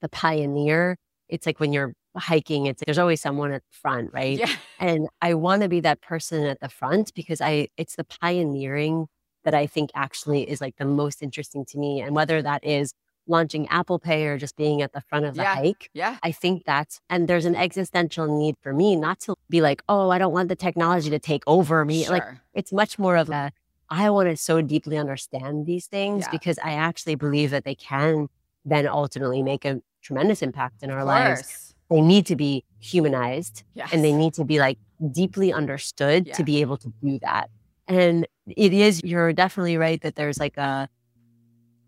the 0.02 0.08
pioneer. 0.08 0.96
It's 1.28 1.46
like 1.46 1.60
when 1.60 1.74
you're 1.74 1.96
hiking, 2.16 2.66
it's 2.66 2.82
there's 2.86 2.98
always 2.98 3.20
someone 3.20 3.52
at 3.52 3.62
the 3.70 3.78
front, 3.78 4.12
right? 4.14 4.40
Yeah. 4.40 4.52
And 4.80 5.10
I 5.22 5.34
want 5.34 5.64
to 5.64 5.68
be 5.68 5.82
that 5.82 6.02
person 6.02 6.46
at 6.46 6.62
the 6.62 6.70
front 6.70 7.14
because 7.14 7.42
I 7.42 7.68
it's 7.76 7.98
the 7.98 8.06
pioneering 8.06 9.08
that 9.44 9.54
I 9.54 9.68
think 9.68 9.90
actually 9.96 10.50
is 10.50 10.62
like 10.62 10.78
the 10.78 10.86
most 10.86 11.22
interesting 11.22 11.66
to 11.66 11.78
me. 11.78 12.00
And 12.00 12.16
whether 12.16 12.42
that 12.42 12.64
is 12.64 12.94
launching 13.28 13.68
Apple 13.70 14.00
Pay 14.00 14.26
or 14.28 14.38
just 14.38 14.56
being 14.56 14.82
at 14.82 14.94
the 14.94 15.02
front 15.02 15.26
of 15.26 15.36
the 15.36 15.42
Yeah. 15.44 15.56
hike, 15.56 15.90
Yeah. 15.94 16.18
I 16.24 16.32
think 16.32 16.64
that's 16.66 17.02
and 17.10 17.28
there's 17.28 17.46
an 17.46 17.56
existential 17.56 18.28
need 18.28 18.56
for 18.62 18.74
me 18.74 18.96
not 18.96 19.20
to 19.22 19.36
be 19.50 19.62
like, 19.62 19.82
oh, 19.90 20.10
I 20.10 20.18
don't 20.18 20.34
want 20.34 20.50
the 20.50 20.56
technology 20.56 21.10
to 21.10 21.20
take 21.20 21.44
over 21.48 21.84
me. 21.86 22.08
Like 22.10 22.24
it's 22.54 22.72
much 22.72 22.98
more 23.00 23.18
of 23.18 23.30
a 23.30 23.52
I 23.90 24.10
want 24.10 24.30
to 24.30 24.36
so 24.38 24.62
deeply 24.62 24.98
understand 24.98 25.66
these 25.68 25.86
things 25.88 26.26
Yeah. 26.26 26.32
because 26.32 26.58
I 26.64 26.72
actually 26.74 27.16
believe 27.16 27.52
that 27.52 27.66
they 27.66 27.76
can 27.76 28.30
then 28.64 28.88
ultimately 28.88 29.44
make 29.44 29.64
a 29.66 29.82
tremendous 30.02 30.42
impact 30.42 30.82
in 30.84 30.90
our 30.92 31.04
lives 31.04 31.74
they 31.92 32.02
need 32.02 32.26
to 32.26 32.36
be 32.36 32.64
humanized 32.80 33.64
Yes. 33.76 33.90
and 33.94 34.04
they 34.04 34.12
need 34.12 34.34
to 34.36 34.44
be 34.44 34.58
like 34.60 34.80
deeply 35.12 35.54
understood 35.54 36.28
Yeah. 36.28 36.34
to 36.34 36.44
be 36.44 36.62
able 36.62 36.78
to 36.78 36.92
do 37.04 37.20
that. 37.20 37.50
And 37.88 38.26
it 38.48 38.74
is, 38.74 39.04
you're 39.04 39.34
definitely 39.34 39.78
right 39.78 40.02
that 40.02 40.16
there's 40.16 40.40
like 40.40 40.58
a, 40.58 40.90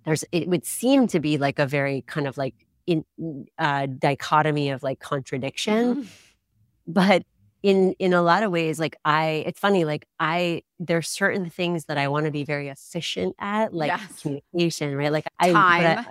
there's, 0.07 0.23
it 0.31 0.47
would 0.47 0.65
seem 0.65 1.05
to 1.07 1.19
be 1.19 1.37
like 1.37 1.59
a 1.59 1.67
very 1.67 2.01
kind 2.07 2.27
of 2.27 2.37
like 2.37 2.55
in 2.87 3.05
uh, 3.59 3.85
dichotomy 3.85 4.69
of 4.71 4.81
like 4.81 4.99
contradiction. 4.99 5.95
Mhm. 5.97 6.07
But 6.87 7.23
in, 7.61 7.93
in 7.99 8.13
a 8.13 8.21
lot 8.21 8.43
of 8.43 8.51
ways, 8.51 8.79
like 8.79 8.95
I, 9.03 9.43
it's 9.45 9.59
funny, 9.59 9.83
like 9.83 10.05
I, 10.19 10.61
there's 10.79 11.09
certain 11.09 11.49
things 11.49 11.85
that 11.85 11.97
I 11.97 12.07
want 12.07 12.25
to 12.25 12.31
be 12.31 12.45
very 12.45 12.69
efficient 12.69 13.35
at, 13.39 13.73
like 13.73 13.89
Yes. 13.89 14.21
communication, 14.21 14.95
right? 14.95 15.11
Like 15.11 15.27
I, 15.39 15.51
Time. 15.51 16.05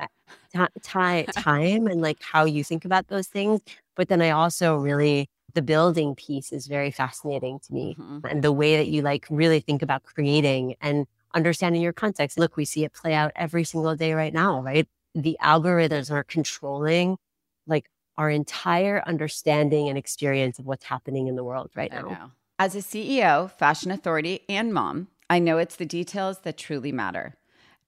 Time, 0.83 1.25
time 1.33 1.87
and 1.87 2.01
like 2.03 2.19
how 2.23 2.45
you 2.45 2.63
think 2.63 2.85
about 2.85 3.09
those 3.09 3.27
things. 3.29 3.61
But 3.97 4.09
then 4.09 4.21
I 4.21 4.31
also 4.31 4.77
really, 4.77 5.29
the 5.55 5.63
building 5.63 6.15
piece 6.15 6.53
is 6.53 6.67
very 6.67 6.91
fascinating 6.91 7.61
to 7.61 7.73
me. 7.73 7.97
Mhm. 7.99 8.31
And 8.31 8.45
the 8.45 8.53
way 8.53 8.77
that 8.77 8.89
you 8.89 9.01
like 9.03 9.27
really 9.31 9.61
think 9.61 9.81
about 9.83 10.03
creating 10.03 10.75
and 10.83 11.07
understanding 11.37 11.83
your 11.83 11.93
context. 11.93 12.39
Look, 12.39 12.57
we 12.57 12.65
see 12.65 12.85
it 12.85 12.93
play 12.93 13.15
out 13.15 13.31
every 13.37 13.63
single 13.63 13.95
day 13.95 14.15
right 14.15 14.33
now, 14.33 14.61
right? 14.63 14.89
The 15.15 15.37
algorithms 15.43 16.11
are 16.11 16.25
controlling 16.25 17.19
like 17.67 17.91
our 18.17 18.31
entire 18.31 19.03
understanding 19.07 19.89
and 19.89 19.99
experience 19.99 20.59
of 20.59 20.67
what's 20.67 20.87
happening 20.87 21.29
in 21.29 21.37
the 21.37 21.45
world 21.45 21.71
right 21.77 21.93
I 21.93 22.01
now. 22.01 22.09
know. 22.09 22.31
As 22.59 22.75
a 22.75 22.79
CEO, 22.79 23.51
fashion 23.51 23.91
authority, 23.91 24.41
and 24.49 24.73
mom, 24.73 25.09
I 25.29 25.39
know 25.39 25.59
it's 25.59 25.77
the 25.77 25.85
details 25.85 26.39
that 26.41 26.57
truly 26.57 26.91
matter. 26.91 27.37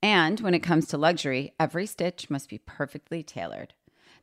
And 0.03 0.41
when 0.41 0.55
it 0.55 0.61
comes 0.61 0.87
to 0.89 0.99
luxury, 0.99 1.55
every 1.59 1.87
stitch 1.87 2.29
must 2.29 2.51
be 2.51 2.59
perfectly 2.59 3.23
tailored. 3.23 3.73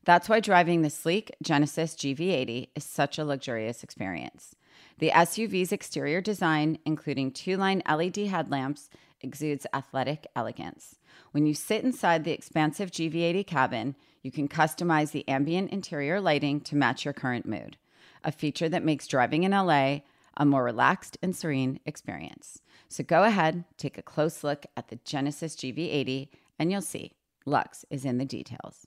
That's 0.06 0.30
why 0.30 0.40
driving 0.40 0.84
the 0.84 0.92
sleek 0.92 1.32
Genesis 1.42 1.96
GV80 1.96 2.70
is 2.76 2.84
such 2.84 3.18
a 3.18 3.26
luxurious 3.26 3.84
experience. 3.84 4.56
The 5.00 5.10
SUV's 5.10 5.72
exterior 5.72 6.22
design, 6.22 6.78
including 6.86 7.32
two 7.32 7.58
line 7.58 7.82
LED 7.90 8.18
headlamps, 8.18 8.90
exudes 9.22 9.66
athletic 9.74 10.28
elegance. 10.36 10.96
When 11.32 11.46
you 11.46 11.54
sit 11.54 11.84
inside 11.84 12.24
the 12.24 12.32
expansive 12.32 12.92
GV80 12.92 13.46
cabin, 13.48 13.96
you 14.22 14.32
can 14.32 14.48
customize 14.48 15.12
the 15.12 15.28
ambient 15.28 15.72
interior 15.72 16.20
lighting 16.20 16.62
to 16.62 16.76
match 16.76 17.06
your 17.06 17.14
current 17.14 17.46
mood, 17.46 17.78
a 18.24 18.32
feature 18.32 18.70
that 18.70 18.84
makes 18.84 19.08
driving 19.08 19.44
in 19.44 19.52
LA 19.52 20.00
a 20.38 20.46
more 20.46 20.64
relaxed 20.64 21.18
and 21.22 21.36
serene 21.36 21.80
experience. 21.86 22.62
So 22.90 23.04
go 23.04 23.24
ahead, 23.24 23.64
take 23.78 23.98
a 23.98 24.02
close 24.02 24.44
look 24.44 24.66
at 24.76 24.90
the 24.90 25.00
Genesis 25.06 25.56
GV80, 25.56 26.28
and 26.60 26.72
you'll 26.72 26.82
see 26.82 27.14
Luxe 27.46 27.86
is 27.90 28.06
in 28.06 28.18
the 28.18 28.26
details. 28.26 28.86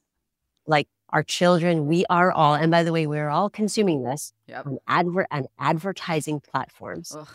Like 0.67 0.89
our 1.11 1.23
children, 1.23 1.87
we 1.87 2.05
are 2.11 2.31
all, 2.31 2.55
and 2.55 2.71
by 2.71 2.83
the 2.83 2.93
way, 2.93 3.07
we're 3.07 3.31
all 3.31 3.49
consuming 3.49 4.03
this 4.03 4.35
Yep. 4.47 4.67
on 4.67 4.79
advert 4.87 5.27
and 5.31 5.47
advertising 5.59 6.41
platforms. 6.41 7.15
Ugh. 7.17 7.29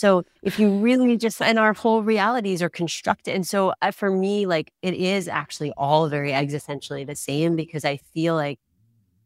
So 0.00 0.24
if 0.42 0.58
you 0.58 0.78
really 0.78 1.18
just, 1.18 1.42
and 1.42 1.58
our 1.58 1.74
whole 1.74 2.02
realities 2.02 2.62
are 2.62 2.70
constructed. 2.70 3.34
And 3.34 3.46
so 3.46 3.74
uh, 3.82 3.90
for 3.90 4.10
me, 4.10 4.46
like 4.46 4.72
it 4.80 4.94
is 4.94 5.28
actually 5.28 5.72
all 5.76 6.08
very 6.08 6.32
existentially 6.32 7.06
the 7.06 7.14
same 7.14 7.54
because 7.54 7.84
I 7.84 7.98
feel 7.98 8.34
like 8.34 8.58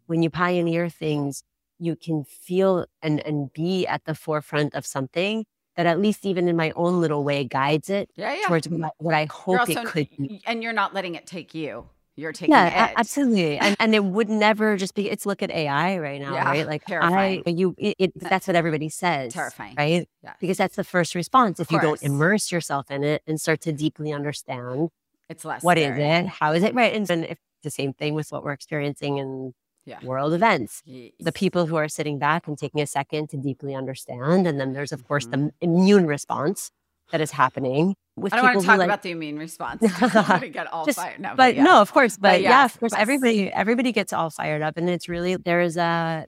when 0.07 0.21
you 0.25 0.31
pioneer 0.31 0.89
things, 0.89 1.45
you 1.79 1.95
can 1.95 2.25
feel 2.25 2.87
and, 3.03 3.21
and 3.25 3.53
be 3.53 3.87
at 3.87 4.05
the 4.05 4.17
forefront 4.17 4.75
of 4.75 4.85
something 4.85 5.45
that 5.77 5.87
at 5.87 6.01
least 6.01 6.27
even 6.27 6.49
in 6.49 6.57
my 6.57 6.73
own 6.75 7.01
little 7.01 7.23
way 7.23 7.45
guides 7.45 7.89
it 7.89 8.11
Yeah, 8.17 8.35
yeah. 8.35 8.47
towards 8.49 8.69
what, 8.69 8.83
I- 8.85 8.91
what 8.99 9.15
I 9.15 9.27
hope 9.27 9.69
it 9.69 9.87
could 9.87 10.09
be. 10.19 10.43
and 10.45 10.61
you're 10.61 10.73
not 10.73 10.93
letting 10.93 11.15
it 11.15 11.25
take 11.25 11.55
you. 11.55 11.89
You're 12.17 12.33
taking 12.33 12.53
Yeah, 12.55 12.91
it. 12.91 12.95
absolutely. 12.97 13.59
And 13.59 13.77
and 13.81 13.95
it 13.95 14.05
would 14.05 14.29
never 14.29 14.77
just 14.77 14.95
be. 14.95 15.11
It's 15.11 15.27
look 15.27 15.43
at 15.43 15.51
AI 15.51 15.99
right 15.99 16.21
now, 16.21 16.35
Yeah, 16.35 16.45
right? 16.45 16.67
Like 16.67 16.85
terrifying. 16.87 17.43
I, 17.47 17.51
you, 17.51 17.75
it, 17.77 17.97
it, 17.99 18.13
that's 18.21 18.47
what 18.47 18.55
everybody 18.57 18.89
says. 18.89 19.33
Terrifying. 19.33 19.75
right? 19.77 20.09
Yes. 20.23 20.37
Because 20.41 20.57
that's 20.57 20.77
the 20.77 20.85
first 20.85 21.15
response. 21.15 21.59
If 21.59 21.73
you 21.73 21.81
don't 21.81 22.03
immerse 22.03 22.53
yourself 22.53 22.91
in 22.91 23.03
it 23.03 23.23
and 23.27 23.41
start 23.41 23.61
to 23.63 23.73
deeply 23.73 24.13
understand 24.13 24.91
It's 25.29 25.45
less. 25.45 25.63
what 25.65 25.77
is 25.79 25.87
scary. 25.87 26.03
it, 26.05 26.27
how 26.27 26.53
is 26.53 26.63
it, 26.63 26.75
right? 26.75 26.95
And 26.95 27.07
then 27.07 27.25
if 27.25 27.39
the 27.63 27.71
same 27.71 27.93
thing 27.95 28.15
with 28.15 28.31
what 28.31 28.45
we're 28.45 28.53
experiencing 28.53 29.17
in 29.19 29.53
Yeah. 29.87 29.99
world 30.05 30.33
events. 30.35 30.83
Yes. 30.85 31.13
The 31.19 31.33
people 31.33 31.67
who 31.67 31.77
are 31.77 31.89
sitting 31.89 32.19
back 32.19 32.47
and 32.47 32.57
taking 32.57 32.81
a 32.81 32.87
second 32.87 33.29
to 33.31 33.37
deeply 33.37 33.75
understand, 33.75 34.47
and 34.47 34.61
then 34.61 34.73
there's 34.73 34.93
of 34.93 35.07
course 35.09 35.27
Mm-hmm. 35.27 35.47
the 35.47 35.53
immune 35.63 36.07
response 36.07 36.71
that 37.11 37.21
is 37.21 37.31
happening 37.31 37.95
with 38.17 38.33
I 38.33 38.37
don't 38.37 38.45
want 38.47 38.61
to 38.61 38.67
talk 38.67 38.79
like 38.79 38.87
about 38.87 39.03
the 39.03 39.11
immune 39.11 39.39
response. 39.39 39.83
Gonna 40.01 40.49
get 40.53 40.73
all 40.73 40.87
Just- 40.87 40.99
fired. 40.99 41.21
No, 41.21 41.35
but 41.37 41.57
yeah. 41.57 41.65
no, 41.65 41.81
of 41.81 41.93
course, 41.93 42.17
but, 42.17 42.41
yeah, 42.41 42.63
yes, 42.63 42.75
of 42.75 42.81
course, 42.81 42.93
everybody 42.97 43.53
everybody 43.53 43.93
gets 43.93 44.13
all 44.13 44.31
fired 44.31 44.63
up, 44.63 44.77
and 44.77 44.89
it's 44.89 45.09
really 45.09 45.37
there's 45.37 45.77
a 45.77 46.27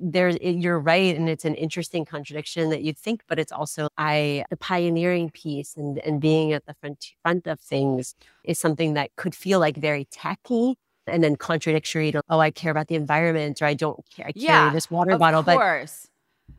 there's 0.00 0.36
you're 0.40 0.80
right, 0.80 1.14
and 1.16 1.28
it's 1.28 1.44
an 1.44 1.54
interesting 1.54 2.04
contradiction 2.04 2.70
that 2.70 2.82
you'd 2.82 2.98
think, 2.98 3.22
but 3.28 3.38
it's 3.38 3.52
also 3.52 3.88
I 3.98 4.44
the 4.50 4.56
pioneering 4.56 5.30
piece 5.30 5.76
and 5.76 5.98
and 5.98 6.20
being 6.20 6.52
at 6.52 6.66
the 6.66 6.74
front 6.74 7.04
front 7.22 7.46
of 7.46 7.60
things 7.60 8.14
is 8.44 8.58
something 8.58 8.94
that 8.94 9.14
could 9.16 9.34
feel 9.34 9.60
like 9.60 9.76
very 9.76 10.06
techy. 10.10 10.76
And 11.06 11.24
then 11.24 11.36
contradictory 11.36 12.12
to 12.12 12.20
oh 12.28 12.38
I 12.38 12.50
care 12.50 12.70
about 12.70 12.88
the 12.88 12.94
environment 12.94 13.62
or 13.62 13.64
I 13.64 13.72
don't 13.72 13.98
care 14.14 14.26
I 14.26 14.32
carry 14.32 14.44
Yeah, 14.44 14.70
this 14.74 14.90
water 14.90 15.16
bottle 15.16 15.42
but 15.42 15.52
of 15.54 15.58
course. 15.58 16.06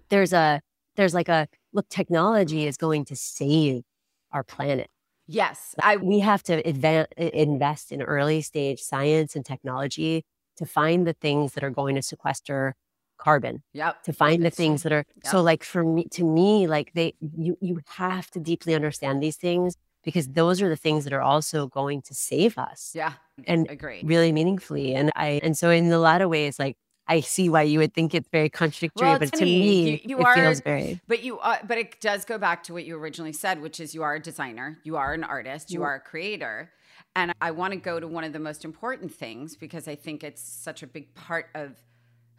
there's 0.10 0.34
a 0.34 0.60
there's 0.96 1.14
like 1.14 1.30
a 1.30 1.48
look 1.74 1.88
technology 1.90 2.66
is 2.68 2.78
going 2.78 3.06
to 3.06 3.16
save 3.16 3.84
our 4.32 4.44
planet 4.44 4.90
Yes, 5.28 5.76
I. 5.82 5.98
we 5.98 6.20
have 6.20 6.42
to 6.44 6.64
advan- 6.64 7.12
invest 7.18 7.92
in 7.92 8.02
early 8.02 8.42
stage 8.42 8.80
science 8.82 9.36
and 9.36 9.46
technology 9.46 10.26
to 10.58 10.66
find 10.66 11.06
the 11.06 11.14
things 11.14 11.54
that 11.54 11.64
are 11.64 11.70
going 11.70 11.96
to 11.96 12.02
sequester 12.02 12.76
carbon 13.18 13.64
Yep. 13.74 14.04
to 14.04 14.14
find 14.14 14.44
the 14.44 14.50
things 14.50 14.84
that 14.84 14.92
are 14.92 15.06
Yep. 15.24 15.32
so 15.32 15.42
like 15.42 15.64
for 15.64 15.84
me 15.84 16.06
to 16.12 16.24
me 16.24 16.68
like 16.68 16.94
they 16.94 17.14
you 17.38 17.58
you 17.62 17.80
have 17.88 18.32
to 18.32 18.40
deeply 18.40 18.74
understand 18.74 19.22
these 19.22 19.36
things 19.36 19.76
because 20.04 20.30
those 20.30 20.62
are 20.62 20.70
the 20.70 20.78
things 20.78 21.04
that 21.04 21.14
are 21.14 21.22
also 21.22 21.68
going 21.68 22.02
to 22.04 22.14
save 22.14 22.58
us 22.58 22.92
Yeah. 22.96 23.14
and 23.46 23.70
Agree. 23.70 24.02
really 24.04 24.32
meaningfully 24.32 24.96
and 24.96 25.12
i 25.16 25.40
and 25.44 25.58
so 25.58 25.70
in 25.70 25.92
a 25.92 26.00
lot 26.00 26.22
of 26.22 26.30
ways 26.30 26.58
like 26.60 26.78
i 27.10 27.20
see 27.20 27.50
why 27.50 27.64
you 27.64 27.80
would 27.80 27.94
think 27.94 28.14
it's 28.14 28.30
very 28.30 28.50
contradictory 28.50 29.08
Well, 29.08 29.20
but 29.20 29.32
to 29.34 29.40
funny. 29.40 29.60
me 29.60 29.90
You- 29.92 30.00
you 30.12 30.20
it 30.20 30.26
are- 30.26 30.36
feels 30.36 30.62
very 30.62 31.02
But 31.08 31.24
you, 31.24 31.40
uh, 31.40 31.58
but 31.68 31.78
it 31.78 32.00
does 32.00 32.24
go 32.24 32.38
back 32.38 32.64
to 32.64 32.74
what 32.74 32.86
you 32.86 32.96
originally 32.98 33.34
said, 33.34 33.62
which 33.62 33.80
is 33.80 33.94
you 33.96 34.04
are 34.04 34.16
a 34.16 34.20
designer, 34.22 34.78
you 34.84 34.96
are 34.96 35.14
an 35.14 35.24
artist, 35.24 35.72
you 35.72 35.82
Yeah. 35.82 35.88
are 35.88 35.96
a 35.96 36.00
creator, 36.00 36.72
and 37.16 37.34
I 37.42 37.52
want 37.52 37.74
to 37.74 37.80
go 37.80 38.00
to 38.00 38.08
one 38.08 38.24
of 38.24 38.32
the 38.34 38.40
most 38.40 38.64
important 38.64 39.14
things 39.14 39.56
because 39.56 39.88
I 39.88 39.96
think 39.96 40.24
it's 40.24 40.42
such 40.42 40.84
a 40.84 40.88
big 40.88 41.14
part 41.16 41.48
of 41.56 41.76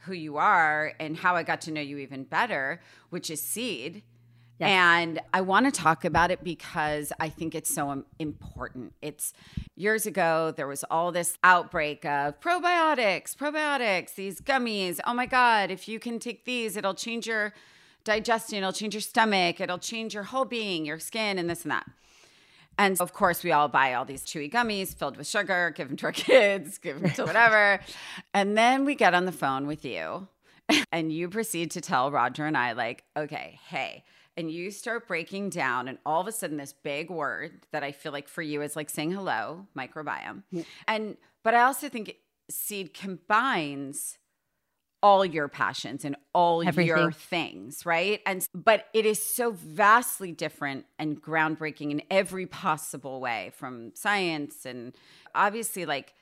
who 0.05 0.15
you 0.15 0.37
are 0.39 0.95
and 1.01 1.17
how 1.17 1.35
I 1.37 1.43
got 1.43 1.61
to 1.63 1.71
know 1.73 1.81
you 1.83 1.99
even 1.99 2.25
better, 2.25 2.81
which 3.11 3.29
is 3.31 3.43
seed. 3.43 4.03
Yes. 4.61 4.69
And 4.69 5.21
I 5.33 5.41
want 5.41 5.65
to 5.65 5.73
talk 5.73 6.05
about 6.05 6.31
it 6.31 6.45
because 6.45 7.15
I 7.19 7.31
think 7.31 7.55
it's 7.55 7.73
so 7.75 8.05
important. 8.19 8.93
It's 9.01 9.33
years 9.75 10.05
ago, 10.05 10.53
there 10.55 10.67
was 10.67 10.85
all 10.91 11.13
this 11.13 11.39
outbreak 11.43 12.05
of 12.05 12.39
probiotics, 12.41 13.35
probiotics, 13.35 14.15
these 14.17 14.43
gummies. 14.43 15.01
Oh 15.07 15.15
my 15.15 15.25
God, 15.25 15.71
if 15.71 15.89
you 15.89 15.99
can 15.99 16.19
take 16.19 16.45
these, 16.45 16.77
it'll 16.77 16.93
change 16.93 17.27
your 17.27 17.55
digestion, 18.05 18.59
it'll 18.59 18.73
change 18.73 18.93
your 18.93 19.01
stomach, 19.01 19.61
it'll 19.61 19.79
change 19.79 20.13
your 20.13 20.25
whole 20.25 20.45
being, 20.45 20.85
your 20.85 20.99
skin, 20.99 21.39
and 21.39 21.49
this 21.49 21.63
and 21.63 21.71
that. 21.73 21.87
And 22.77 23.01
of 23.01 23.15
course, 23.15 23.43
we 23.43 23.53
all 23.53 23.69
buy 23.69 23.95
all 23.95 24.05
these 24.05 24.25
chewy 24.25 24.53
gummies 24.53 24.95
filled 24.95 25.17
with 25.17 25.27
sugar, 25.27 25.73
give 25.75 25.89
them 25.89 25.97
to 25.97 26.07
our 26.07 26.13
kids, 26.29 26.77
give 26.77 27.01
them 27.01 27.11
to 27.13 27.25
whatever. 27.25 27.81
and 28.35 28.59
then 28.59 28.85
we 28.85 28.95
get 28.95 29.15
on 29.15 29.25
the 29.25 29.33
phone 29.33 29.67
with 29.67 29.87
you 29.87 30.29
and 30.93 31.11
you 31.11 31.31
proceed 31.31 31.71
to 31.71 31.81
tell 31.81 32.11
Roger 32.11 32.45
and 32.45 32.59
I, 32.59 32.73
like, 32.73 33.05
okay, 33.17 33.59
hey, 33.69 34.05
and 34.41 34.51
you 34.51 34.71
start 34.71 35.07
breaking 35.07 35.51
down, 35.51 35.87
and 35.87 35.99
all 36.05 36.21
of 36.21 36.27
a 36.27 36.33
sudden, 36.33 36.57
this 36.57 36.73
big 36.73 37.11
word 37.11 37.67
that 37.73 37.85
I 37.85 37.93
feel 37.93 38.11
like 38.11 38.27
for 38.27 38.43
you 38.43 38.63
is 38.63 38.75
like 38.75 38.91
saying 38.91 39.13
hello, 39.13 39.67
microbiome. 39.79 40.43
And, 40.89 41.17
but 41.45 41.55
I 41.55 41.63
also 41.63 41.89
think 41.89 42.17
seed 42.51 42.95
combines 42.95 44.19
all 45.03 45.25
your 45.25 45.49
passions 45.49 46.05
and 46.05 46.17
all 46.35 46.63
your 46.63 47.13
things, 47.13 47.87
right? 47.87 48.21
And 48.27 48.47
but 48.55 48.87
it 48.93 49.07
is 49.07 49.23
so 49.23 49.53
vastly 49.53 50.33
different 50.33 50.85
and 50.99 51.21
groundbreaking 51.21 51.91
in 51.91 52.03
every 52.11 52.47
possible 52.47 53.21
way 53.21 53.53
from 53.55 53.93
science 53.95 54.67
and 54.67 54.95
obviously 55.35 55.87
like 55.87 56.13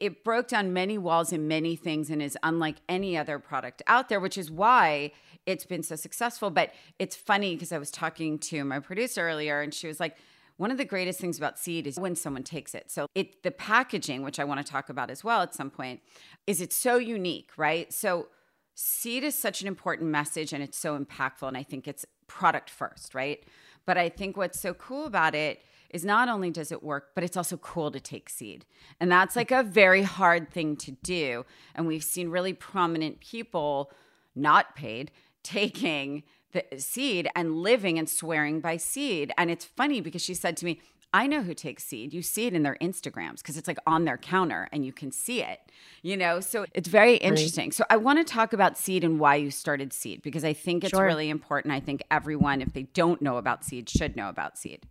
it 0.00 0.24
broke 0.24 0.48
down 0.48 0.72
many 0.72 0.96
walls 0.96 1.32
in 1.32 1.46
many 1.46 1.76
things 1.76 2.10
and 2.10 2.22
is 2.22 2.36
unlike 2.42 2.76
any 2.88 3.16
other 3.16 3.38
product 3.38 3.82
out 3.86 4.08
there, 4.08 4.18
which 4.18 4.38
is 4.38 4.50
why 4.50 5.12
it's 5.46 5.66
been 5.66 5.82
so 5.82 5.94
successful. 5.94 6.50
But 6.50 6.72
it's 6.98 7.14
funny 7.14 7.54
because 7.54 7.70
I 7.70 7.78
was 7.78 7.90
talking 7.90 8.38
to 8.38 8.64
my 8.64 8.80
producer 8.80 9.28
earlier 9.28 9.60
and 9.60 9.72
she 9.72 9.86
was 9.86 10.00
like, 10.00 10.16
one 10.56 10.70
of 10.70 10.78
the 10.78 10.84
greatest 10.84 11.20
things 11.20 11.38
about 11.38 11.58
seed 11.58 11.86
is 11.86 11.98
when 11.98 12.14
someone 12.16 12.42
takes 12.42 12.74
it. 12.74 12.90
So 12.90 13.06
it 13.14 13.42
the 13.42 13.50
packaging, 13.50 14.22
which 14.22 14.38
I 14.38 14.44
want 14.44 14.64
to 14.64 14.72
talk 14.72 14.88
about 14.88 15.10
as 15.10 15.22
well 15.22 15.42
at 15.42 15.54
some 15.54 15.70
point, 15.70 16.00
is 16.46 16.60
it's 16.60 16.76
so 16.76 16.96
unique, 16.96 17.52
right? 17.56 17.92
So 17.92 18.28
seed 18.74 19.24
is 19.24 19.34
such 19.34 19.60
an 19.60 19.68
important 19.68 20.10
message 20.10 20.52
and 20.52 20.62
it's 20.62 20.78
so 20.78 20.98
impactful 20.98 21.48
and 21.48 21.56
I 21.56 21.62
think 21.62 21.86
it's 21.86 22.04
product 22.26 22.70
first, 22.70 23.14
right? 23.14 23.42
But 23.86 23.98
I 23.98 24.08
think 24.08 24.36
what's 24.36 24.60
so 24.60 24.74
cool 24.74 25.06
about 25.06 25.34
it 25.34 25.62
is 25.90 26.04
not 26.04 26.28
only 26.28 26.50
does 26.50 26.72
it 26.72 26.82
work, 26.82 27.10
but 27.14 27.24
it's 27.24 27.36
also 27.36 27.56
cool 27.56 27.90
to 27.90 28.00
take 28.00 28.28
seed. 28.28 28.64
And 29.00 29.10
that's 29.10 29.36
like 29.36 29.50
a 29.50 29.62
very 29.62 30.02
hard 30.02 30.50
thing 30.50 30.76
to 30.76 30.92
do. 31.02 31.44
And 31.74 31.86
we've 31.86 32.04
seen 32.04 32.30
really 32.30 32.52
prominent 32.52 33.20
people, 33.20 33.90
not 34.34 34.74
paid, 34.76 35.10
taking 35.42 36.22
the 36.52 36.64
seed 36.78 37.28
and 37.36 37.56
living 37.56 37.98
and 37.98 38.08
swearing 38.08 38.60
by 38.60 38.76
seed. 38.76 39.32
And 39.38 39.50
it's 39.50 39.64
funny 39.64 40.00
because 40.00 40.22
she 40.22 40.34
said 40.34 40.56
to 40.58 40.64
me, 40.64 40.80
I 41.12 41.26
know 41.26 41.42
who 41.42 41.54
takes 41.54 41.82
seed. 41.84 42.14
You 42.14 42.22
see 42.22 42.46
it 42.46 42.54
in 42.54 42.62
their 42.62 42.76
Instagrams 42.80 43.38
because 43.38 43.56
it's 43.56 43.66
like 43.66 43.78
on 43.84 44.04
their 44.04 44.16
counter 44.18 44.68
and 44.70 44.84
you 44.86 44.92
can 44.92 45.10
see 45.10 45.42
it, 45.42 45.58
you 46.02 46.16
know? 46.16 46.38
So 46.38 46.66
it's 46.72 46.88
very 46.88 47.16
interesting. 47.16 47.72
So 47.72 47.84
I 47.90 47.96
want 47.96 48.24
to 48.24 48.32
talk 48.32 48.52
about 48.52 48.78
seed 48.78 49.02
and 49.02 49.18
why 49.18 49.34
you 49.34 49.50
started 49.50 49.92
seed 49.92 50.22
because 50.22 50.44
I 50.44 50.52
think 50.52 50.84
it's 50.84 50.90
Sure. 50.90 51.04
really 51.04 51.28
important. 51.28 51.74
I 51.74 51.80
think 51.80 52.02
everyone, 52.12 52.62
if 52.62 52.72
they 52.74 52.84
don't 52.84 53.20
know 53.20 53.38
about 53.38 53.64
seed, 53.64 53.88
should 53.90 54.14
know 54.14 54.28
about 54.28 54.56
seed. 54.56 54.86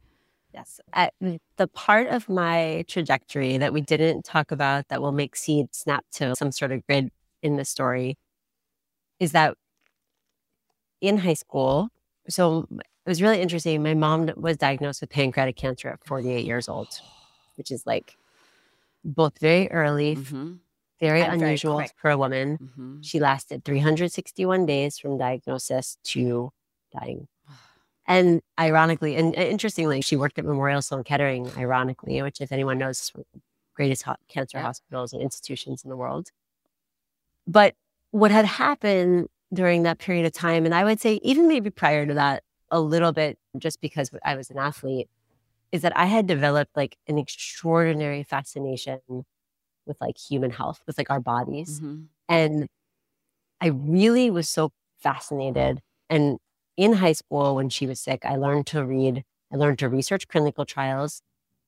Yes. 0.53 0.79
At 0.93 1.13
the 1.57 1.67
part 1.67 2.07
of 2.07 2.27
my 2.27 2.83
trajectory 2.87 3.57
that 3.57 3.71
we 3.71 3.81
didn't 3.81 4.23
talk 4.25 4.51
about 4.51 4.87
that 4.89 5.01
will 5.01 5.11
make 5.11 5.35
seed 5.35 5.73
snap 5.75 6.05
to 6.13 6.35
some 6.35 6.51
sort 6.51 6.71
of 6.71 6.85
grid 6.87 7.11
in 7.43 7.55
the 7.55 7.65
story 7.65 8.17
is 9.19 9.31
that 9.33 9.55
in 11.01 11.17
high 11.19 11.33
school, 11.35 11.89
so 12.27 12.67
it 12.71 13.09
was 13.09 13.21
really 13.21 13.41
interesting. 13.41 13.83
My 13.83 13.93
mom 13.93 14.31
was 14.37 14.57
diagnosed 14.57 15.01
with 15.01 15.09
pancreatic 15.11 15.55
cancer 15.55 15.89
at 15.89 16.03
48 16.05 16.45
years 16.45 16.67
old, 16.67 16.87
which 17.55 17.71
is 17.71 17.85
like 17.85 18.17
both 19.05 19.37
very 19.39 19.69
early, 19.71 20.15
Mm-hmm. 20.15 20.53
very 20.99 21.21
And 21.21 21.41
unusual 21.41 21.75
quick. 21.75 21.91
for 21.95 22.09
a 22.09 22.17
woman. 22.17 22.57
Mm-hmm. 22.61 23.01
She 23.01 23.19
lasted 23.19 23.63
361 23.63 24.65
days 24.65 24.97
from 24.97 25.17
diagnosis 25.17 25.97
to 26.05 26.51
dying. 26.91 27.27
And 28.09 28.41
ironically, 28.59 29.15
and 29.15 29.35
interestingly, 29.35 30.01
she 30.01 30.15
worked 30.17 30.39
at 30.39 30.43
Memorial 30.43 30.81
Sloan 30.81 31.03
Kettering, 31.03 31.49
ironically, 31.55 32.19
which, 32.23 32.41
if 32.41 32.51
anyone 32.51 32.79
knows, 32.79 32.99
is 32.99 33.13
one 33.13 33.21
of 33.21 33.27
the 33.35 33.41
greatest 33.75 34.01
ho- 34.01 34.15
cancer 34.27 34.57
Yeah. 34.57 34.63
hospitals 34.63 35.13
and 35.13 35.21
institutions 35.21 35.83
in 35.83 35.91
the 35.91 35.95
world. 35.95 36.31
But 37.47 37.75
what 38.11 38.31
had 38.31 38.45
happened 38.45 39.27
during 39.53 39.83
that 39.83 39.99
period 39.99 40.25
of 40.25 40.33
time, 40.33 40.65
and 40.65 40.73
I 40.73 40.83
would 40.83 40.99
say 40.99 41.19
even 41.23 41.47
maybe 41.47 41.69
prior 41.69 42.05
to 42.07 42.13
that, 42.15 42.43
a 42.71 42.79
little 42.81 43.11
bit, 43.11 43.37
just 43.57 43.79
because 43.79 44.09
I 44.25 44.35
was 44.35 44.49
an 44.49 44.57
athlete, 44.57 45.07
is 45.71 45.83
that 45.83 45.95
I 45.95 46.05
had 46.05 46.25
developed 46.25 46.75
like 46.75 46.97
an 47.07 47.19
extraordinary 47.19 48.23
fascination 48.23 48.99
with 49.85 49.97
like 50.01 50.17
human 50.17 50.49
health, 50.49 50.81
with 50.87 50.97
like 50.97 51.11
our 51.11 51.19
bodies. 51.19 51.79
Mhm. 51.79 52.07
And 52.27 52.67
I 53.61 53.67
really 53.67 54.31
was 54.31 54.49
so 54.49 54.71
fascinated. 54.99 55.81
And 56.09 56.39
in 56.79 56.93
high 56.93 57.11
school, 57.11 57.55
when 57.55 57.67
she 57.67 57.85
was 57.85 57.99
sick, 57.99 58.25
I 58.25 58.37
learned 58.37 58.65
to 58.67 58.85
read, 58.85 59.25
I 59.51 59.57
learned 59.57 59.79
to 59.79 59.89
research 59.89 60.29
clinical 60.29 60.65
trials, 60.65 61.21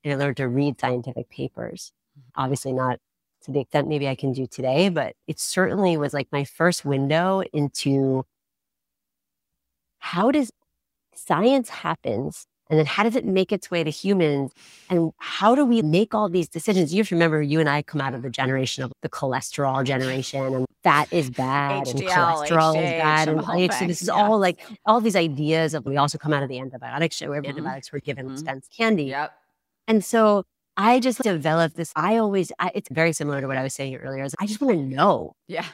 and 0.06 0.14
I 0.14 0.16
learned 0.16 0.38
to 0.38 0.48
read 0.48 0.80
scientific 0.80 1.30
papers. 1.30 1.92
Mm-hmm. 2.18 2.42
Obviously, 2.42 2.72
not 2.72 3.00
to 3.44 3.52
the 3.52 3.60
extent 3.60 3.90
maybe 3.90 4.08
I 4.08 4.16
can 4.16 4.32
do 4.32 4.48
today, 4.48 4.88
but 4.88 5.16
it 5.28 5.38
certainly 5.38 5.98
was 5.98 6.14
like 6.14 6.30
my 6.32 6.46
first 6.46 6.86
window 6.86 7.44
into 7.52 8.24
how 10.00 10.32
does 10.32 10.50
science 11.14 11.68
happens 11.68 12.48
and 12.72 12.80
then 12.80 12.86
how 12.88 13.04
does 13.04 13.16
it 13.16 13.26
make 13.26 13.52
its 13.52 13.70
way 13.70 13.84
to 13.84 13.92
humans 13.92 14.52
and 14.90 15.12
how 15.18 15.54
do 15.54 15.64
we 15.66 15.82
make 15.84 16.16
all 16.16 16.30
these 16.30 16.48
decisions 16.48 16.94
you 16.94 17.02
have 17.02 17.10
to 17.10 17.16
remember 17.16 17.42
you 17.42 17.60
and 17.60 17.70
i 17.70 17.82
come 17.84 18.02
out 18.02 18.14
of 18.16 18.22
the 18.24 18.30
generation 18.30 18.84
of 18.84 18.92
the 19.02 19.10
cholesterol 19.10 19.84
generation 19.84 20.56
and 20.56 20.66
fat 20.84 21.08
is 21.12 21.30
bad 21.30 21.86
and 21.88 22.00
HDL, 22.00 22.10
cholesterol 22.10 22.76
is 22.84 22.92
bad 22.92 23.28
and 23.28 23.38
and 23.38 23.40
the 23.40 23.44
whole 23.44 23.62
IH, 23.62 23.68
thing, 23.68 23.88
this 23.90 24.02
is 24.02 24.08
yeah. 24.08 24.14
all 24.16 24.40
like 24.40 24.60
all 24.86 25.00
these 25.02 25.16
ideas 25.16 25.74
of 25.76 25.86
we 25.86 25.98
also 25.98 26.18
come 26.18 26.34
out 26.34 26.42
of 26.42 26.50
the 26.50 26.58
antibiotics 26.60 27.18
show 27.18 27.30
where 27.30 27.42
Mhm. 27.44 27.50
antibiotics 27.50 27.92
were 27.92 28.00
given 28.00 28.30
Mhm. 28.30 28.40
spence 28.40 28.68
candy 28.76 29.04
Yep. 29.06 29.32
and 29.88 30.04
so 30.04 30.44
i 30.78 31.00
just 31.00 31.22
developed 31.22 31.76
this 31.76 31.92
i 31.96 32.16
always 32.18 32.52
I, 32.58 32.72
it's 32.74 32.90
very 32.90 33.12
similar 33.14 33.42
to 33.42 33.48
what 33.48 33.58
i 33.58 33.64
was 33.64 33.74
saying 33.76 33.96
earlier 33.98 34.24
is 34.24 34.34
i 34.40 34.46
just 34.48 34.62
want 34.62 34.74
to 34.78 34.82
know 34.82 35.34
Yeah. 35.48 35.66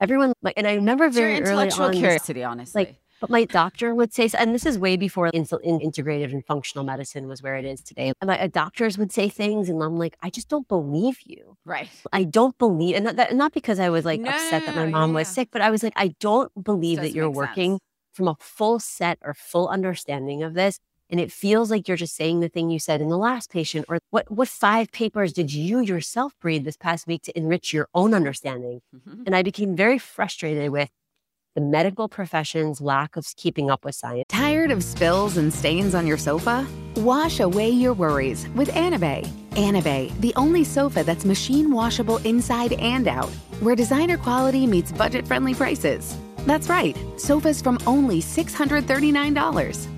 everyone 0.00 0.32
like 0.42 0.54
and 0.56 0.66
i 0.66 0.74
remember 0.74 1.04
It's 1.04 1.16
your 1.16 1.26
very 1.26 1.34
early 1.42 1.50
intellectual 1.50 1.86
on 1.86 1.92
curiosity, 1.92 2.42
honestly. 2.42 2.84
like, 2.84 2.96
but 3.20 3.30
my 3.30 3.44
doctor 3.44 3.94
would 3.94 4.12
say, 4.12 4.28
and 4.38 4.54
this 4.54 4.66
is 4.66 4.78
way 4.78 4.96
before 4.96 5.30
integrative 5.30 6.32
and 6.32 6.44
functional 6.44 6.84
medicine 6.84 7.28
was 7.28 7.42
where 7.42 7.56
it 7.56 7.64
is 7.64 7.80
today. 7.80 8.12
And 8.20 8.28
my 8.28 8.38
uh, 8.40 8.46
doctors 8.48 8.96
would 8.98 9.12
say 9.12 9.28
things, 9.28 9.68
and 9.68 9.82
I'm 9.82 9.96
like, 9.96 10.16
I 10.22 10.30
just 10.30 10.48
don't 10.48 10.68
believe 10.68 11.18
you. 11.24 11.56
right. 11.64 11.88
I 12.12 12.24
don't 12.24 12.56
believe, 12.58 12.96
and 12.96 13.04
not, 13.04 13.16
that, 13.16 13.34
not 13.34 13.52
because 13.52 13.78
I 13.80 13.88
was 13.88 14.04
like 14.04 14.20
No, 14.20 14.30
upset 14.30 14.66
that 14.66 14.74
my 14.76 14.84
yeah, 14.84 14.90
mom 14.90 15.12
was 15.14 15.28
yeah. 15.28 15.32
sick, 15.32 15.48
but 15.50 15.62
I 15.62 15.70
was 15.70 15.82
like, 15.82 15.94
I 15.96 16.14
don't 16.20 16.52
believe 16.62 17.00
that 17.00 17.12
you're 17.12 17.30
working 17.30 17.72
sense. 17.72 17.80
from 18.12 18.28
a 18.28 18.36
full 18.40 18.78
set 18.78 19.18
or 19.22 19.34
full 19.34 19.68
understanding 19.68 20.42
of 20.42 20.54
this. 20.54 20.78
And 21.10 21.18
it 21.18 21.32
feels 21.32 21.70
like 21.70 21.88
you're 21.88 21.96
just 21.96 22.14
saying 22.14 22.40
the 22.40 22.50
thing 22.50 22.68
you 22.68 22.78
said 22.78 23.00
in 23.00 23.08
the 23.08 23.16
last 23.16 23.50
patient, 23.50 23.86
or 23.88 23.98
what, 24.10 24.30
what 24.30 24.46
five 24.46 24.92
papers 24.92 25.32
did 25.32 25.50
you 25.52 25.80
yourself 25.80 26.34
read 26.42 26.64
this 26.64 26.76
past 26.76 27.06
week 27.06 27.22
to 27.22 27.36
enrich 27.38 27.72
your 27.72 27.88
own 27.94 28.12
understanding? 28.12 28.82
Mhm. 28.94 29.22
And 29.24 29.34
I 29.34 29.42
became 29.42 29.74
very 29.74 29.98
frustrated 29.98 30.70
with 30.70 30.90
the 31.54 31.60
medical 31.60 32.08
profession's 32.08 32.80
lack 32.80 33.16
of 33.16 33.26
keeping 33.36 33.70
up 33.70 33.84
with 33.84 33.94
science. 33.94 34.24
Tired 34.28 34.70
of 34.70 34.82
spills 34.82 35.36
and 35.36 35.52
stains 35.52 35.94
on 35.94 36.06
your 36.06 36.16
sofa? 36.16 36.66
Wash 36.96 37.40
away 37.40 37.68
your 37.70 37.94
worries 37.94 38.48
with 38.54 38.68
Anabei. 38.70 39.26
Anabei, 39.50 40.18
the 40.20 40.32
only 40.36 40.64
sofa 40.64 41.02
that's 41.02 41.24
machine 41.24 41.70
washable 41.70 42.18
inside 42.18 42.74
and 42.74 43.08
out, 43.08 43.30
where 43.60 43.74
designer 43.74 44.16
quality 44.16 44.66
meets 44.66 44.92
budget 44.92 45.26
friendly 45.26 45.54
prices. 45.54 46.16
That's 46.46 46.68
right, 46.68 46.96
sofas 47.16 47.60
from 47.60 47.78
only 47.86 48.20
$639. 48.20 49.97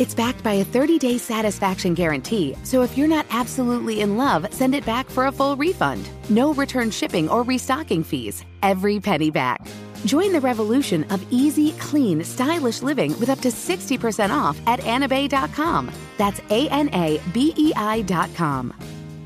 It's 0.00 0.14
backed 0.14 0.42
by 0.42 0.54
a 0.54 0.64
30 0.64 0.98
day 0.98 1.18
satisfaction 1.18 1.92
guarantee, 1.92 2.56
so 2.64 2.80
if 2.80 2.96
you're 2.96 3.06
not 3.16 3.26
absolutely 3.28 4.00
in 4.00 4.16
love, 4.16 4.46
send 4.50 4.74
it 4.74 4.86
back 4.86 5.10
for 5.10 5.26
a 5.26 5.32
full 5.32 5.56
refund. 5.56 6.08
No 6.30 6.54
return 6.54 6.90
shipping 6.90 7.28
or 7.28 7.42
restocking 7.42 8.02
fees. 8.02 8.42
Every 8.62 8.98
penny 8.98 9.30
back. 9.30 9.60
Join 10.06 10.32
the 10.32 10.40
revolution 10.40 11.04
of 11.10 11.22
easy, 11.30 11.72
clean, 11.72 12.24
stylish 12.24 12.80
living 12.80 13.10
with 13.20 13.28
up 13.28 13.40
to 13.40 13.48
60% 13.48 14.30
off 14.30 14.58
at 14.66 14.80
anabei.com. 14.80 15.90
That's 16.16 16.40
A 16.48 16.66
N 16.70 16.88
A 16.94 17.20
B 17.34 17.52
E 17.58 17.70
I.com. 17.76 18.72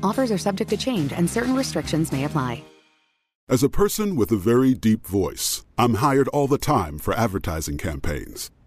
Offers 0.03 0.29
are 0.29 0.37
subject 0.37 0.69
to 0.71 0.77
change 0.77 1.13
and 1.13 1.29
certain 1.29 1.55
restrictions 1.55 2.11
may 2.11 2.25
apply. 2.25 2.61
As 3.47 3.63
a 3.63 3.69
person 3.69 4.17
with 4.17 4.31
a 4.31 4.37
very 4.51 4.73
deep 4.73 5.07
voice, 5.07 5.63
I'm 5.77 5.95
hired 5.95 6.27
all 6.29 6.47
the 6.47 6.57
time 6.57 6.97
for 6.97 7.13
advertising 7.13 7.77
campaigns. 7.77 8.51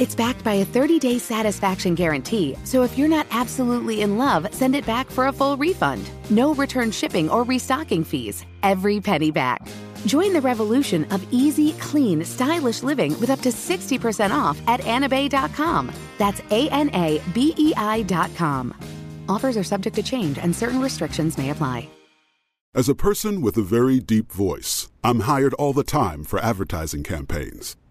It's 0.00 0.14
backed 0.14 0.42
by 0.42 0.54
a 0.54 0.64
30 0.64 0.98
day 0.98 1.18
satisfaction 1.18 1.94
guarantee, 1.94 2.56
so 2.64 2.82
if 2.82 2.96
you're 2.96 3.16
not 3.16 3.26
absolutely 3.30 4.00
in 4.00 4.16
love, 4.16 4.46
send 4.50 4.74
it 4.74 4.86
back 4.86 5.10
for 5.10 5.26
a 5.26 5.32
full 5.32 5.58
refund. 5.58 6.10
No 6.30 6.54
return 6.54 6.90
shipping 6.90 7.28
or 7.28 7.42
restocking 7.44 8.02
fees. 8.02 8.46
Every 8.62 8.98
penny 9.02 9.30
back. 9.30 9.60
Join 10.06 10.32
the 10.32 10.40
revolution 10.40 11.04
of 11.10 11.22
easy, 11.30 11.72
clean, 11.72 12.24
stylish 12.24 12.82
living 12.82 13.12
with 13.20 13.28
up 13.28 13.40
to 13.40 13.50
60% 13.50 14.30
off 14.30 14.58
at 14.66 14.80
anabei.com. 14.80 15.92
That's 16.16 16.40
A 16.50 16.70
N 16.70 16.88
A 16.94 17.20
B 17.34 17.54
E 17.58 17.74
I.com. 17.76 18.74
Offers 19.28 19.58
are 19.58 19.64
subject 19.64 19.96
to 19.96 20.02
change 20.02 20.38
and 20.38 20.56
certain 20.56 20.80
restrictions 20.80 21.36
may 21.36 21.50
apply. 21.50 21.90
As 22.74 22.88
a 22.88 22.94
person 22.94 23.42
with 23.42 23.58
a 23.58 23.62
very 23.62 24.00
deep 24.00 24.32
voice, 24.32 24.88
I'm 25.04 25.20
hired 25.20 25.52
all 25.54 25.72
the 25.72 25.84
time 25.84 26.24
for 26.24 26.38
advertising 26.38 27.02
campaigns. 27.02 27.76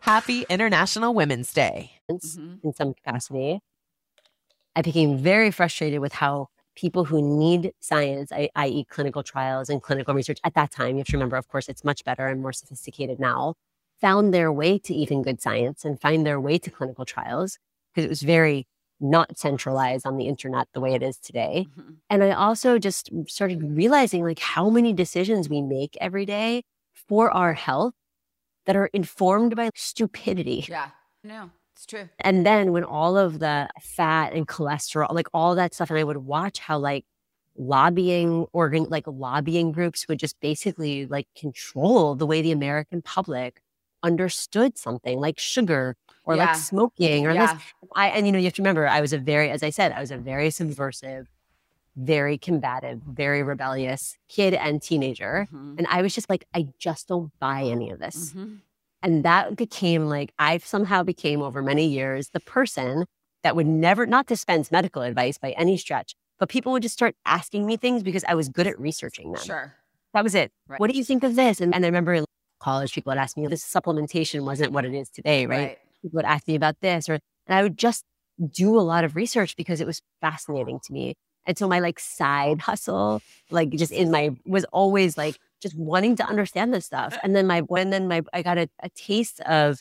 Happy 0.00 0.44
International 0.48 1.14
Women's 1.14 1.52
Day. 1.52 1.92
in 2.62 2.72
some 2.74 2.94
capacity. 2.94 3.60
I 4.74 4.82
became 4.82 5.16
very 5.18 5.50
frustrated 5.50 6.00
with 6.00 6.14
how 6.14 6.48
people 6.74 7.04
who 7.04 7.20
need 7.38 7.72
science, 7.80 8.32
i- 8.32 8.48
i.e., 8.56 8.84
clinical 8.84 9.22
trials 9.22 9.68
and 9.68 9.82
clinical 9.82 10.14
research 10.14 10.38
at 10.44 10.54
that 10.54 10.70
time, 10.70 10.90
you 10.96 10.98
have 10.98 11.06
to 11.08 11.16
remember, 11.16 11.36
of 11.36 11.48
course, 11.48 11.68
it's 11.68 11.84
much 11.84 12.04
better 12.04 12.26
and 12.26 12.40
more 12.40 12.52
sophisticated 12.52 13.18
now, 13.20 13.54
found 14.00 14.32
their 14.32 14.52
way 14.52 14.78
to 14.78 14.94
even 14.94 15.22
good 15.22 15.40
science 15.40 15.84
and 15.84 16.00
find 16.00 16.24
their 16.26 16.40
way 16.40 16.58
to 16.58 16.70
clinical 16.70 17.04
trials 17.04 17.58
because 17.92 18.04
it 18.04 18.08
was 18.08 18.22
very 18.22 18.66
not 19.00 19.36
centralized 19.38 20.06
on 20.06 20.16
the 20.16 20.26
internet 20.26 20.68
the 20.72 20.80
way 20.80 20.94
it 20.94 21.02
is 21.02 21.18
today. 21.18 21.66
Mhm. 21.76 21.96
And 22.08 22.22
I 22.24 22.30
also 22.32 22.78
just 22.78 23.10
started 23.28 23.62
realizing 23.76 24.24
like 24.24 24.38
how 24.38 24.68
many 24.70 24.92
decisions 24.92 25.48
we 25.48 25.62
make 25.62 25.96
every 26.00 26.24
day 26.26 26.64
for 26.92 27.30
our 27.30 27.54
health 27.54 27.94
that 28.66 28.76
are 28.76 28.86
informed 28.86 29.56
by 29.56 29.70
stupidity. 29.74 30.66
Yeah. 30.68 30.90
No, 31.24 31.50
it's 31.74 31.86
true. 31.86 32.08
And 32.20 32.44
then 32.46 32.72
when 32.72 32.84
all 32.84 33.16
of 33.16 33.38
the 33.38 33.68
fat 33.80 34.32
and 34.32 34.46
cholesterol, 34.48 35.12
like 35.12 35.28
all 35.34 35.54
that 35.54 35.74
stuff, 35.74 35.90
and 35.90 35.98
I 35.98 36.04
would 36.04 36.18
watch 36.18 36.58
how 36.58 36.78
like 36.78 37.04
lobbying 37.56 38.46
organ, 38.52 38.84
like 38.88 39.04
lobbying 39.06 39.72
groups 39.72 40.06
would 40.08 40.18
just 40.18 40.38
basically 40.40 41.06
like 41.06 41.26
control 41.36 42.14
the 42.14 42.26
way 42.26 42.42
the 42.42 42.52
American 42.52 43.02
public 43.02 43.60
understood 44.02 44.78
something 44.78 45.18
like 45.20 45.38
sugar 45.38 45.94
or 46.24 46.36
Yeah. 46.36 46.46
like 46.46 46.56
smoking 46.56 47.26
or 47.26 47.32
yeah. 47.32 47.54
this. 47.54 47.62
I 47.94 48.08
and 48.08 48.24
you 48.26 48.32
know 48.32 48.38
you 48.38 48.44
have 48.46 48.54
to 48.54 48.62
remember 48.62 48.86
I 48.88 49.00
was 49.00 49.12
a 49.12 49.18
very, 49.18 49.50
as 49.50 49.62
I 49.62 49.70
said, 49.70 49.92
I 49.92 50.00
was 50.00 50.10
a 50.10 50.16
very 50.16 50.50
subversive, 50.50 51.28
very 51.96 52.38
combative, 52.38 53.00
very 53.02 53.42
rebellious 53.42 54.16
kid 54.28 54.54
and 54.54 54.80
teenager, 54.82 55.48
Mhm. 55.52 55.78
and 55.78 55.86
I 55.88 56.02
was 56.02 56.14
just 56.14 56.30
like, 56.30 56.44
I 56.54 56.68
just 56.78 57.08
don't 57.08 57.30
buy 57.40 57.62
any 57.64 57.90
of 57.90 57.98
this. 57.98 58.32
Mhm. 58.32 58.60
And 59.02 59.24
that 59.24 59.56
became 59.56 60.06
like, 60.06 60.32
I 60.38 60.58
somehow 60.58 61.02
became 61.02 61.42
over 61.42 61.62
many 61.62 61.86
years 61.86 62.30
the 62.30 62.40
person 62.40 63.06
that 63.42 63.56
would 63.56 63.66
never, 63.66 64.06
not 64.06 64.26
dispense 64.26 64.70
medical 64.70 65.02
advice 65.02 65.38
by 65.38 65.52
any 65.52 65.76
stretch, 65.78 66.14
but 66.38 66.48
people 66.48 66.72
would 66.72 66.82
just 66.82 66.94
start 66.94 67.16
asking 67.24 67.66
me 67.66 67.76
things 67.76 68.02
because 68.02 68.24
I 68.24 68.34
was 68.34 68.48
good 68.48 68.66
at 68.66 68.78
researching 68.78 69.32
them. 69.32 69.42
Sure. 69.42 69.74
That 70.12 70.22
was 70.24 70.34
it. 70.34 70.52
Right. 70.68 70.78
What 70.80 70.90
do 70.90 70.96
you 70.96 71.04
think 71.04 71.22
of 71.24 71.34
this? 71.36 71.60
And, 71.60 71.74
and 71.74 71.84
I 71.84 71.88
remember 71.88 72.12
in 72.14 72.24
college, 72.60 72.92
people 72.94 73.10
would 73.10 73.18
ask 73.18 73.36
me, 73.36 73.46
this 73.46 73.64
supplementation 73.64 74.44
wasn't 74.44 74.72
what 74.72 74.84
it 74.84 74.92
is 74.94 75.08
today, 75.08 75.46
right? 75.46 75.58
Right. 75.58 75.78
People 76.02 76.16
would 76.18 76.24
ask 76.26 76.46
me 76.46 76.54
about 76.54 76.76
this, 76.80 77.08
or, 77.08 77.14
and 77.46 77.58
I 77.58 77.62
would 77.62 77.78
just 77.78 78.04
do 78.52 78.78
a 78.78 78.80
lot 78.82 79.04
of 79.04 79.16
research 79.16 79.56
because 79.56 79.80
it 79.80 79.86
was 79.86 80.02
fascinating 80.20 80.78
to 80.84 80.92
me. 80.92 81.14
And 81.46 81.56
so 81.58 81.66
my 81.68 81.80
like 81.80 81.98
side 81.98 82.60
hustle, 82.60 83.22
like 83.50 83.70
just 83.70 83.92
in 83.92 84.10
my, 84.10 84.30
was 84.46 84.64
always 84.72 85.16
like 85.16 85.36
just 85.60 85.76
wanting 85.76 86.16
to 86.16 86.24
understand 86.24 86.72
this 86.72 86.86
stuff. 86.86 87.16
And 87.22 87.34
then 87.34 87.46
my, 87.46 87.60
when 87.62 87.90
then 87.90 88.08
my, 88.08 88.22
I 88.32 88.42
got 88.42 88.58
a, 88.58 88.68
a 88.82 88.88
taste 88.90 89.40
of 89.40 89.80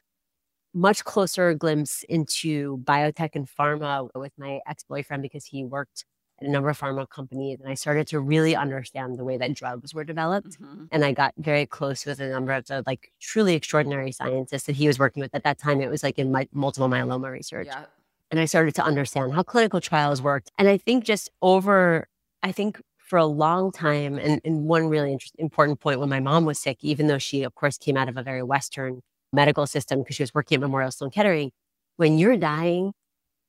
much 0.73 1.03
closer 1.03 1.53
glimpse 1.53 2.03
into 2.03 2.77
biotech 2.79 3.31
and 3.33 3.47
pharma 3.47 4.09
with 4.15 4.31
my 4.37 4.59
ex-boyfriend 4.67 5.21
because 5.23 5.45
he 5.45 5.63
worked 5.65 6.05
at 6.39 6.47
a 6.47 6.51
number 6.51 6.69
of 6.69 6.79
pharma 6.79 7.09
companies. 7.09 7.59
And 7.59 7.69
I 7.69 7.73
started 7.73 8.07
to 8.07 8.19
really 8.19 8.55
understand 8.55 9.17
the 9.17 9.23
way 9.25 9.37
that 9.37 9.53
drugs 9.53 9.93
were 9.93 10.03
developed. 10.03 10.61
Mhm. 10.61 10.87
And 10.91 11.03
I 11.03 11.11
got 11.11 11.33
very 11.37 11.65
close 11.65 12.05
with 12.05 12.19
a 12.19 12.29
number 12.29 12.53
of 12.53 12.65
the 12.67 12.83
like 12.85 13.11
truly 13.19 13.55
extraordinary 13.55 14.11
scientists 14.11 14.63
that 14.63 14.75
he 14.75 14.87
was 14.87 14.99
working 14.99 15.21
with 15.21 15.33
at 15.33 15.43
that 15.43 15.57
time. 15.57 15.81
It 15.81 15.89
was 15.89 16.03
like 16.03 16.17
in 16.19 16.31
my, 16.31 16.47
multiple 16.53 16.87
myeloma 16.87 17.31
research 17.31 17.67
Yeah. 17.67 17.85
And 18.31 18.39
I 18.39 18.45
started 18.45 18.75
to 18.75 18.83
understand 18.83 19.33
how 19.33 19.43
clinical 19.43 19.81
trials 19.81 20.21
worked. 20.21 20.51
And 20.57 20.67
I 20.67 20.77
think 20.77 21.03
just 21.03 21.29
over, 21.41 22.07
I 22.43 22.51
think 22.51 22.81
for 22.97 23.17
a 23.17 23.25
long 23.25 23.71
time, 23.71 24.17
and, 24.19 24.39
and 24.45 24.65
one 24.65 24.87
really 24.87 25.17
important 25.39 25.79
point 25.79 25.99
when 25.99 26.09
my 26.09 26.19
mom 26.19 26.45
was 26.45 26.59
sick, 26.59 26.77
even 26.81 27.07
though 27.07 27.17
she, 27.17 27.43
of 27.43 27.55
course, 27.55 27.77
came 27.77 27.97
out 27.97 28.07
of 28.07 28.17
a 28.17 28.23
very 28.23 28.43
Western 28.43 29.01
medical 29.33 29.65
system 29.65 29.99
because 29.99 30.15
she 30.15 30.23
was 30.23 30.33
working 30.33 30.55
at 30.57 30.61
Memorial 30.61 30.91
Sloan 30.91 31.09
Kettering, 31.11 31.51
when 31.97 32.17
you're 32.17 32.37
dying, 32.37 32.93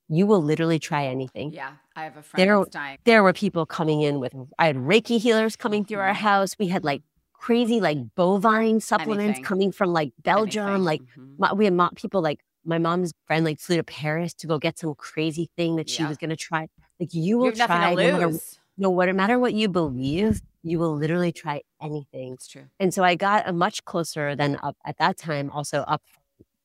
you 0.09 0.26
will 0.26 0.43
literally 0.43 0.78
try 0.78 1.05
anything. 1.07 1.53
Yeah. 1.53 1.72
I 1.95 2.05
have 2.05 2.16
a 2.16 2.22
friend 2.22 2.49
There- 2.49 2.59
that's 2.59 2.70
dying. 2.70 2.99
There 3.05 3.22
were 3.22 3.33
people 3.33 3.66
coming 3.66 4.01
in 4.03 4.18
with, 4.18 4.35
I 4.59 4.66
had 4.66 4.76
Reiki 4.76 5.18
healers 5.20 5.57
coming 5.57 5.85
through 5.85 5.99
our 6.01 6.12
Mhm. 6.14 6.16
house. 6.16 6.57
We 6.59 6.68
had 6.68 6.83
like 6.85 7.03
crazy 7.35 7.81
like 7.81 7.99
bovine 8.16 8.81
supplements 8.81 9.22
Anything. 9.24 9.45
coming 9.45 9.72
from 9.72 9.93
like 9.93 10.12
Belgium. 10.22 10.66
Anything. 10.66 10.85
Like 10.85 11.03
Mhm. 11.18 11.39
my, 11.39 11.53
we 11.53 11.64
had 11.66 11.78
people 11.97 12.20
like 12.22 12.41
my 12.65 12.79
mom's 12.79 13.13
friend 13.27 13.45
like 13.45 13.59
flew 13.59 13.77
to 13.77 13.83
Paris 13.85 14.35
to 14.35 14.47
go 14.47 14.59
get 14.59 14.79
some 14.79 14.95
crazy 14.95 15.49
thing 15.57 15.77
that 15.77 15.89
she 15.89 16.03
Yeah. 16.03 16.09
was 16.09 16.19
going 16.19 16.31
to 16.31 16.37
try. 16.37 16.69
Like 16.99 17.15
you 17.15 17.23
you 17.23 17.39
will 17.39 17.47
nothing 17.47 17.67
try 17.67 17.95
no 17.95 17.97
matter, 17.97 18.39
no 18.77 18.91
what- 18.91 19.07
no 19.09 19.13
matter 19.15 19.39
what 19.39 19.55
you 19.55 19.69
believe, 19.69 20.43
you 20.63 20.79
will 20.79 20.95
literally 20.95 21.33
try 21.33 21.63
anything. 21.81 22.35
It's 22.35 22.47
true. 22.49 22.67
And 22.79 22.93
so 22.93 23.03
I 23.03 23.15
got 23.15 23.49
a 23.49 23.53
much 23.53 23.85
closer 23.85 24.37
than 24.37 24.59
up 24.63 24.77
at 24.85 24.99
that 24.99 25.17
time, 25.17 25.51
also 25.51 25.81
up 25.83 26.03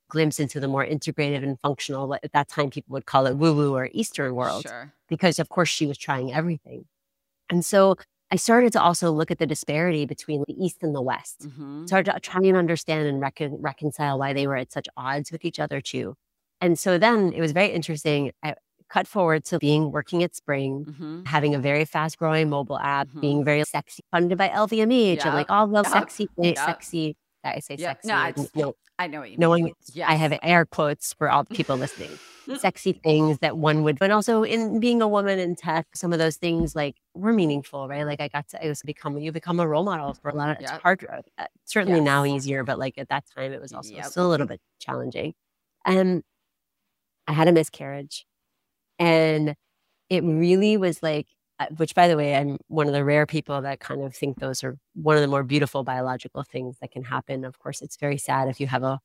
glimpse 0.09 0.39
into 0.39 0.59
the 0.59 0.67
more 0.67 0.85
integrative 0.85 1.43
and 1.43 1.59
functional. 1.61 2.07
what 2.07 2.23
At 2.23 2.31
that 2.33 2.47
time, 2.47 2.69
people 2.69 2.93
would 2.93 3.05
call 3.05 3.25
it 3.25 3.35
woo 3.37 3.55
woo 3.55 3.73
or 3.75 3.89
Eastern 3.91 4.35
world 4.35 4.63
Sure. 4.63 4.93
because 5.07 5.39
of 5.39 5.49
course 5.49 5.69
she 5.69 5.87
was 5.87 5.97
trying 5.97 6.31
everything. 6.33 6.85
And 7.49 7.63
so 7.65 7.95
I 8.31 8.37
started 8.37 8.73
to 8.73 8.81
also 8.81 9.11
look 9.11 9.29
at 9.31 9.37
the 9.37 9.45
disparity 9.45 10.05
between 10.05 10.43
the 10.47 10.53
East 10.65 10.81
and 10.81 10.95
the 10.95 11.01
West. 11.01 11.47
Mhm. 11.47 11.87
Started 11.87 12.11
to 12.11 12.19
try 12.19 12.41
and 12.43 12.57
understand 12.57 13.07
and 13.07 13.21
recon- 13.21 13.61
reconcile 13.61 14.17
why 14.19 14.33
they 14.33 14.47
were 14.47 14.55
at 14.57 14.71
such 14.71 14.87
odds 14.97 15.31
with 15.31 15.45
each 15.45 15.59
other 15.59 15.79
too. 15.79 16.15
And 16.59 16.77
so 16.79 16.97
then 16.97 17.33
it 17.33 17.41
was 17.41 17.51
very 17.51 17.67
interesting. 17.71 18.31
I 18.41 18.55
cut 18.89 19.07
forward 19.07 19.45
to 19.45 19.59
being 19.59 19.91
working 19.91 20.23
at 20.23 20.35
Spring, 20.35 20.85
Mhm. 20.85 21.27
having 21.27 21.53
a 21.55 21.59
very 21.59 21.85
fast 21.85 22.17
growing 22.17 22.49
mobile 22.49 22.79
app, 22.79 23.07
Mhm. 23.09 23.21
being 23.21 23.43
very 23.43 23.63
sexy, 23.63 24.03
funded 24.11 24.37
by 24.37 24.49
LVMH, 24.49 25.25
and 25.25 25.33
like 25.35 25.49
all 25.51 25.67
the 25.67 25.75
Yep. 25.83 25.87
sexy, 25.87 26.29
Yep. 26.37 26.57
sexy. 26.57 27.17
I 27.43 27.59
say 27.59 27.75
Yep. 27.77 28.01
sexy. 28.03 28.49
No, 28.55 28.65
no, 28.67 28.75
I 28.97 29.07
know 29.07 29.19
what 29.19 29.31
you 29.31 29.37
knowing 29.37 29.63
mean. 29.65 29.73
I 30.05 30.15
have 30.15 30.37
air 30.41 30.65
quotes 30.65 31.13
for 31.13 31.29
all 31.29 31.43
the 31.43 31.53
people 31.53 31.75
listening. 31.77 32.09
Sexy 32.53 32.93
things 32.93 33.39
that 33.39 33.57
one 33.57 33.83
would, 33.83 33.97
but 33.99 34.11
also 34.11 34.43
in 34.43 34.79
being 34.79 35.01
a 35.01 35.07
woman 35.07 35.39
in 35.39 35.55
tech, 35.55 35.87
some 35.95 36.13
of 36.13 36.19
those 36.19 36.37
things 36.37 36.75
like 36.75 36.95
were 37.13 37.33
meaningful, 37.33 37.87
right? 37.87 38.03
Like 38.05 38.21
I 38.21 38.27
got 38.27 38.47
to, 38.49 38.63
I 38.63 38.67
was 38.69 38.81
become, 38.83 39.17
you 39.17 39.31
become 39.31 39.59
a 39.59 39.67
role 39.67 39.83
model 39.83 40.13
for 40.13 40.29
a 40.29 40.35
lot 40.35 40.49
of, 40.51 40.59
it's 40.59 40.71
Yep. 40.71 40.81
hard, 40.81 41.07
uh, 41.37 41.45
certainly 41.65 42.01
now 42.01 42.23
easier, 42.23 42.63
but 42.63 42.77
like 42.79 42.97
at 42.97 43.09
that 43.09 43.25
time 43.35 43.51
it 43.51 43.61
was 43.61 43.73
also 43.73 43.95
Yep. 43.95 44.05
still 44.05 44.27
a 44.27 44.29
little 44.29 44.47
bit 44.47 44.61
challenging. 44.79 45.33
And 45.85 46.23
I 47.27 47.33
had 47.33 47.47
a 47.47 47.51
miscarriage 47.51 48.25
and 48.99 49.55
it 50.09 50.23
really 50.23 50.77
was 50.77 51.03
like, 51.03 51.27
uh, 51.59 51.67
which 51.77 51.95
by 51.95 52.07
the 52.07 52.17
way, 52.17 52.35
I'm 52.35 52.57
one 52.67 52.87
of 52.87 52.93
the 52.93 53.03
rare 53.05 53.25
people 53.25 53.61
that 53.61 53.79
kind 53.79 54.01
of 54.03 54.15
think 54.15 54.39
those 54.39 54.63
are 54.63 54.77
one 54.95 55.15
of 55.17 55.21
the 55.21 55.27
more 55.27 55.43
beautiful 55.43 55.83
biological 55.83 56.43
things 56.43 56.77
that 56.81 56.91
can 56.91 57.03
happen. 57.03 57.45
Of 57.45 57.59
course, 57.59 57.81
it's 57.81 57.97
very 57.97 58.17
sad 58.17 58.49
if 58.49 58.59
you 58.59 58.67
have 58.67 58.83
a 58.83 58.99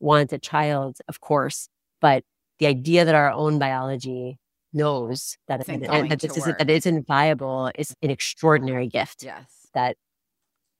want 0.00 0.32
a 0.32 0.38
child, 0.38 0.98
of 1.08 1.20
course, 1.20 1.68
but 2.00 2.24
the 2.62 2.68
idea 2.68 3.04
that 3.04 3.14
our 3.16 3.30
own 3.32 3.58
biology 3.58 4.38
knows 4.72 5.36
that, 5.48 5.60
Isn't 5.62 5.74
and- 5.74 5.86
going 5.86 6.00
and 6.02 6.10
that 6.12 6.20
this 6.20 6.36
isn't 6.36 6.58
that 6.58 6.70
it 6.70 6.76
isn't 6.76 7.06
viable 7.06 7.70
is 7.74 7.94
an 8.02 8.10
extraordinary 8.10 8.86
gift 8.86 9.22
Yes. 9.24 9.66
that 9.74 9.96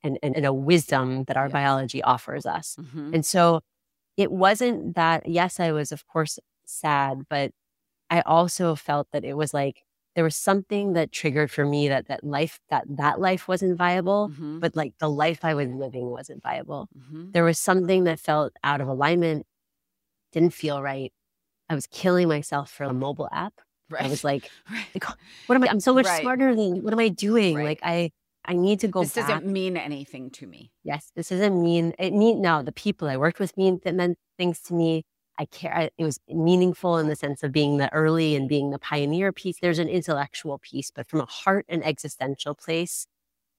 and, 0.01 0.17
and, 0.23 0.35
and 0.35 0.45
a 0.45 0.53
wisdom 0.53 1.25
that 1.25 1.37
our 1.37 1.45
Yes. 1.47 1.53
biology 1.53 2.01
offers 2.03 2.45
us. 2.45 2.75
Mhm. 2.79 3.13
And 3.15 3.25
so 3.25 3.61
it 4.17 4.31
wasn't 4.31 4.95
that, 4.95 5.27
yes, 5.27 5.59
I 5.59 5.71
was, 5.73 5.91
of 5.91 6.05
course, 6.07 6.39
sad, 6.65 7.23
but 7.29 7.51
I 8.09 8.21
also 8.21 8.75
felt 8.75 9.07
that 9.11 9.23
it 9.25 9.35
was 9.35 9.53
like 9.53 9.83
there 10.15 10.23
was 10.23 10.35
something 10.35 10.93
that 10.93 11.11
triggered 11.11 11.49
for 11.51 11.65
me 11.65 11.87
that 11.89 12.07
that 12.07 12.23
life, 12.23 12.59
that 12.69 12.83
that 12.87 13.19
life 13.19 13.47
wasn't 13.47 13.77
viable, 13.77 14.29
Mhm. 14.29 14.59
but 14.61 14.75
like 14.75 14.93
the 14.99 15.09
life 15.09 15.43
I 15.43 15.53
was 15.55 15.67
living 15.69 16.07
wasn't 16.11 16.41
viable. 16.43 16.87
Mhm. 16.97 17.33
There 17.33 17.43
was 17.43 17.57
something 17.59 18.03
that 18.05 18.19
felt 18.19 18.53
out 18.63 18.79
of 18.81 18.87
alignment, 18.87 19.45
didn't 20.31 20.53
feel 20.53 20.81
right. 20.83 21.11
I 21.73 21.75
was 21.75 21.87
killing 21.87 22.27
myself 22.27 22.71
for 22.71 22.83
a 22.85 22.93
mobile 22.93 23.27
app. 23.31 23.53
Right. 23.89 24.03
I 24.03 24.07
was 24.07 24.23
like, 24.23 24.49
right. 24.71 24.85
like, 24.93 25.03
what 25.47 25.55
am 25.55 25.63
I? 25.63 25.67
I'm 25.67 25.79
so 25.79 25.93
much 25.93 26.05
Right. 26.05 26.21
smarter 26.21 26.55
than 26.55 26.83
what 26.83 26.93
am 26.93 26.99
I 26.99 27.09
doing? 27.09 27.61
Like 27.61 27.79
I, 27.83 28.11
I 28.45 28.53
need 28.53 28.79
to 28.81 28.87
go 28.87 29.01
this 29.03 29.13
back. 29.15 29.27
doesn't 29.27 29.45
mean 29.51 29.75
anything 29.77 30.29
to 30.31 30.47
me. 30.47 30.71
Yes, 30.83 31.11
this 31.15 31.29
doesn't 31.29 31.61
mean 31.61 31.93
it 31.99 32.13
mean 32.13 32.41
no, 32.41 32.61
the 32.63 32.71
people 32.71 33.07
I 33.09 33.17
worked 33.17 33.39
with 33.39 33.55
mean 33.57 33.79
that 33.83 33.95
meant 33.95 34.17
things 34.37 34.59
to 34.67 34.73
me. 34.73 35.03
I 35.39 35.45
care 35.45 35.75
I, 35.75 35.89
it 35.97 36.03
was 36.03 36.19
meaningful 36.29 36.97
in 36.99 37.07
the 37.07 37.15
sense 37.15 37.41
of 37.43 37.51
being 37.51 37.77
the 37.77 37.91
early 37.91 38.35
and 38.35 38.47
being 38.47 38.69
the 38.69 38.79
pioneer 38.79 39.31
piece. 39.31 39.57
There's 39.59 39.79
an 39.79 39.89
intellectual 39.89 40.59
piece, 40.59 40.91
but 40.91 41.07
from 41.07 41.21
a 41.21 41.25
heart 41.25 41.65
and 41.67 41.83
existential 41.83 42.53
place, 42.53 43.07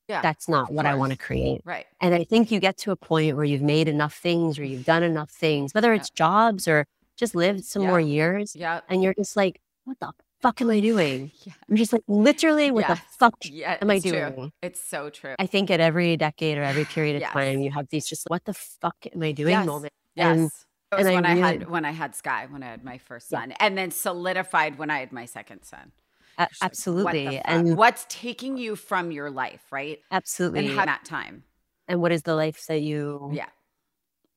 Yeah. 0.08 0.22
that's 0.22 0.48
not 0.48 0.72
what 0.72 0.86
I 0.86 0.94
want 0.94 1.10
to 1.12 1.18
create. 1.18 1.62
Right. 1.64 1.86
And 2.00 2.14
I 2.14 2.22
think 2.24 2.50
you 2.52 2.60
get 2.60 2.76
to 2.78 2.92
a 2.92 2.96
point 2.96 3.34
where 3.36 3.44
you've 3.44 3.62
made 3.76 3.88
enough 3.88 4.14
things 4.14 4.56
or 4.58 4.64
you've 4.64 4.84
done 4.84 5.02
enough 5.02 5.30
things, 5.30 5.74
whether 5.74 5.92
Yeah. 5.92 6.00
it's 6.00 6.10
jobs 6.10 6.68
or 6.68 6.86
just 7.16 7.34
lived 7.34 7.64
some 7.64 7.82
Yeah. 7.82 7.88
more 7.88 8.00
years, 8.00 8.54
Yeah. 8.56 8.80
and 8.88 9.02
you're 9.02 9.14
just 9.14 9.36
like, 9.36 9.60
what 9.84 9.98
the 10.00 10.12
fuck 10.40 10.60
am 10.60 10.70
I 10.70 10.80
doing? 10.80 11.30
Yeah. 11.46 11.52
I'm 11.68 11.76
just 11.76 11.92
like 11.92 12.02
literally 12.08 12.70
what 12.70 12.86
Yes. 12.88 12.98
the 12.98 13.04
fuck 13.18 13.34
Yeah. 13.44 13.78
am 13.80 13.90
I 13.90 13.94
it's 13.96 14.04
true. 14.06 14.12
doing? 14.34 14.52
It's 14.62 14.80
so 14.82 15.10
true. 15.10 15.34
I 15.38 15.46
think 15.46 15.70
at 15.70 15.80
every 15.80 16.16
decade 16.16 16.58
or 16.58 16.62
every 16.62 16.84
period 16.84 17.16
of 17.16 17.22
Yes. 17.22 17.32
time, 17.32 17.60
you 17.60 17.70
have 17.72 17.88
these 17.90 18.06
just 18.06 18.24
what 18.28 18.44
the 18.44 18.54
fuck 18.54 18.96
am 19.14 19.22
I 19.22 19.32
doing 19.32 19.50
Yes. 19.52 19.66
moments. 19.66 19.96
Yes. 20.14 20.26
And 20.26 20.40
it 20.92 20.96
was 20.96 21.06
and 21.06 21.08
I 21.08 21.14
when 21.14 21.26
I, 21.26 21.34
had 21.34 21.60
really- 21.60 21.72
when 21.72 21.84
I 21.84 21.90
had 21.90 22.14
Sky, 22.14 22.46
when 22.50 22.62
I 22.62 22.66
had 22.66 22.84
my 22.84 22.98
first 22.98 23.30
Yeah. 23.32 23.40
son, 23.40 23.52
and 23.60 23.76
then 23.78 23.90
solidified 23.90 24.78
when 24.78 24.90
I 24.90 24.98
had 25.00 25.12
my 25.12 25.24
second 25.26 25.64
son. 25.64 25.92
a- 26.36 26.46
Just 26.48 26.62
like, 26.62 26.66
what 26.66 26.70
absolutely. 26.72 27.38
And 27.38 27.76
what's 27.76 28.06
taking 28.08 28.56
you 28.56 28.74
from 28.74 29.12
your 29.12 29.30
life, 29.30 29.62
right? 29.70 30.00
absolutely. 30.10 30.66
And 30.66 30.76
how 30.76 30.84
that 30.84 31.04
time. 31.04 31.44
and 31.86 32.00
what 32.00 32.10
is 32.12 32.22
the 32.22 32.34
life 32.34 32.66
that 32.66 32.80
you 32.80 33.30
Yeah. 33.32 33.46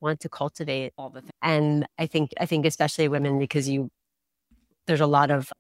Want 0.02 0.20
to 0.22 0.30
cultivate? 0.30 0.94
All 0.98 1.10
the 1.10 1.22
things. 1.22 1.32
And 1.42 1.86
I 1.98 2.08
think 2.08 2.32
I 2.40 2.46
think 2.46 2.66
especially 2.66 3.08
women 3.08 3.40
because 3.40 3.68
you 3.70 3.90
there's 4.88 5.02
a 5.02 5.08
lot 5.08 5.32
of 5.32 5.52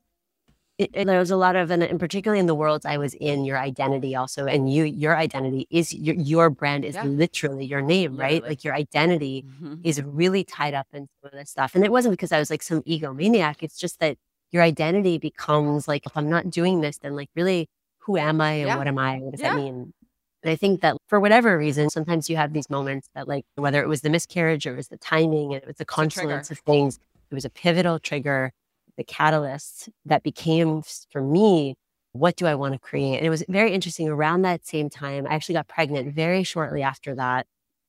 it, 0.77 0.91
it- 0.93 1.05
there's 1.07 1.31
a 1.31 1.37
lot 1.37 1.55
of 1.55 1.71
and, 1.71 1.81
and 1.83 1.99
particularly 1.99 2.39
in 2.39 2.45
the 2.45 2.55
worlds 2.55 2.85
I 2.85 2.97
was 2.97 3.13
in, 3.15 3.45
your 3.45 3.57
identity 3.57 4.15
also 4.15 4.45
and 4.45 4.71
you 4.71 4.83
your 4.83 5.17
identity 5.17 5.67
is 5.71 5.93
your 5.93 6.15
your 6.15 6.49
brand 6.49 6.85
is 6.85 6.95
Yeah. 6.95 7.03
literally 7.05 7.65
your 7.65 7.81
name, 7.81 8.15
right? 8.17 8.43
Like 8.43 8.63
your 8.63 8.75
identity 8.75 9.43
Mhm. 9.61 9.81
is 9.83 10.01
really 10.03 10.43
tied 10.43 10.73
up 10.75 10.87
in 10.93 11.07
some 11.21 11.27
of 11.29 11.31
this 11.31 11.49
stuff. 11.49 11.73
And 11.75 11.83
it 11.83 11.91
wasn't 11.91 12.13
because 12.13 12.31
I 12.31 12.39
was 12.39 12.49
like 12.51 12.61
some 12.63 12.81
egomaniac. 12.83 13.57
It's 13.61 13.77
just 13.79 13.99
that 14.01 14.17
your 14.51 14.63
identity 14.63 15.17
becomes 15.17 15.87
like, 15.87 16.05
if 16.05 16.15
I'm 16.15 16.29
not 16.29 16.49
doing 16.49 16.81
this, 16.81 16.99
then 16.99 17.15
like 17.15 17.29
really, 17.35 17.67
who 17.99 18.17
am 18.17 18.39
I 18.39 18.51
and 18.53 18.67
Yeah. 18.67 18.77
what 18.77 18.87
am 18.87 18.97
I? 18.99 19.17
What 19.19 19.31
does 19.31 19.41
Yeah. 19.41 19.55
that 19.55 19.61
mean? 19.61 19.93
And 20.47 20.53
I 20.53 20.55
think 20.55 20.79
that 20.79 20.95
for 21.07 21.19
whatever 21.19 21.57
reason, 21.57 21.89
sometimes 21.89 22.29
you 22.29 22.37
have 22.37 22.53
these 22.53 22.69
moments 22.69 23.09
that 23.13 23.27
like 23.27 23.43
whether 23.55 23.81
it 23.81 23.89
was 23.89 23.99
the 23.99 24.09
miscarriage 24.09 24.65
or 24.65 24.71
it 24.71 24.77
was 24.77 24.87
the 24.87 24.95
timing 24.95 25.53
and 25.53 25.61
it 25.61 25.67
was 25.67 25.75
the 25.75 25.83
confluence 25.83 26.49
of 26.49 26.59
things, 26.59 26.99
it 27.29 27.35
was 27.35 27.43
a 27.43 27.49
pivotal 27.49 27.99
trigger, 27.99 28.53
the 28.95 29.03
catalyst 29.03 29.89
that 30.05 30.23
became 30.23 30.83
for 31.11 31.21
me 31.21 31.75
what 32.13 32.37
do 32.37 32.47
I 32.47 32.55
want 32.55 32.73
to 32.73 32.79
create? 32.79 33.17
And 33.17 33.25
it 33.25 33.29
was 33.29 33.43
very 33.49 33.73
interesting. 33.73 34.07
Around 34.07 34.43
that 34.43 34.65
same 34.65 34.89
time, 34.89 35.27
I 35.29 35.35
actually 35.35 35.55
got 35.55 35.67
pregnant 35.67 36.15
very 36.15 36.43
shortly 36.43 36.81
after 36.81 37.13
that. 37.15 37.45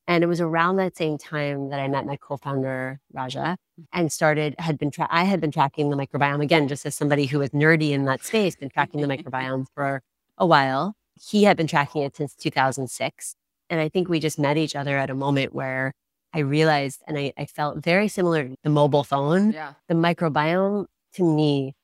And 0.09 0.25
it 0.25 0.27
was 0.27 0.41
around 0.41 0.77
that 0.77 0.97
same 0.97 1.17
time 1.17 1.71
that 1.71 1.79
I 1.79 1.87
met 1.87 2.07
my 2.07 2.17
co-founder 2.17 2.99
Raja 3.13 3.57
and 3.93 4.11
started 4.11 4.57
had 4.59 4.79
been 4.79 4.91
tra- 4.91 5.07
I 5.11 5.25
had 5.25 5.41
been 5.41 5.53
tracking 5.53 5.91
the 5.91 5.97
microbiome 5.97 6.43
again, 6.43 6.67
just 6.67 6.85
as 6.85 6.97
somebody 6.97 7.27
who 7.27 7.39
was 7.39 7.51
nerdy 7.51 7.91
in 7.93 8.05
that 8.07 8.25
space, 8.25 8.57
been 8.57 8.69
tracking 8.69 9.01
the 9.01 9.07
microbiome 9.17 9.67
for 9.77 10.03
a 10.37 10.45
while. 10.45 10.97
He 11.21 11.45
had 11.45 11.57
been 11.57 11.67
tracking 11.67 12.03
it 12.03 12.17
since 12.17 12.35
2006, 12.35 13.35
and 13.71 13.81
I 13.81 13.89
think 13.89 14.09
we 14.09 14.21
just 14.21 14.39
met 14.39 14.57
each 14.57 14.77
other 14.77 14.97
at 14.99 15.11
a 15.11 15.15
moment 15.15 15.55
where 15.55 15.93
I 16.35 16.41
realized, 16.41 17.03
and 17.07 17.19
I, 17.19 17.33
I 17.39 17.47
felt 17.47 17.79
very 17.83 18.09
similar 18.09 18.45
to 18.49 18.55
the 18.63 18.71
mobile 18.71 19.05
phone. 19.05 19.53
Yeah. 19.53 19.75
The 19.89 19.95
microbiome 19.95 20.87
to 21.15 21.25
me 21.25 21.75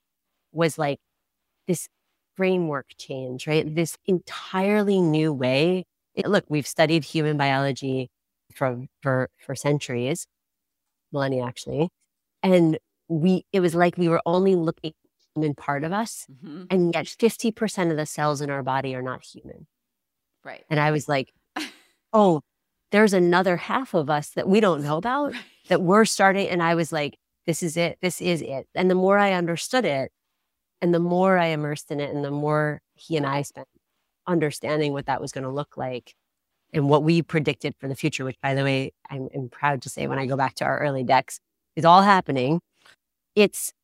was 0.53 0.78
like 0.78 0.99
this 1.68 1.89
framework 2.37 2.87
change, 2.99 3.47
right? 3.47 3.72
This 3.74 3.97
entirely 4.07 5.01
new 5.01 5.32
way. 5.32 5.85
It- 6.14 6.26
look, 6.28 6.45
we've 6.49 6.66
studied 6.66 7.05
human 7.05 7.37
biology 7.37 8.11
for 8.55 8.85
for 9.03 9.30
for 9.39 9.55
centuries, 9.57 10.26
millennia 11.12 11.45
actually, 11.45 11.89
and 12.43 12.78
we 13.09 13.45
it 13.53 13.61
was 13.61 13.74
like 13.74 13.97
we 13.99 14.09
were 14.09 14.22
only 14.26 14.57
looking 14.57 14.93
human 15.35 15.55
part 15.55 15.85
of 15.85 15.93
us, 15.93 16.26
Mhm. 16.45 16.66
and 16.70 16.95
yet 16.95 17.09
fifty 17.09 17.51
percent 17.51 17.91
of 17.91 17.97
the 17.97 18.07
cells 18.07 18.41
in 18.41 18.51
our 18.51 18.62
body 18.62 18.95
are 18.95 19.03
not 19.03 19.24
human. 19.24 19.66
Right. 20.45 20.64
And 20.70 20.78
I 20.80 20.91
was 20.91 21.09
like, 21.09 21.32
oh, 22.12 22.43
there's 22.93 23.12
another 23.12 23.57
half 23.57 23.95
of 23.95 24.09
us 24.11 24.30
that 24.30 24.49
we 24.49 24.61
don't 24.61 24.82
know 24.82 24.97
about 24.99 25.32
Right. 25.32 25.43
that 25.68 25.82
we're 25.82 26.05
starting. 26.05 26.49
And 26.49 26.62
I 26.62 26.74
was 26.74 26.93
like, 26.93 27.18
this 27.47 27.62
is 27.62 27.76
it. 27.76 27.99
This 28.01 28.20
is 28.20 28.41
it. 28.43 28.68
And 28.74 28.91
the 28.91 28.95
more 28.95 29.18
I 29.18 29.32
understood 29.32 29.85
it, 29.85 30.12
and 30.80 30.95
the 30.95 31.01
more 31.01 31.39
I 31.39 31.47
immersed 31.47 31.91
in 31.91 32.01
it, 32.01 32.14
and 32.14 32.24
the 32.24 32.30
more 32.30 32.80
he 32.95 33.16
and 33.16 33.26
I 33.26 33.43
spent 33.43 33.68
understanding 34.26 34.93
what 34.93 35.07
that 35.07 35.20
was 35.20 35.32
going 35.32 35.45
to 35.45 35.51
look 35.51 35.76
like 35.76 36.14
and 36.72 36.89
what 36.89 37.03
we 37.03 37.22
predicted 37.22 37.74
for 37.78 37.89
the 37.89 37.95
future, 37.95 38.24
which, 38.24 38.37
by 38.43 38.55
the 38.55 38.64
way, 38.64 38.93
I'm, 39.11 39.28
I'm 39.35 39.49
proud 39.49 39.82
to 39.82 39.89
say 39.89 40.07
when 40.07 40.18
I 40.18 40.26
go 40.26 40.37
back 40.37 40.55
to 40.57 40.64
our 40.64 40.78
early 40.78 41.05
decks, 41.05 41.41
is 41.76 41.85
all 41.85 42.03
happening. 42.03 42.61
It's, 43.35 43.70
it 43.70 43.74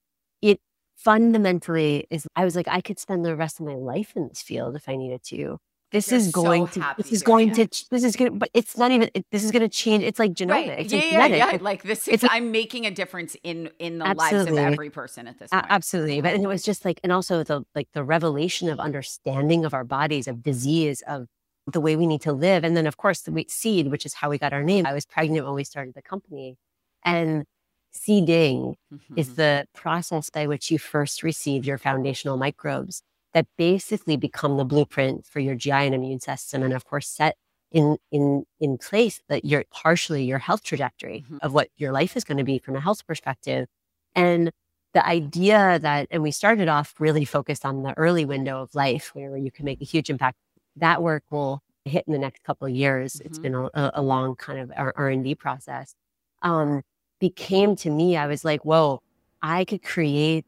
fundamentally 1.05 2.07
is, 2.11 2.27
I 2.37 2.45
was 2.45 2.57
like, 2.57 2.69
I 2.69 2.81
could 2.81 2.99
spend 2.99 3.25
the 3.25 3.37
rest 3.37 3.61
of 3.61 3.67
my 3.67 3.75
life 3.75 4.13
in 4.17 4.29
this 4.29 4.43
field 4.43 4.77
if 4.77 4.89
I 4.89 4.97
needed 4.97 5.23
to. 5.25 5.59
This 5.93 6.11
You're 6.13 6.21
is 6.21 6.31
going 6.31 6.69
to, 6.69 6.95
this 6.97 7.11
is 7.11 7.23
going 7.25 7.53
to, 7.55 7.67
this 7.91 8.05
is 8.05 8.15
going 8.15 8.31
to, 8.33 8.39
but 8.39 8.49
it's 8.55 8.79
not 8.79 8.93
even, 8.93 9.11
it, 9.13 9.27
this 9.33 9.43
is 9.43 9.51
going 9.51 9.63
to 9.63 9.69
change. 9.69 10.05
It's 10.05 10.21
like 10.21 10.35
genomics. 10.35 10.69
Right. 10.69 10.91
Yeah, 10.93 10.99
like 11.19 11.31
yeah, 11.31 11.37
yeah. 11.37 11.47
It's- 11.49 11.61
Like 11.63 11.83
this 11.83 12.07
it's 12.07 12.23
is, 12.23 12.29
a- 12.29 12.33
I'm 12.33 12.53
making 12.53 12.87
a 12.87 12.93
difference 12.93 13.37
in 13.43 13.71
in 13.81 13.99
the 13.99 14.05
lives 14.15 14.47
of 14.47 14.57
every 14.57 14.91
person 14.91 15.27
at 15.27 15.41
this 15.41 15.51
point. 15.51 15.67
absolutely 15.69 16.21
but 16.21 16.33
and 16.35 16.45
it 16.45 16.47
was 16.47 16.63
just 16.63 16.85
like 16.85 17.01
and 17.03 17.11
also 17.11 17.43
the 17.43 17.65
like 17.75 17.89
the 17.93 18.05
revelation 18.05 18.69
of 18.69 18.79
understanding 18.79 19.65
of 19.65 19.75
our 19.75 19.83
bodies 19.83 20.29
of 20.29 20.45
disease 20.45 21.03
of 21.09 21.27
the 21.67 21.81
way 21.81 21.97
we 21.97 22.07
need 22.07 22.23
to 22.23 22.33
live. 22.33 22.65
And 22.65 22.77
then, 22.77 22.87
of 22.87 22.97
course, 22.97 23.21
the 23.23 23.45
seed, 23.49 23.91
which 23.91 24.07
is 24.07 24.15
how 24.15 24.31
we 24.31 24.39
got 24.39 24.53
our 24.53 24.63
name. 24.63 24.87
I 24.87 24.93
was 24.93 25.07
pregnant 25.07 25.45
when 25.45 25.55
we 25.55 25.65
started 25.65 25.95
the 25.95 26.03
company. 26.03 26.57
And 27.05 27.45
seeding 27.93 28.76
mm-hmm. 28.93 29.14
is 29.16 29.34
the 29.34 29.66
process 29.74 30.30
by 30.30 30.47
which 30.47 30.70
you 30.70 30.78
first 30.78 31.22
receive 31.22 31.64
your 31.64 31.78
foundational 31.78 32.36
microbes 32.36 33.03
that 33.34 33.47
basically 33.57 34.16
become 34.16 34.57
the 34.57 34.64
blueprint 34.64 35.26
for 35.26 35.41
your 35.41 35.55
GI 35.55 35.70
and 35.70 35.95
immune 35.95 36.20
system. 36.20 36.62
And 36.62 36.72
of 36.72 36.84
course, 36.84 37.09
set 37.09 37.36
in 37.70 37.97
in 38.11 38.45
in 38.59 38.78
place 38.78 39.20
that 39.28 39.45
you're 39.45 39.64
partially 39.70 40.24
your 40.24 40.38
health 40.38 40.62
trajectory 40.62 41.24
mm-hmm. 41.24 41.38
of 41.43 41.55
what 41.55 41.68
your 41.76 41.93
life 41.93 42.16
is 42.16 42.24
going 42.24 42.38
to 42.38 42.45
be 42.45 42.59
from 42.59 42.76
a 42.76 42.80
health 42.80 43.07
perspective. 43.07 43.68
And 44.14 44.51
the 44.93 45.07
idea 45.07 45.78
that, 45.78 46.09
and 46.11 46.22
we 46.22 46.32
started 46.32 46.68
off 46.68 46.95
really 46.99 47.24
focused 47.24 47.64
on 47.64 47.82
the 47.82 47.97
early 47.97 48.24
window 48.24 48.61
of 48.61 48.74
life 48.74 49.11
where 49.14 49.36
you 49.36 49.51
can 49.51 49.64
make 49.64 49.80
a 49.80 49.84
huge 49.84 50.11
impact. 50.11 50.36
That 50.76 51.03
work 51.03 51.22
will 51.30 51.62
hit 51.84 52.05
in 52.07 52.12
the 52.12 52.18
next 52.18 52.43
couple 52.43 52.66
of 52.66 52.74
years. 52.74 53.14
Mm-hmm. 53.14 53.26
It's 53.26 53.38
been 53.38 53.55
a, 53.55 53.70
a, 53.74 54.03
long 54.03 54.34
kind 54.36 54.59
of 54.59 54.72
R 54.76 55.09
and 55.09 55.22
D 55.22 55.34
process. 55.34 55.95
Um, 56.43 56.82
became 57.21 57.77
to 57.77 57.91
me, 57.91 58.16
I 58.16 58.27
was 58.27 58.45
like, 58.45 58.64
whoa, 58.64 59.03
I 59.43 59.64
could 59.64 59.83
create 59.83 60.45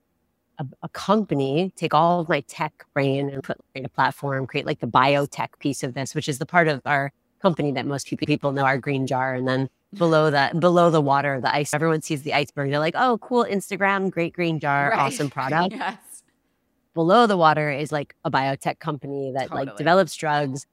a, 0.59 0.67
a, 0.83 0.89
company, 0.89 1.73
take 1.77 1.95
all 1.95 2.21
of 2.21 2.29
my 2.29 2.41
tech 2.41 2.85
brain 2.93 3.31
and 3.31 3.43
put 3.43 3.59
in 3.75 3.85
a 3.85 3.89
platform, 3.89 4.47
create 4.47 4.67
like 4.67 4.81
the 4.81 4.87
biotech 4.87 5.59
piece 5.61 5.83
of 5.83 5.95
this, 5.95 6.15
which 6.15 6.29
is 6.29 6.39
the 6.39 6.47
part 6.47 6.69
of 6.69 6.83
our 6.85 7.13
company 7.41 7.73
that 7.73 7.87
most 7.87 8.07
people 8.07 8.53
know 8.53 8.65
our 8.65 8.79
green 8.79 9.07
jar. 9.07 9.35
And 9.35 9.47
then 9.47 9.69
below 9.95 10.31
that, 10.31 10.59
below 10.61 10.91
the 10.91 11.01
water, 11.01 11.41
the 11.41 11.55
ice, 11.55 11.73
everyone 11.73 12.03
sees 12.03 12.23
the 12.23 12.35
iceberg. 12.35 12.71
They're 12.71 12.79
like, 12.79 12.97
oh, 12.97 13.19
cool 13.19 13.45
Instagram, 13.45 14.11
great 14.11 14.33
green 14.33 14.59
jar, 14.59 14.91
right. 14.91 14.99
awesome 14.99 15.31
product. 15.39 15.75
yes. 15.75 16.23
Below 16.95 17.27
the 17.27 17.39
water 17.39 17.71
is 17.71 17.91
like 17.91 18.15
a 18.25 18.31
biotech 18.31 18.79
company 18.79 19.33
that 19.33 19.49
totally. 19.49 19.67
like 19.67 19.77
develops 19.77 20.15
drugs 20.15 20.67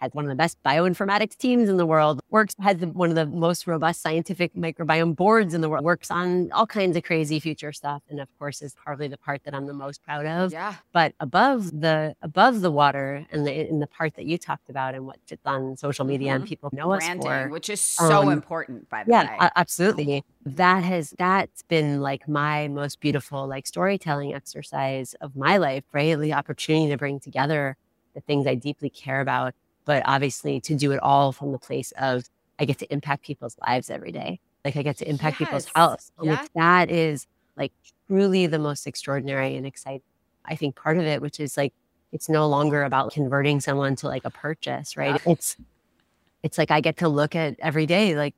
has 0.00 0.12
one 0.14 0.24
of 0.24 0.28
the 0.30 0.34
best 0.34 0.62
bioinformatics 0.64 1.36
teams 1.36 1.68
in 1.68 1.76
the 1.76 1.86
world, 1.86 2.20
works, 2.30 2.54
has 2.60 2.76
one 2.78 3.10
of 3.10 3.16
the 3.16 3.26
most 3.26 3.66
robust 3.66 4.00
scientific 4.00 4.54
microbiome 4.54 5.14
boards 5.14 5.52
in 5.52 5.60
the 5.60 5.68
world, 5.68 5.84
works 5.84 6.10
on 6.10 6.50
all 6.52 6.66
kinds 6.66 6.96
of 6.96 7.02
crazy 7.02 7.38
future 7.38 7.72
stuff. 7.72 8.02
And 8.08 8.18
of 8.18 8.28
course 8.38 8.62
is 8.62 8.74
probably 8.74 9.08
the 9.08 9.18
part 9.18 9.44
that 9.44 9.54
I'm 9.54 9.66
the 9.66 9.74
most 9.74 10.02
proud 10.02 10.26
of. 10.26 10.52
Yeah. 10.52 10.74
But 10.92 11.14
above 11.20 11.80
the, 11.80 12.14
above 12.22 12.62
the 12.62 12.70
water 12.70 13.26
and 13.30 13.46
the, 13.46 13.68
in 13.68 13.80
the 13.80 13.86
part 13.86 14.14
that 14.16 14.24
you 14.24 14.38
talked 14.38 14.70
about 14.70 14.94
and 14.94 15.06
what 15.06 15.18
fits 15.26 15.42
on 15.44 15.76
social 15.76 16.04
media 16.04 16.32
mm-hmm. 16.32 16.36
and 16.36 16.48
people 16.48 16.70
know 16.72 16.88
Branding, 16.88 17.30
us 17.30 17.44
for. 17.44 17.50
Which 17.50 17.68
is 17.68 17.80
so 17.80 18.22
um, 18.22 18.30
important 18.30 18.88
by 18.88 19.04
the 19.04 19.10
yeah, 19.10 19.24
way. 19.24 19.36
Yeah, 19.38 19.50
absolutely. 19.54 20.24
That 20.46 20.82
has, 20.82 21.14
that's 21.18 21.62
been 21.64 22.00
like 22.00 22.26
my 22.26 22.68
most 22.68 23.00
beautiful, 23.00 23.46
like 23.46 23.66
storytelling 23.66 24.34
exercise 24.34 25.14
of 25.20 25.36
my 25.36 25.58
life, 25.58 25.84
right? 25.92 26.18
The 26.18 26.32
opportunity 26.32 26.90
to 26.90 26.96
bring 26.96 27.20
together 27.20 27.76
the 28.14 28.20
things 28.20 28.46
I 28.46 28.54
deeply 28.54 28.90
care 28.90 29.20
about 29.20 29.54
but 29.84 30.02
obviously 30.06 30.60
to 30.60 30.74
do 30.74 30.92
it 30.92 31.00
all 31.02 31.32
from 31.32 31.52
the 31.52 31.58
place 31.58 31.92
of 31.98 32.24
I 32.58 32.64
get 32.64 32.78
to 32.78 32.92
impact 32.92 33.24
people's 33.24 33.56
lives 33.66 33.90
every 33.90 34.12
day. 34.12 34.40
Like 34.64 34.76
I 34.76 34.82
get 34.82 34.98
to 34.98 35.08
impact 35.08 35.40
yes. 35.40 35.48
people's 35.48 35.66
health. 35.74 36.10
Like 36.18 36.52
that 36.54 36.90
is 36.90 37.26
like 37.56 37.72
truly 38.06 38.46
the 38.46 38.58
most 38.58 38.86
extraordinary 38.86 39.56
and 39.56 39.66
exciting. 39.66 40.02
I 40.44 40.56
think 40.56 40.76
part 40.76 40.98
of 40.98 41.04
it, 41.04 41.22
which 41.22 41.40
is 41.40 41.56
like 41.56 41.72
it's 42.12 42.28
no 42.28 42.48
longer 42.48 42.82
about 42.82 43.12
converting 43.12 43.60
someone 43.60 43.96
to 43.96 44.08
like 44.08 44.24
a 44.24 44.30
purchase, 44.30 44.96
right? 44.96 45.20
Yeah. 45.24 45.32
It's 45.32 45.56
it's 46.42 46.58
like 46.58 46.70
I 46.70 46.80
get 46.80 46.96
to 46.98 47.08
look 47.08 47.34
at 47.34 47.56
every 47.60 47.86
day, 47.86 48.16
like 48.16 48.34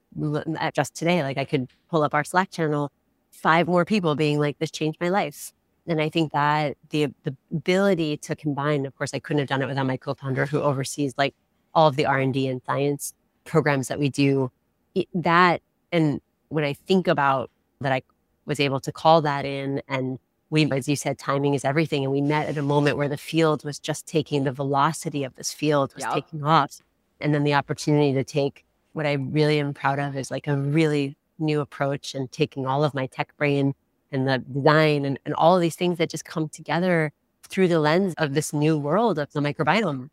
just 0.74 0.94
today, 0.94 1.22
like 1.22 1.38
I 1.38 1.44
could 1.44 1.68
pull 1.90 2.02
up 2.02 2.14
our 2.14 2.24
Slack 2.24 2.50
channel, 2.50 2.90
five 3.30 3.66
more 3.66 3.84
people 3.84 4.14
being 4.14 4.38
like, 4.38 4.58
this 4.58 4.70
changed 4.70 4.98
my 5.00 5.08
life. 5.08 5.52
And 5.86 6.00
I 6.00 6.08
think 6.08 6.32
that 6.32 6.76
the 6.90 7.08
the 7.24 7.36
ability 7.50 8.16
to 8.18 8.36
combine, 8.36 8.86
of 8.86 8.96
course, 8.96 9.12
I 9.14 9.18
couldn't 9.18 9.40
have 9.40 9.48
done 9.48 9.62
it 9.62 9.66
without 9.66 9.86
my 9.86 9.96
co-founder 9.96 10.46
who 10.46 10.60
oversees 10.60 11.14
like 11.16 11.34
all 11.74 11.88
of 11.88 11.96
the 11.96 12.06
R&D 12.06 12.46
and 12.46 12.60
science 12.66 13.14
programs 13.44 13.88
that 13.88 13.98
we 13.98 14.08
do. 14.08 14.50
It, 14.94 15.08
that 15.14 15.62
and 15.90 16.20
when 16.48 16.64
I 16.64 16.74
think 16.74 17.08
about 17.08 17.50
that 17.80 17.92
I 17.92 18.02
was 18.44 18.60
able 18.60 18.80
to 18.80 18.92
call 18.92 19.22
that 19.22 19.44
in 19.44 19.82
and 19.88 20.18
we 20.50 20.70
as 20.70 20.88
you 20.88 20.96
said 20.96 21.18
timing 21.18 21.54
is 21.54 21.64
everything 21.64 22.04
and 22.04 22.12
we 22.12 22.20
met 22.20 22.48
at 22.48 22.58
a 22.58 22.62
moment 22.62 22.96
where 22.98 23.08
the 23.08 23.16
field 23.16 23.64
was 23.64 23.78
just 23.78 24.06
taking 24.06 24.44
the 24.44 24.52
velocity 24.52 25.24
of 25.24 25.34
this 25.36 25.52
field 25.52 25.94
was 25.94 26.04
yep. 26.04 26.12
taking 26.14 26.44
off 26.44 26.80
and 27.20 27.34
then 27.34 27.44
the 27.44 27.54
opportunity 27.54 28.12
to 28.12 28.22
take 28.22 28.64
what 28.92 29.06
I 29.06 29.12
really 29.12 29.58
am 29.58 29.72
proud 29.72 29.98
of 29.98 30.16
is 30.16 30.30
like 30.30 30.46
a 30.46 30.56
really 30.56 31.16
new 31.38 31.60
approach 31.60 32.14
and 32.14 32.30
taking 32.30 32.66
all 32.66 32.84
of 32.84 32.92
my 32.92 33.06
tech 33.06 33.34
brain 33.36 33.74
and 34.12 34.28
the 34.28 34.38
design 34.38 35.04
and, 35.04 35.18
and 35.24 35.34
all 35.34 35.56
of 35.56 35.60
these 35.60 35.76
things 35.76 35.98
that 35.98 36.10
just 36.10 36.24
come 36.24 36.48
together 36.48 37.12
through 37.48 37.68
the 37.68 37.80
lens 37.80 38.14
of 38.18 38.34
this 38.34 38.52
new 38.52 38.78
world 38.78 39.18
of 39.18 39.32
the 39.32 39.40
microbiome. 39.40 40.10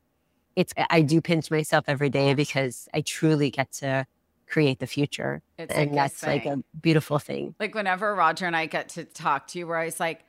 It's 0.55 0.73
I 0.89 1.01
do 1.01 1.21
pinch 1.21 1.51
myself 1.51 1.85
every 1.87 2.09
day 2.09 2.33
because 2.33 2.89
I 2.93 3.01
truly 3.01 3.49
get 3.49 3.71
to 3.73 4.05
create 4.47 4.79
the 4.79 4.87
future. 4.87 5.41
It's 5.57 5.73
and 5.73 5.95
that's 5.95 6.23
like 6.23 6.45
a 6.45 6.63
beautiful 6.81 7.19
thing. 7.19 7.55
Like 7.59 7.75
whenever 7.75 8.13
Roger 8.15 8.45
and 8.45 8.55
I 8.55 8.65
get 8.65 8.89
to 8.89 9.05
talk 9.05 9.47
to 9.47 9.59
you, 9.59 9.67
where 9.67 9.77
I 9.77 9.85
was 9.85 9.99
like, 9.99 10.25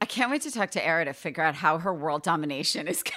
I 0.00 0.06
can't 0.06 0.30
wait 0.30 0.42
to 0.42 0.50
talk 0.50 0.70
to 0.72 0.86
Era 0.86 1.04
to 1.04 1.12
figure 1.12 1.42
out 1.42 1.54
how 1.56 1.78
her 1.78 1.92
world 1.92 2.22
domination 2.22 2.88
is 2.88 3.02
gonna 3.02 3.16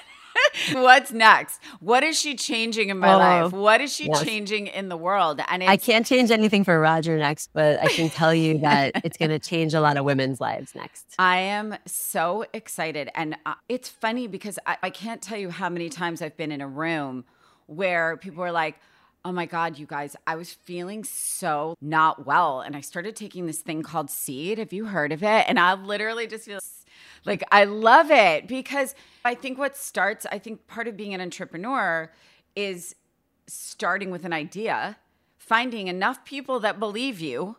What's 0.74 1.12
next? 1.12 1.62
What 1.80 2.04
is 2.04 2.20
she 2.20 2.36
changing 2.36 2.89
in 2.89 3.00
my 3.00 3.14
oh, 3.14 3.18
life? 3.18 3.52
What 3.52 3.82
is 3.82 3.93
she 3.93 4.08
yes. 4.08 4.24
changing 4.24 4.68
in 4.68 4.89
the 4.89 4.98
world? 4.98 5.41
And 5.48 5.64
I 5.64 5.78
can't 5.78 6.06
change 6.06 6.32
anything 6.32 6.64
for 6.64 6.80
Roger 6.80 7.18
next, 7.18 7.50
but 7.54 7.80
I 7.80 7.88
can 7.88 8.10
tell 8.10 8.34
you 8.34 8.58
that 8.60 9.04
it's 9.04 9.18
going 9.18 9.32
to 9.32 9.39
change 9.39 9.74
a 9.74 9.82
lot 9.82 9.98
of 9.98 10.06
women's 10.06 10.41
lives 10.41 10.76
next. 10.76 11.16
I 11.20 11.38
am 11.38 11.76
so 11.86 12.45
excited. 12.54 13.10
And 13.16 13.36
uh, 13.45 13.56
it's 13.70 13.89
funny 13.89 14.28
because 14.28 14.60
I, 14.66 14.78
I 14.84 14.89
can't 14.89 15.22
tell 15.22 15.38
you 15.38 15.50
how 15.50 15.70
many 15.70 15.89
times 15.89 16.22
I've 16.22 16.38
been 16.38 16.52
in 16.52 16.62
a 16.62 16.68
room 16.68 17.26
where 17.68 18.18
people 18.18 18.43
are 18.43 18.52
like, 18.52 18.76
Oh 19.26 19.32
my 19.34 19.45
God, 19.45 19.78
you 19.78 19.86
guys, 19.86 20.16
I 20.26 20.36
was 20.38 20.54
feeling 20.54 21.04
so 21.04 21.76
not 21.82 22.26
well. 22.26 22.62
And 22.62 22.78
I 22.78 22.82
started 22.82 23.14
taking 23.14 23.45
this 23.45 23.60
thing 23.60 23.84
called 23.84 24.10
seed. 24.10 24.58
Have 24.58 24.72
you 24.72 24.86
heard 24.86 25.12
of 25.12 25.22
it? 25.22 25.45
And 25.50 25.60
I 25.60 25.74
literally 25.74 26.28
just 26.28 26.45
feel 26.45 26.60
like 27.28 27.43
I 27.51 27.65
love 27.65 28.09
it 28.09 28.47
because 28.47 28.95
I 29.23 29.36
think 29.36 29.57
what 29.57 29.75
starts, 29.78 30.25
I 30.32 30.39
think 30.39 30.65
part 30.65 30.88
of 30.88 30.97
being 30.97 31.13
an 31.13 31.21
entrepreneur 31.21 32.11
is 32.55 32.95
starting 33.47 34.09
with 34.09 34.25
an 34.25 34.34
idea, 34.34 34.97
finding 35.38 35.88
enough 35.88 36.23
people 36.25 36.61
that 36.61 36.80
believe 36.80 37.19
you, 37.19 37.57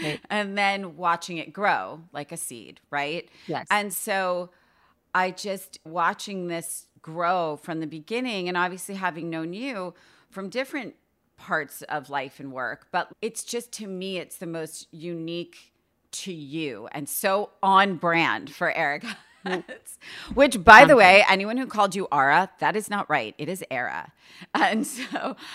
right. 0.00 0.20
and 0.30 0.56
then 0.56 0.96
watching 0.96 1.36
it 1.38 1.52
grow 1.52 2.00
like 2.12 2.32
a 2.32 2.36
seed, 2.36 2.80
right? 2.90 3.28
Yes. 3.46 3.66
And 3.70 3.92
so 3.92 4.50
I 5.14 5.32
just 5.32 5.80
watching 5.84 6.46
this 6.46 6.86
grow 7.02 7.56
from 7.56 7.80
the 7.80 7.86
beginning 7.86 8.48
and 8.48 8.56
obviously 8.56 8.94
having 8.94 9.28
known 9.28 9.52
you 9.52 9.94
from 10.30 10.48
different 10.48 10.94
parts 11.36 11.82
of 11.82 12.10
life 12.10 12.40
and 12.40 12.52
work, 12.52 12.88
but 12.92 13.08
it's 13.22 13.44
just 13.44 13.72
to 13.72 13.86
me, 13.86 14.18
it's 14.18 14.36
the 14.36 14.46
most 14.46 14.86
unique 14.92 15.72
to 16.22 16.32
you 16.32 16.88
and 16.92 17.08
so 17.08 17.50
on 17.62 17.96
brand 17.96 18.50
for 18.50 18.70
Erica. 18.72 19.16
Which, 20.34 20.62
by 20.62 20.84
the 20.84 20.96
way, 20.96 21.24
anyone 21.28 21.56
who 21.56 21.66
called 21.66 21.94
you 21.94 22.06
Ara, 22.12 22.50
that 22.60 22.76
is 22.76 22.90
not 22.90 23.08
right. 23.08 23.34
It 23.38 23.48
is 23.48 23.64
Era. 23.70 24.12
And 24.54 24.86
so 24.86 25.04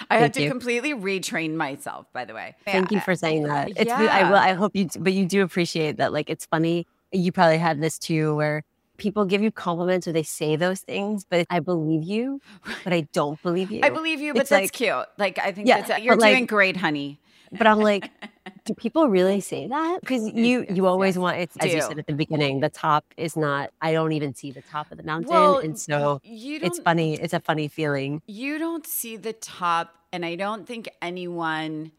I 0.09 0.17
Thank 0.17 0.21
had 0.21 0.33
to 0.33 0.41
you. 0.43 0.49
completely 0.49 0.93
retrain 0.93 1.53
myself, 1.55 2.05
by 2.11 2.25
the 2.25 2.33
way. 2.33 2.55
Thank 2.65 2.91
yeah. 2.91 2.97
you 2.97 3.01
for 3.01 3.15
saying 3.15 3.43
that. 3.43 3.69
It's 3.77 3.85
yeah. 3.85 4.01
I 4.01 4.29
will 4.29 4.35
I 4.35 4.53
hope 4.53 4.75
you 4.75 4.85
do, 4.85 4.99
but 4.99 5.13
you 5.13 5.25
do 5.25 5.41
appreciate 5.41 5.97
that 5.97 6.11
like 6.11 6.29
it's 6.29 6.45
funny. 6.45 6.85
You 7.11 7.31
probably 7.31 7.59
had 7.59 7.79
this 7.79 7.97
too 7.97 8.35
where 8.35 8.63
people 8.97 9.25
give 9.25 9.41
you 9.41 9.51
compliments 9.51 10.07
or 10.07 10.11
they 10.11 10.23
say 10.23 10.55
those 10.55 10.81
things, 10.81 11.25
but 11.29 11.45
I 11.49 11.59
believe 11.59 12.03
you, 12.03 12.41
but 12.83 12.91
I 12.91 13.07
don't 13.13 13.41
believe 13.41 13.71
you. 13.71 13.81
I 13.83 13.89
believe 13.89 14.19
you, 14.19 14.33
but 14.33 14.41
it's 14.41 14.49
that's 14.49 14.63
like, 14.63 14.71
cute. 14.73 15.05
Like 15.17 15.39
I 15.39 15.51
think 15.53 15.67
yeah, 15.67 15.79
that's 15.79 15.91
uh, 15.91 15.95
you're 16.03 16.17
doing 16.17 16.41
like, 16.41 16.49
great, 16.49 16.75
honey. 16.75 17.19
But 17.51 17.67
I'm 17.67 17.79
like, 17.79 18.09
do 18.65 18.73
people 18.73 19.09
really 19.09 19.41
say 19.41 19.67
that? 19.67 19.99
Because 20.01 20.31
you 20.31 20.65
you 20.69 20.87
always 20.87 21.15
yes, 21.15 21.21
want 21.21 21.37
it's 21.37 21.57
as 21.57 21.69
do. 21.69 21.75
you 21.75 21.81
said 21.81 21.99
at 21.99 22.07
the 22.07 22.13
beginning, 22.13 22.59
the 22.59 22.69
top 22.69 23.05
is 23.17 23.35
not. 23.35 23.71
I 23.81 23.91
don't 23.91 24.13
even 24.13 24.33
see 24.33 24.51
the 24.51 24.61
top 24.61 24.91
of 24.91 24.97
the 24.97 25.03
mountain, 25.03 25.29
well, 25.29 25.57
and 25.57 25.77
so 25.77 26.21
it's 26.23 26.79
funny. 26.79 27.15
It's 27.15 27.33
a 27.33 27.39
funny 27.39 27.67
feeling. 27.67 28.21
You 28.25 28.57
don't 28.57 28.87
see 28.87 29.17
the 29.17 29.33
top, 29.33 29.95
and 30.11 30.25
I 30.25 30.35
don't 30.35 30.65
think 30.65 30.89
anyone. 31.01 31.91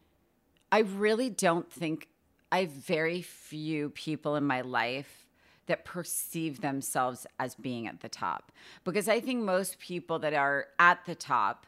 I 0.71 0.79
really 0.79 1.29
don't 1.29 1.71
think 1.71 2.07
I 2.51 2.61
have 2.61 2.71
very 2.71 3.21
few 3.21 3.89
people 3.91 4.35
in 4.35 4.43
my 4.43 4.61
life 4.61 5.27
that 5.67 5.85
perceive 5.85 6.61
themselves 6.61 7.25
as 7.39 7.55
being 7.55 7.87
at 7.87 8.01
the 8.01 8.09
top 8.09 8.51
because 8.83 9.07
I 9.07 9.19
think 9.19 9.43
most 9.43 9.79
people 9.79 10.19
that 10.19 10.33
are 10.33 10.67
at 10.77 11.05
the 11.05 11.15
top 11.15 11.65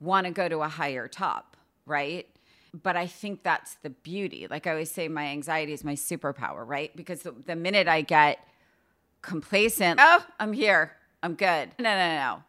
want 0.00 0.26
to 0.26 0.32
go 0.32 0.48
to 0.48 0.60
a 0.60 0.68
higher 0.68 1.08
top, 1.08 1.56
right? 1.86 2.26
But 2.82 2.96
I 2.96 3.06
think 3.06 3.44
that's 3.44 3.74
the 3.82 3.90
beauty. 3.90 4.48
Like 4.50 4.66
I 4.66 4.72
always 4.72 4.90
say, 4.90 5.06
my 5.06 5.26
anxiety 5.26 5.72
is 5.72 5.84
my 5.84 5.94
superpower, 5.94 6.66
right? 6.66 6.94
Because 6.96 7.22
the, 7.22 7.30
the 7.32 7.54
minute 7.54 7.86
I 7.86 8.02
get 8.02 8.38
complacent, 9.22 10.00
oh, 10.02 10.24
I'm 10.40 10.52
here, 10.52 10.92
I'm 11.22 11.34
good. 11.34 11.70
No, 11.78 11.84
no, 11.84 12.08
no, 12.08 12.14
no. 12.16 12.42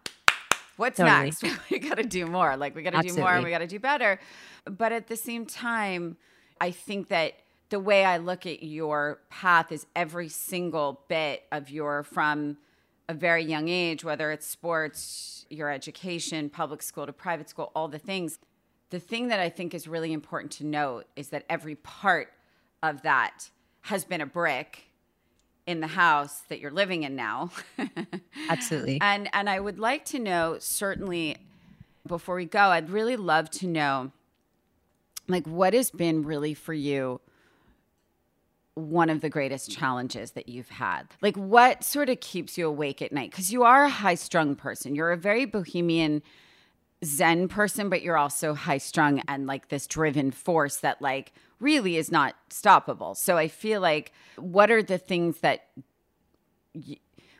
What's 0.77 0.97
totally. 0.97 1.25
next? 1.25 1.43
we 1.69 1.79
got 1.79 1.97
to 1.97 2.03
do 2.03 2.25
more. 2.25 2.57
Like 2.57 2.75
we 2.75 2.81
got 2.81 3.01
to 3.01 3.07
do 3.07 3.15
more 3.15 3.33
and 3.33 3.43
we 3.43 3.51
got 3.51 3.59
to 3.59 3.67
do 3.67 3.79
better. 3.79 4.19
But 4.65 4.91
at 4.91 5.07
the 5.07 5.15
same 5.15 5.45
time, 5.45 6.17
I 6.59 6.71
think 6.71 7.09
that 7.09 7.33
the 7.69 7.79
way 7.79 8.03
I 8.03 8.17
look 8.17 8.45
at 8.45 8.63
your 8.63 9.19
path 9.29 9.71
is 9.71 9.85
every 9.95 10.29
single 10.29 11.01
bit 11.07 11.43
of 11.51 11.69
your 11.69 12.03
from 12.03 12.57
a 13.07 13.13
very 13.13 13.43
young 13.43 13.69
age, 13.69 14.03
whether 14.03 14.31
it's 14.31 14.47
sports, 14.47 15.45
your 15.49 15.69
education, 15.69 16.49
public 16.49 16.81
school 16.81 17.05
to 17.05 17.13
private 17.13 17.49
school, 17.49 17.71
all 17.75 17.87
the 17.87 17.99
things. 17.99 18.39
The 18.89 18.99
thing 18.99 19.29
that 19.29 19.39
I 19.39 19.49
think 19.49 19.73
is 19.73 19.87
really 19.87 20.13
important 20.13 20.51
to 20.53 20.65
note 20.65 21.05
is 21.15 21.29
that 21.29 21.45
every 21.49 21.75
part 21.75 22.31
of 22.83 23.01
that 23.01 23.49
has 23.81 24.05
been 24.05 24.21
a 24.21 24.25
brick 24.25 24.85
in 25.65 25.79
the 25.79 25.87
house 25.87 26.41
that 26.49 26.59
you're 26.59 26.71
living 26.71 27.03
in 27.03 27.15
now. 27.15 27.51
Absolutely. 28.49 28.99
And 29.01 29.29
and 29.33 29.49
I 29.49 29.59
would 29.59 29.79
like 29.79 30.05
to 30.05 30.19
know 30.19 30.57
certainly 30.59 31.37
before 32.05 32.35
we 32.35 32.45
go, 32.45 32.59
I'd 32.59 32.89
really 32.89 33.15
love 33.15 33.49
to 33.51 33.67
know 33.67 34.11
like 35.27 35.47
what 35.47 35.73
has 35.73 35.89
been 35.89 36.23
really 36.23 36.53
for 36.53 36.73
you 36.73 37.19
one 38.75 39.09
of 39.09 39.21
the 39.21 39.29
greatest 39.29 39.71
challenges 39.71 40.31
that 40.31 40.49
you've 40.49 40.69
had? 40.69 41.03
Like, 41.21 41.35
what 41.35 41.83
sort 41.83 42.09
of 42.09 42.19
keeps 42.19 42.57
you 42.57 42.67
awake 42.67 43.01
at 43.01 43.11
night? 43.11 43.31
Because 43.31 43.51
you 43.51 43.63
are 43.63 43.85
a 43.85 43.89
high 43.89 44.15
strung 44.15 44.55
person. 44.55 44.95
You're 44.95 45.11
a 45.11 45.17
very 45.17 45.45
bohemian, 45.45 46.21
Zen 47.05 47.47
person, 47.47 47.89
but 47.89 48.01
you're 48.01 48.17
also 48.17 48.53
high 48.53 48.77
strung 48.77 49.21
and 49.27 49.47
like 49.47 49.69
this 49.69 49.87
driven 49.87 50.31
force 50.31 50.77
that, 50.77 51.01
like, 51.01 51.33
really 51.59 51.97
is 51.97 52.11
not 52.11 52.35
stoppable. 52.49 53.15
So 53.15 53.37
I 53.37 53.47
feel 53.47 53.81
like, 53.81 54.11
what 54.37 54.71
are 54.71 54.83
the 54.83 54.97
things 54.97 55.39
that. 55.39 55.67
Y- 56.73 56.97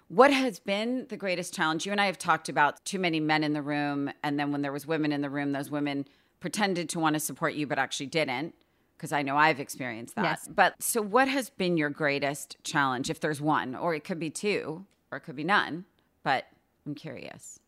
what 0.08 0.32
has 0.32 0.60
been 0.60 1.08
the 1.10 1.18
greatest 1.18 1.54
challenge? 1.54 1.86
You 1.86 1.92
and 1.92 2.00
I 2.00 2.06
have 2.06 2.20
talked 2.20 2.48
about 2.48 2.86
too 2.86 3.00
many 3.00 3.20
men 3.20 3.44
in 3.44 3.54
the 3.54 3.62
room. 3.64 4.12
And 4.24 4.40
then 4.40 4.52
when 4.52 4.62
there 4.62 4.72
was 4.72 4.86
women 4.86 5.12
in 5.12 5.22
the 5.22 5.32
room, 5.32 5.52
those 5.52 5.72
women 5.72 6.06
pretended 6.40 6.90
to 6.90 7.00
want 7.00 7.16
to 7.16 7.20
support 7.20 7.56
you, 7.56 7.66
but 7.66 7.80
actually 7.80 8.06
didn't 8.06 8.54
because 8.96 9.12
I 9.12 9.22
know 9.22 9.36
I've 9.36 9.60
experienced 9.60 10.16
that. 10.16 10.24
Yes. 10.24 10.50
But 10.54 10.76
so, 10.80 11.02
what 11.02 11.28
has 11.28 11.50
been 11.50 11.78
your 11.78 11.90
greatest 11.90 12.58
challenge, 12.64 13.10
if 13.10 13.20
there's 13.20 13.42
one, 13.42 13.76
or 13.76 13.94
it 13.96 14.04
could 14.04 14.20
be 14.20 14.30
two, 14.30 14.86
or 15.12 15.18
it 15.18 15.22
could 15.22 15.36
be 15.36 15.44
none? 15.44 15.86
But 16.24 16.46
I'm 16.86 16.96
curious. 16.96 17.60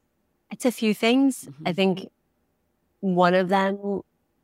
It's 0.52 0.66
a 0.66 0.72
few 0.72 0.94
things. 0.94 1.48
I 1.48 1.52
mm-hmm. 1.52 1.72
think 1.74 2.10
one 3.00 3.34
of 3.34 3.50
them 3.50 4.02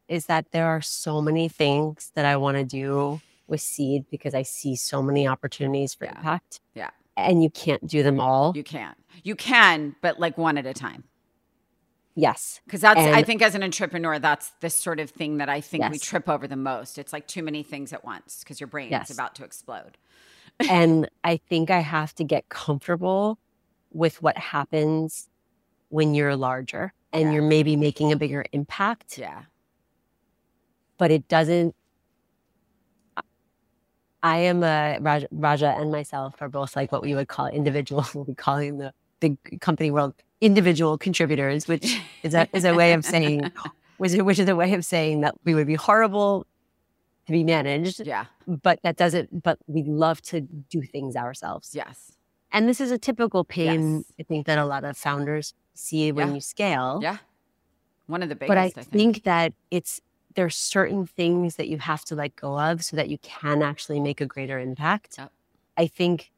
is 0.07 0.25
that 0.27 0.51
there 0.51 0.67
are 0.67 0.81
so 0.81 1.21
many 1.21 1.47
things 1.49 2.11
that 2.15 2.25
I 2.25 2.35
want 2.37 2.57
to 2.57 2.63
do 2.63 3.21
with 3.47 3.61
Seed 3.61 4.05
because 4.11 4.33
I 4.33 4.43
see 4.43 4.75
so 4.75 5.01
many 5.01 5.27
opportunities 5.27 5.93
for 5.93 6.05
Yeah. 6.05 6.17
impact, 6.17 6.59
Yeah, 6.75 6.89
and 7.17 7.41
you 7.43 7.49
can't 7.49 7.85
do 7.87 8.03
them 8.03 8.19
all. 8.19 8.53
you 8.55 8.63
can. 8.63 8.95
You 9.23 9.35
can, 9.35 9.95
but 10.01 10.19
like 10.19 10.37
one 10.37 10.57
at 10.57 10.65
a 10.65 10.73
time. 10.73 11.03
yes. 12.15 12.61
Because 12.65 12.81
that's, 12.81 12.99
I 12.99 13.23
think, 13.23 13.41
as 13.41 13.55
an 13.55 13.63
entrepreneur, 13.63 14.19
that's 14.19 14.51
the 14.59 14.69
sort 14.69 14.99
of 14.99 15.09
thing 15.09 15.37
that 15.37 15.49
I 15.49 15.61
think 15.61 15.89
we 15.89 15.97
trip 15.97 16.29
over 16.29 16.47
the 16.47 16.55
most. 16.55 16.97
It's 16.99 17.11
like 17.13 17.27
too 17.27 17.41
many 17.41 17.63
things 17.63 17.91
at 17.91 18.03
once 18.05 18.39
because 18.43 18.59
your 18.59 18.67
brain 18.67 18.89
Yes. 18.91 19.09
is 19.09 19.17
about 19.17 19.33
to 19.35 19.43
explode. 19.43 19.97
and 20.59 21.09
I 21.23 21.37
think 21.37 21.71
I 21.71 21.79
have 21.79 22.13
to 22.15 22.23
get 22.23 22.49
comfortable 22.49 23.39
with 23.91 24.21
what 24.21 24.37
happens 24.37 25.27
when 25.93 26.15
you're 26.15 26.35
larger 26.35 26.91
and 27.13 27.23
Yeah. 27.25 27.33
you're 27.33 27.43
maybe 27.43 27.75
making 27.75 28.11
a 28.11 28.15
bigger 28.17 28.43
impact, 28.51 29.17
Yeah. 29.19 29.43
but 30.97 31.11
it 31.11 31.27
doesn't. 31.27 31.75
I 34.23 34.37
am 34.37 34.63
a 34.63 34.97
Raja, 35.01 35.27
Raja 35.31 35.75
and 35.77 35.91
myself 35.91 36.41
are 36.41 36.49
both 36.49 36.75
like 36.75 36.91
what 36.91 37.01
we 37.03 37.13
would 37.13 37.27
call 37.27 37.47
individual. 37.47 38.03
We'll 38.15 38.23
be 38.25 38.33
calling 38.33 38.77
the 38.79 38.91
the 39.19 39.37
company 39.61 39.91
world 39.91 40.15
individual 40.41 40.97
contributors, 40.97 41.67
which 41.67 42.01
is 42.23 42.33
a 42.33 42.47
is 42.53 42.65
a 42.65 42.73
way 42.73 42.93
of 42.93 43.05
saying, 43.05 43.51
which, 43.97 44.13
which 44.13 44.39
is 44.39 44.49
a 44.49 44.55
way 44.55 44.73
of 44.73 44.83
saying 44.83 45.21
that 45.21 45.35
we 45.45 45.53
would 45.53 45.67
be 45.67 45.75
horrible 45.75 46.45
to 47.27 47.31
be 47.31 47.43
managed, 47.43 47.99
Yeah. 48.05 48.25
but 48.47 48.79
that 48.83 48.95
doesn't. 48.97 49.43
But 49.43 49.59
we 49.67 49.83
love 49.83 50.21
to 50.23 50.41
do 50.41 50.81
things 50.81 51.15
ourselves. 51.15 51.73
Yes. 51.75 52.13
And 52.51 52.67
this 52.69 52.79
is 52.81 52.91
a 52.91 52.97
typical 52.97 53.43
pain, 53.43 53.97
Yes. 53.97 54.03
I 54.19 54.23
think, 54.23 54.45
that 54.47 54.57
a 54.57 54.65
lot 54.65 54.83
of 54.83 54.97
founders 54.97 55.53
see 55.73 56.11
when 56.11 56.29
Yeah. 56.29 56.33
you 56.35 56.41
scale. 56.41 56.99
Yeah. 57.01 57.17
One 58.07 58.21
of 58.23 58.29
the 58.29 58.35
biggest, 58.35 58.49
But 58.49 58.57
I, 58.57 58.65
I, 58.65 58.69
think. 58.69 58.89
think 58.91 59.23
that 59.23 59.53
it's 59.71 60.01
there's 60.35 60.55
certain 60.55 61.05
things 61.05 61.55
that 61.57 61.67
you 61.69 61.77
have 61.77 62.03
to 62.05 62.15
let 62.15 62.35
go 62.35 62.59
of 62.59 62.83
so 62.83 62.95
that 62.97 63.07
you 63.09 63.17
can 63.19 63.61
actually 63.61 63.99
make 63.99 64.19
a 64.19 64.25
greater 64.25 64.59
impact. 64.59 65.15
Yep. 65.19 65.31
I 65.77 65.87
think 65.87 66.31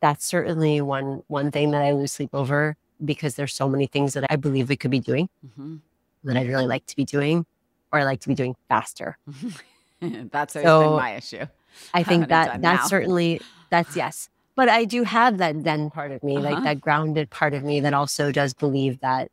that's 0.00 0.24
certainly 0.24 0.80
one 0.80 1.22
one 1.28 1.50
thing 1.50 1.70
that 1.72 1.82
I 1.82 1.92
lose 1.92 2.12
sleep 2.12 2.30
over 2.32 2.76
because 3.04 3.36
there's 3.36 3.54
so 3.54 3.68
many 3.68 3.86
things 3.86 4.14
that 4.14 4.24
I 4.30 4.36
believe 4.36 4.68
we 4.68 4.76
could 4.76 4.90
be 4.90 5.00
doing 5.00 5.28
Mhm. 5.46 5.80
that 6.24 6.36
I'd 6.36 6.48
really 6.48 6.66
like 6.66 6.86
to 6.86 6.96
be 6.96 7.04
doing 7.04 7.44
or 7.92 7.98
I 8.00 8.04
like 8.04 8.20
to 8.20 8.28
be 8.28 8.34
doing 8.34 8.56
faster. 8.68 9.18
that's 10.00 10.56
always 10.56 10.64
been 10.64 10.64
So, 10.64 10.96
my 10.96 11.14
issue. 11.16 11.46
I 11.92 12.02
think 12.10 12.28
that 12.28 12.60
that's 12.62 12.82
now. 12.82 12.86
certainly 12.86 13.40
that's 13.70 13.96
yes. 13.96 14.28
But 14.56 14.68
I 14.68 14.84
do 14.84 15.02
have 15.02 15.38
that 15.38 15.56
Zen 15.62 15.90
part 15.90 16.12
of 16.12 16.22
me, 16.22 16.38
like 16.38 16.54
Uh-huh. 16.58 16.64
that 16.64 16.80
grounded 16.80 17.30
part 17.30 17.54
of 17.54 17.64
me 17.64 17.80
that 17.80 17.92
also 17.94 18.30
does 18.30 18.54
believe 18.54 19.00
that 19.00 19.30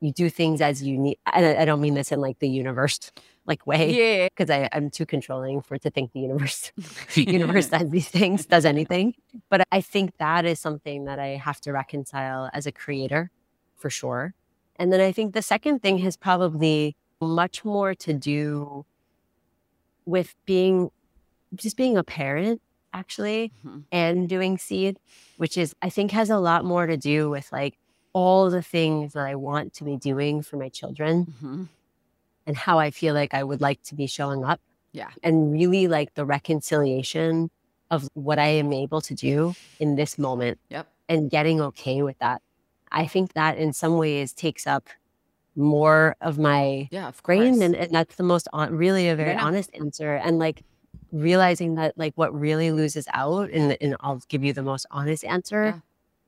you 0.00 0.12
do 0.12 0.28
things 0.30 0.60
as 0.60 0.82
you 0.82 0.98
need. 0.98 1.18
And 1.32 1.44
I, 1.46 1.62
I 1.62 1.64
don't 1.64 1.80
mean 1.80 1.94
this 1.94 2.12
in 2.12 2.20
like 2.20 2.38
the 2.38 2.48
universe 2.48 3.10
like 3.46 3.66
way, 3.66 3.92
Yeah. 3.92 4.28
because 4.28 4.48
I 4.50 4.68
I'm 4.72 4.90
too 4.90 5.06
controlling 5.06 5.60
for 5.60 5.76
to 5.78 5.90
think 5.90 6.12
the 6.12 6.20
universe 6.20 6.72
universe 7.16 7.68
does 7.68 7.90
these 7.90 8.08
things, 8.08 8.46
does 8.46 8.64
anything. 8.64 9.14
But 9.50 9.66
I 9.72 9.80
think 9.80 10.16
that 10.18 10.44
is 10.44 10.60
something 10.60 11.04
that 11.06 11.18
I 11.18 11.36
have 11.36 11.60
to 11.62 11.72
reconcile 11.72 12.50
as 12.52 12.66
a 12.66 12.72
creator, 12.72 13.30
for 13.76 13.90
sure. 13.90 14.34
And 14.76 14.92
then 14.92 15.00
I 15.00 15.12
think 15.12 15.34
the 15.34 15.42
second 15.42 15.80
thing 15.82 15.98
has 15.98 16.16
probably 16.16 16.96
much 17.20 17.64
more 17.64 17.94
to 17.94 18.12
do 18.12 18.84
with 20.04 20.34
being 20.46 20.90
just 21.54 21.76
being 21.76 21.96
a 21.96 22.04
parent 22.04 22.60
actually 22.94 23.52
Mhm. 23.66 23.84
and 23.92 24.28
doing 24.28 24.56
seed 24.56 24.98
which 25.36 25.58
is 25.58 25.74
i 25.82 25.90
think 25.90 26.12
has 26.12 26.30
a 26.30 26.38
lot 26.38 26.64
more 26.64 26.86
to 26.86 26.96
do 26.96 27.28
with 27.28 27.50
like 27.52 27.74
all 28.12 28.48
the 28.50 28.62
things 28.62 29.12
that 29.14 29.26
i 29.26 29.34
want 29.34 29.74
to 29.74 29.82
be 29.84 29.96
doing 29.96 30.42
for 30.42 30.56
my 30.56 30.68
children 30.68 31.26
Mhm. 31.42 31.68
and 32.46 32.56
how 32.56 32.78
i 32.78 32.90
feel 32.90 33.12
like 33.14 33.34
i 33.34 33.42
would 33.42 33.60
like 33.60 33.82
to 33.82 33.94
be 33.94 34.06
showing 34.06 34.44
up 34.44 34.60
Yeah. 34.92 35.10
and 35.24 35.52
really 35.52 35.88
like 35.88 36.14
the 36.14 36.24
reconciliation 36.24 37.50
of 37.90 38.08
what 38.14 38.38
i 38.38 38.46
am 38.62 38.72
able 38.72 39.00
to 39.02 39.14
do 39.14 39.54
in 39.80 39.96
this 39.96 40.16
moment 40.18 40.58
Yep. 40.70 40.86
and 41.08 41.30
getting 41.30 41.60
okay 41.60 42.00
with 42.02 42.18
that 42.18 42.40
i 42.92 43.06
think 43.06 43.32
that 43.34 43.58
in 43.58 43.72
some 43.72 43.96
ways 43.98 44.32
takes 44.32 44.66
up 44.66 44.84
more 45.56 46.16
of 46.20 46.38
my 46.38 46.88
Yeah. 46.90 47.08
Of 47.08 47.22
brain 47.22 47.62
and, 47.62 47.74
and 47.76 47.92
that's 47.92 48.16
the 48.16 48.24
most 48.24 48.48
on, 48.52 48.74
really 48.76 49.08
a 49.08 49.14
very 49.16 49.34
no. 49.36 49.42
honest 49.46 49.70
answer 49.74 50.14
and 50.14 50.38
like 50.38 50.64
realizing 51.14 51.76
that 51.76 51.96
like 51.96 52.12
what 52.16 52.34
really 52.38 52.72
loses 52.72 53.06
out 53.14 53.48
and, 53.50 53.76
and 53.80 53.96
i'll 54.00 54.20
give 54.28 54.42
you 54.42 54.52
the 54.52 54.62
most 54.62 54.84
honest 54.90 55.24
answer 55.24 55.64
Yeah. 55.66 55.78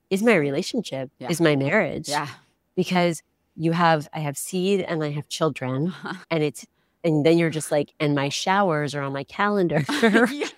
is 0.09 0.23
my 0.23 0.35
relationship 0.35 1.11
Yeah. 1.19 1.27
is 1.29 1.41
my 1.41 1.55
marriage 1.55 2.07
yeah. 2.07 2.27
because 2.75 3.21
you 3.55 3.73
have 3.73 4.07
i 4.13 4.19
have 4.19 4.37
seed 4.37 4.81
and 4.81 5.03
i 5.03 5.09
have 5.11 5.27
children 5.27 5.93
and 6.31 6.41
it's 6.43 6.65
and 7.03 7.25
then 7.25 7.37
you're 7.37 7.49
just 7.49 7.71
like 7.71 7.93
and 7.99 8.15
my 8.15 8.29
showers 8.29 8.95
are 8.95 9.01
on 9.01 9.11
my 9.13 9.23
calendar 9.25 9.83
Yes. 9.91 10.53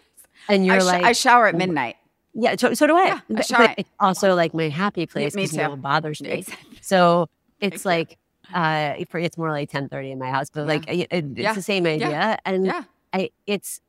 and 0.47 0.65
you're 0.65 0.75
I, 0.75 0.79
sh- 0.79 0.83
like 0.85 1.03
I 1.03 1.11
shower 1.13 1.47
at 1.47 1.55
midnight. 1.55 1.95
yeah 2.35 2.55
so, 2.55 2.73
so 2.75 2.85
do 2.87 2.95
i 2.95 3.05
Yeah, 3.05 3.19
I 3.29 3.67
but, 3.67 3.73
it's 3.79 3.89
also 3.99 4.35
like 4.35 4.53
my 4.53 4.69
happy 4.69 5.05
place 5.07 5.33
because 5.35 5.53
no 5.55 5.71
one 5.71 5.81
bothers 5.81 6.21
me 6.21 6.29
Exactly. 6.29 6.77
so 6.81 7.27
it's 7.59 7.83
like 7.83 8.17
uh 8.53 8.93
for- 9.09 9.19
it's 9.19 9.37
more 9.37 9.49
like 9.51 9.69
10 9.71 9.89
30 9.89 10.11
in 10.11 10.19
my 10.19 10.29
house 10.29 10.49
but 10.53 10.67
like 10.67 10.87
it, 10.87 11.07
it- 11.09 11.25
it's 11.37 11.55
the 11.55 11.61
same 11.63 11.87
idea 11.87 12.37
and. 12.45 12.71
I 13.11 13.31
it's 13.47 13.81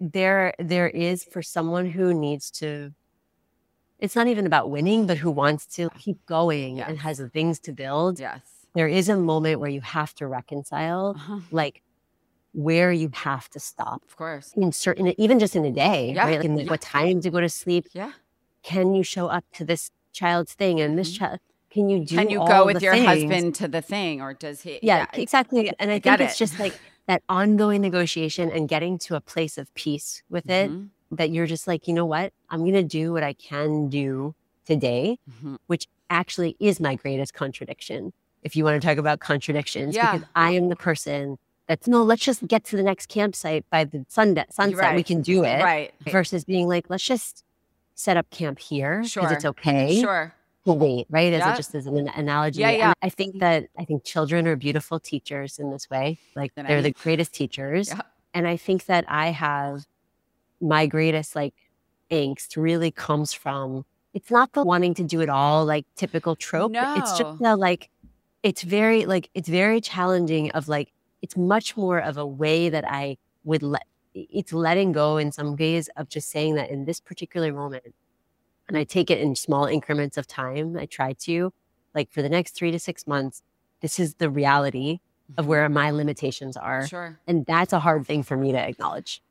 there 0.00 0.54
there 0.58 0.88
is 0.88 1.24
for 1.24 1.42
someone 1.42 1.86
who 1.90 2.14
needs 2.14 2.50
to 2.50 2.92
it's 3.98 4.16
not 4.16 4.26
even 4.28 4.46
about 4.46 4.70
winning, 4.70 5.06
but 5.06 5.18
who 5.18 5.30
wants 5.30 5.66
to 5.76 5.90
keep 5.98 6.24
going 6.24 6.80
and 6.80 6.94
Yes. 6.96 7.02
has 7.04 7.20
things 7.34 7.60
to 7.60 7.72
build. 7.72 8.18
Yes. 8.18 8.40
There 8.74 8.88
is 8.88 9.10
a 9.10 9.16
moment 9.16 9.60
where 9.60 9.68
you 9.68 9.82
have 9.82 10.14
to 10.14 10.26
reconcile, 10.26 11.12
Uh-huh. 11.16 11.40
like 11.50 11.82
where 12.54 12.92
you 12.92 13.10
have 13.12 13.50
to 13.50 13.60
stop 13.60 14.02
Of 14.08 14.16
course. 14.16 14.54
in 14.56 14.72
certain, 14.72 15.08
even 15.20 15.38
just 15.38 15.54
in 15.54 15.66
a 15.66 15.70
day, 15.70 16.12
Yeah. 16.14 16.24
right? 16.24 16.36
Like 16.36 16.44
in 16.46 16.54
the, 16.54 16.62
Yeah. 16.64 16.70
what 16.70 16.80
time 16.80 17.20
to 17.20 17.28
go 17.30 17.40
to 17.42 17.48
sleep? 17.50 17.88
Yeah. 17.92 18.12
Can 18.62 18.94
you 18.94 19.02
show 19.02 19.26
up 19.26 19.44
to 19.54 19.66
this 19.66 19.90
child's 20.12 20.54
thing 20.54 20.80
and 20.80 20.98
this 20.98 21.12
Mhm. 21.12 21.18
child? 21.18 21.38
Can 21.68 21.90
you 21.90 22.02
do? 22.02 22.16
Can 22.16 22.30
you 22.30 22.38
go 22.38 22.64
with 22.64 22.80
your 22.82 22.94
things? 22.94 23.06
husband 23.06 23.54
to 23.56 23.68
the 23.68 23.82
thing 23.82 24.22
or 24.22 24.32
does 24.32 24.62
he? 24.62 24.78
Yeah, 24.82 25.06
I- 25.12 25.16
exactly. 25.20 25.70
And 25.78 25.90
I, 25.90 25.96
I 25.96 26.00
think 26.00 26.20
it's 26.22 26.34
it. 26.36 26.38
just 26.38 26.58
like 26.58 26.72
that 27.10 27.24
ongoing 27.28 27.80
negotiation 27.80 28.52
and 28.52 28.68
getting 28.68 28.96
to 28.96 29.16
a 29.16 29.20
place 29.20 29.58
of 29.58 29.74
peace 29.74 30.22
with 30.30 30.48
it 30.48 30.70
Mhm, 30.70 30.90
that 31.10 31.28
you're 31.30 31.46
just 31.46 31.66
like, 31.66 31.88
you 31.88 31.92
know 31.92 32.06
what? 32.06 32.32
I'm 32.50 32.60
going 32.60 32.74
to 32.74 32.84
do 32.84 33.12
what 33.12 33.24
I 33.24 33.32
can 33.32 33.88
do 33.88 34.36
today, 34.64 35.18
mhm. 35.28 35.58
which 35.66 35.88
actually 36.08 36.56
is 36.60 36.78
my 36.78 36.94
greatest 36.94 37.34
contradiction. 37.34 38.12
If 38.44 38.54
you 38.54 38.62
want 38.62 38.80
to 38.80 38.86
talk 38.86 38.96
about 38.96 39.18
contradictions, 39.18 39.96
Yeah. 39.96 40.12
because 40.12 40.28
I 40.36 40.52
am 40.52 40.68
the 40.68 40.76
person 40.76 41.38
that's 41.66 41.88
no, 41.88 42.04
let's 42.04 42.22
just 42.24 42.46
get 42.46 42.62
to 42.66 42.76
the 42.76 42.82
next 42.84 43.08
campsite 43.08 43.64
by 43.70 43.82
the 43.82 44.04
sunset. 44.08 44.54
Sunset, 44.54 44.94
we 44.94 45.02
can 45.02 45.20
do 45.20 45.42
it. 45.42 45.64
Right. 45.64 45.92
Versus 46.12 46.44
being 46.44 46.68
like, 46.68 46.86
let's 46.88 47.02
just 47.04 47.42
set 47.96 48.16
up 48.16 48.30
camp 48.30 48.60
here 48.60 49.02
because 49.02 49.32
it's 49.32 49.44
okay 49.44 50.00
Sure. 50.00 50.32
To 50.78 51.04
right? 51.10 51.32
As 51.32 51.40
Yeah. 51.40 51.54
it 51.54 51.56
just 51.56 51.74
as 51.74 51.86
an 51.86 52.08
analogy. 52.08 52.60
Yeah, 52.60 52.68
And 52.68 52.78
yeah. 52.78 52.92
I 53.02 53.08
think 53.08 53.38
that 53.40 53.66
I 53.78 53.84
think 53.84 54.04
children 54.04 54.46
are 54.46 54.56
beautiful 54.56 55.00
teachers 55.00 55.58
in 55.58 55.70
this 55.70 55.88
way. 55.90 56.18
Like 56.36 56.54
they're 56.54 56.82
the 56.82 56.92
greatest 56.92 57.34
teachers. 57.34 57.88
Yeah. 57.88 58.00
And 58.34 58.46
I 58.46 58.56
think 58.56 58.86
that 58.86 59.04
I 59.08 59.28
have 59.30 59.86
my 60.60 60.86
greatest 60.86 61.34
like 61.34 61.54
angst 62.10 62.56
really 62.56 62.90
comes 62.90 63.32
from 63.32 63.84
it's 64.12 64.30
not 64.30 64.52
the 64.52 64.64
wanting 64.64 64.94
to 64.94 65.04
do 65.04 65.20
it 65.20 65.28
all 65.28 65.64
like 65.64 65.86
typical 65.94 66.34
trope. 66.34 66.72
No. 66.72 66.94
It's 66.96 67.16
just 67.16 67.38
the 67.40 67.56
like, 67.56 67.88
it's 68.42 68.62
very 68.62 69.06
like 69.06 69.30
it's 69.34 69.48
very 69.48 69.80
challenging. 69.80 70.50
Of 70.52 70.68
like, 70.68 70.92
it's 71.22 71.36
much 71.36 71.76
more 71.76 71.98
of 71.98 72.16
a 72.16 72.26
way 72.26 72.68
that 72.68 72.84
I 72.86 73.18
would 73.44 73.62
let. 73.62 73.84
It's 74.14 74.52
letting 74.52 74.90
go 74.90 75.18
in 75.18 75.30
some 75.30 75.54
ways 75.54 75.88
of 75.96 76.08
just 76.08 76.30
saying 76.30 76.56
that 76.56 76.70
in 76.70 76.84
this 76.84 76.98
particular 76.98 77.52
moment, 77.52 77.94
and 78.70 78.78
I 78.78 78.84
take 78.84 79.10
it 79.10 79.18
in 79.20 79.34
small 79.34 79.66
increments 79.66 80.16
of 80.16 80.28
time. 80.28 80.76
I 80.76 80.86
try 80.86 81.12
to, 81.24 81.52
like 81.92 82.12
for 82.12 82.22
the 82.22 82.28
next 82.28 82.54
three 82.54 82.70
to 82.70 82.78
six 82.78 83.04
months, 83.06 83.42
this 83.80 83.98
is 83.98 84.14
the 84.14 84.30
reality 84.30 85.00
of 85.36 85.42
mm-hmm. 85.42 85.50
where 85.50 85.68
my 85.68 85.90
limitations 85.90 86.56
are, 86.56 86.86
Sure. 86.86 87.18
and 87.26 87.44
that's 87.46 87.72
a 87.72 87.80
hard 87.80 88.06
thing 88.06 88.22
for 88.22 88.36
me 88.36 88.52
to 88.52 88.58
acknowledge. 88.58 89.22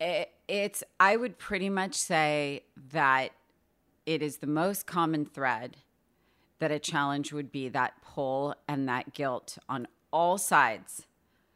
It, 0.00 0.30
it's, 0.48 0.82
I 0.98 1.16
would 1.16 1.38
pretty 1.38 1.68
much 1.68 1.94
say 1.94 2.64
that 2.92 3.32
it 4.06 4.22
is 4.22 4.38
the 4.38 4.46
most 4.46 4.86
common 4.86 5.26
thread 5.26 5.76
that 6.58 6.70
a 6.70 6.78
challenge 6.78 7.32
would 7.34 7.52
be 7.52 7.68
that 7.68 8.00
pull 8.02 8.54
and 8.66 8.88
that 8.88 9.12
guilt 9.12 9.58
on 9.68 9.86
all 10.10 10.38
sides 10.38 11.06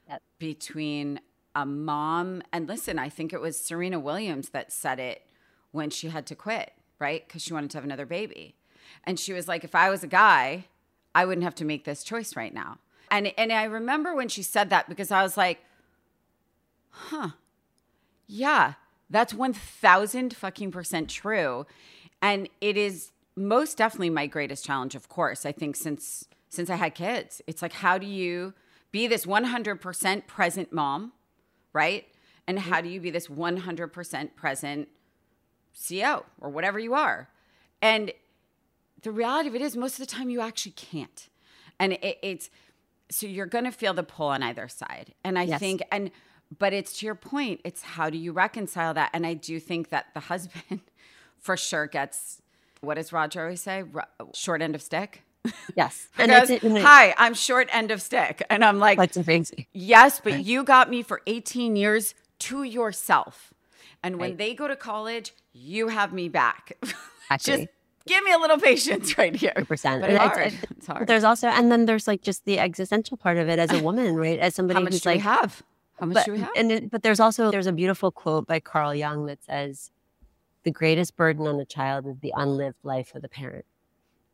Yep. 0.08 0.22
between 0.38 1.20
a 1.54 1.64
mom 1.64 2.42
and 2.52 2.68
listen, 2.68 2.98
I 2.98 3.08
think 3.08 3.32
it 3.32 3.40
was 3.40 3.56
Serena 3.56 3.98
Williams 3.98 4.50
that 4.50 4.72
said 4.72 4.98
it 4.98 5.22
when 5.70 5.88
she 5.88 6.08
had 6.08 6.26
to 6.26 6.34
quit, 6.34 6.72
right? 7.00 7.26
Because 7.26 7.42
she 7.42 7.52
wanted 7.52 7.70
to 7.70 7.78
have 7.78 7.84
another 7.84 8.06
baby. 8.06 8.54
And 9.04 9.18
she 9.18 9.32
was 9.32 9.48
like, 9.48 9.64
if 9.64 9.74
I 9.74 9.90
was 9.90 10.04
a 10.04 10.08
guy, 10.08 10.66
I 11.14 11.24
wouldn't 11.24 11.44
have 11.44 11.54
to 11.56 11.64
make 11.64 11.84
this 11.84 12.04
choice 12.04 12.36
right 12.36 12.54
now. 12.54 12.78
And 13.10 13.32
and 13.36 13.52
I 13.52 13.64
remember 13.64 14.14
when 14.14 14.28
she 14.28 14.42
said 14.42 14.70
that 14.70 14.88
because 14.88 15.10
I 15.10 15.22
was 15.22 15.36
like, 15.36 15.58
huh, 16.90 17.30
yeah, 18.28 18.74
that's 19.08 19.34
1000 19.34 20.36
fucking 20.36 20.70
percent 20.70 21.10
true. 21.10 21.66
And 22.22 22.48
it 22.60 22.76
is 22.76 23.10
most 23.34 23.78
definitely 23.78 24.10
my 24.10 24.26
greatest 24.26 24.64
challenge, 24.64 24.94
of 24.94 25.08
course. 25.08 25.44
I 25.44 25.52
think 25.52 25.74
since 25.74 26.28
since 26.48 26.70
I 26.70 26.76
had 26.76 26.94
kids, 26.94 27.42
it's 27.46 27.62
like 27.62 27.72
how 27.72 27.98
do 27.98 28.06
you 28.06 28.54
be 28.92 29.06
this 29.06 29.24
100% 29.24 30.26
present 30.26 30.72
mom, 30.72 31.12
right? 31.72 32.06
And 32.46 32.58
how 32.58 32.80
do 32.80 32.88
you 32.88 33.00
be 33.00 33.10
this 33.10 33.28
100% 33.28 34.34
present 34.34 34.88
CEO 35.80 36.24
or 36.40 36.50
whatever 36.50 36.78
you 36.78 36.94
are? 36.94 37.28
And 37.82 38.12
the 39.02 39.10
reality 39.10 39.48
of 39.48 39.54
it 39.54 39.62
is 39.62 39.76
most 39.76 39.94
of 39.98 40.06
the 40.06 40.12
time 40.14 40.28
you 40.30 40.40
actually 40.40 40.72
can't. 40.72 41.28
And 41.78 41.94
it, 41.94 42.18
it's 42.22 42.50
so 43.10 43.26
you're 43.26 43.46
going 43.46 43.64
to 43.64 43.72
feel 43.72 43.94
the 43.94 44.02
pull 44.02 44.28
on 44.28 44.42
either 44.42 44.68
side. 44.68 45.14
And 45.24 45.38
I 45.38 45.44
Yes. 45.44 45.58
think 45.60 45.82
and 45.90 46.10
but 46.58 46.72
it's 46.72 46.98
to 46.98 47.06
your 47.06 47.14
point, 47.14 47.60
it's 47.64 47.82
how 47.82 48.10
do 48.10 48.18
you 48.18 48.32
reconcile 48.32 48.92
that? 48.94 49.10
And 49.12 49.24
I 49.24 49.34
do 49.34 49.60
think 49.60 49.88
that 49.90 50.06
the 50.14 50.20
husband 50.32 50.80
for 51.38 51.56
sure 51.56 51.86
gets 51.86 52.42
what 52.82 52.94
does 52.94 53.12
Roger 53.12 53.42
always 53.42 53.60
say? 53.62 53.84
Short 54.34 54.62
end 54.62 54.74
of 54.74 54.82
stick. 54.82 55.22
Yes, 55.76 56.08
And 56.18 56.30
and 56.32 56.50
it's, 56.50 56.64
it- 56.64 56.82
Hi, 56.82 57.14
I'm 57.16 57.32
short 57.34 57.68
end 57.72 57.90
of 57.90 58.02
stick. 58.02 58.42
And 58.50 58.62
I'm 58.64 58.78
like, 58.78 58.98
that's 58.98 59.16
amazing. 59.16 59.66
Yes, 59.72 60.20
but 60.22 60.44
you 60.44 60.64
got 60.64 60.90
me 60.90 61.02
for 61.02 61.22
18 61.26 61.76
years 61.76 62.14
to 62.40 62.62
yourself. 62.64 63.54
And 64.02 64.18
when 64.18 64.30
Right. 64.30 64.38
they 64.38 64.54
go 64.54 64.66
to 64.68 64.76
college, 64.76 65.32
you 65.52 65.88
have 65.88 66.12
me 66.12 66.28
back. 66.28 66.76
Just 67.38 67.66
give 68.06 68.24
me 68.24 68.32
a 68.32 68.38
little 68.38 68.58
patience 68.58 69.16
right 69.18 69.34
here. 69.34 69.52
percent. 69.68 70.00
But 70.00 70.10
it's, 70.10 70.18
hard. 70.18 70.46
it's- 70.48 70.64
It's 70.76 70.86
hard. 70.86 71.06
there's 71.06 71.24
also, 71.24 71.48
and 71.48 71.70
then 71.70 71.86
there's 71.86 72.08
like 72.08 72.22
just 72.22 72.44
the 72.44 72.58
existential 72.58 73.16
part 73.16 73.36
of 73.36 73.48
it 73.48 73.58
as 73.58 73.70
a 73.72 73.78
woman, 73.82 74.16
right? 74.16 74.38
As 74.38 74.54
somebody 74.54 74.78
How 74.78 74.84
much 74.84 74.94
who's 74.94 75.02
do 75.02 75.10
like, 75.10 75.20
have? 75.20 75.62
How 76.00 76.06
much 76.06 76.14
but, 76.14 76.24
do 76.26 76.32
we 76.32 76.38
have? 76.40 76.50
and 76.56 76.72
it, 76.72 76.90
but 76.90 77.02
there's 77.02 77.20
also 77.20 77.50
there's 77.50 77.66
a 77.66 77.72
beautiful 77.72 78.10
quote 78.10 78.46
by 78.46 78.58
Carl 78.58 78.94
Jung 78.94 79.26
that 79.26 79.44
says, 79.44 79.90
"The 80.64 80.70
greatest 80.70 81.14
burden 81.14 81.46
on 81.46 81.60
a 81.60 81.64
child 81.66 82.06
is 82.06 82.16
the 82.20 82.32
unlived 82.34 82.78
life 82.82 83.14
of 83.14 83.20
the 83.22 83.28
parent." 83.28 83.66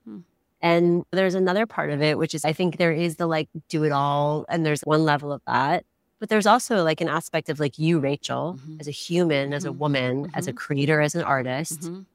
Hmm. 0.04 0.18
And 0.62 1.04
there's 1.10 1.34
another 1.34 1.66
part 1.66 1.90
of 1.90 2.00
it, 2.02 2.16
which 2.18 2.34
is 2.34 2.44
I 2.44 2.52
think 2.52 2.76
there 2.76 2.92
is 2.92 3.16
the 3.16 3.26
like 3.26 3.48
do 3.68 3.82
it 3.84 3.90
all, 3.92 4.46
and 4.48 4.64
there's 4.64 4.82
one 4.82 5.04
level 5.04 5.32
of 5.32 5.42
that. 5.46 5.84
But 6.18 6.28
there's 6.30 6.46
also 6.46 6.82
like 6.82 7.00
an 7.00 7.08
aspect 7.08 7.48
of 7.50 7.60
like 7.60 7.78
you, 7.78 7.98
Rachel, 7.98 8.58
Mhm. 8.58 8.80
as 8.80 8.88
a 8.88 8.90
human, 8.92 9.52
as 9.52 9.64
a 9.64 9.68
Mhm. 9.68 9.78
woman, 9.78 10.30
as 10.34 10.46
a 10.48 10.52
Mhm. 10.52 10.56
creator, 10.56 11.00
as 11.00 11.14
an 11.14 11.22
artist. 11.22 11.80
Mhm. 11.82 12.06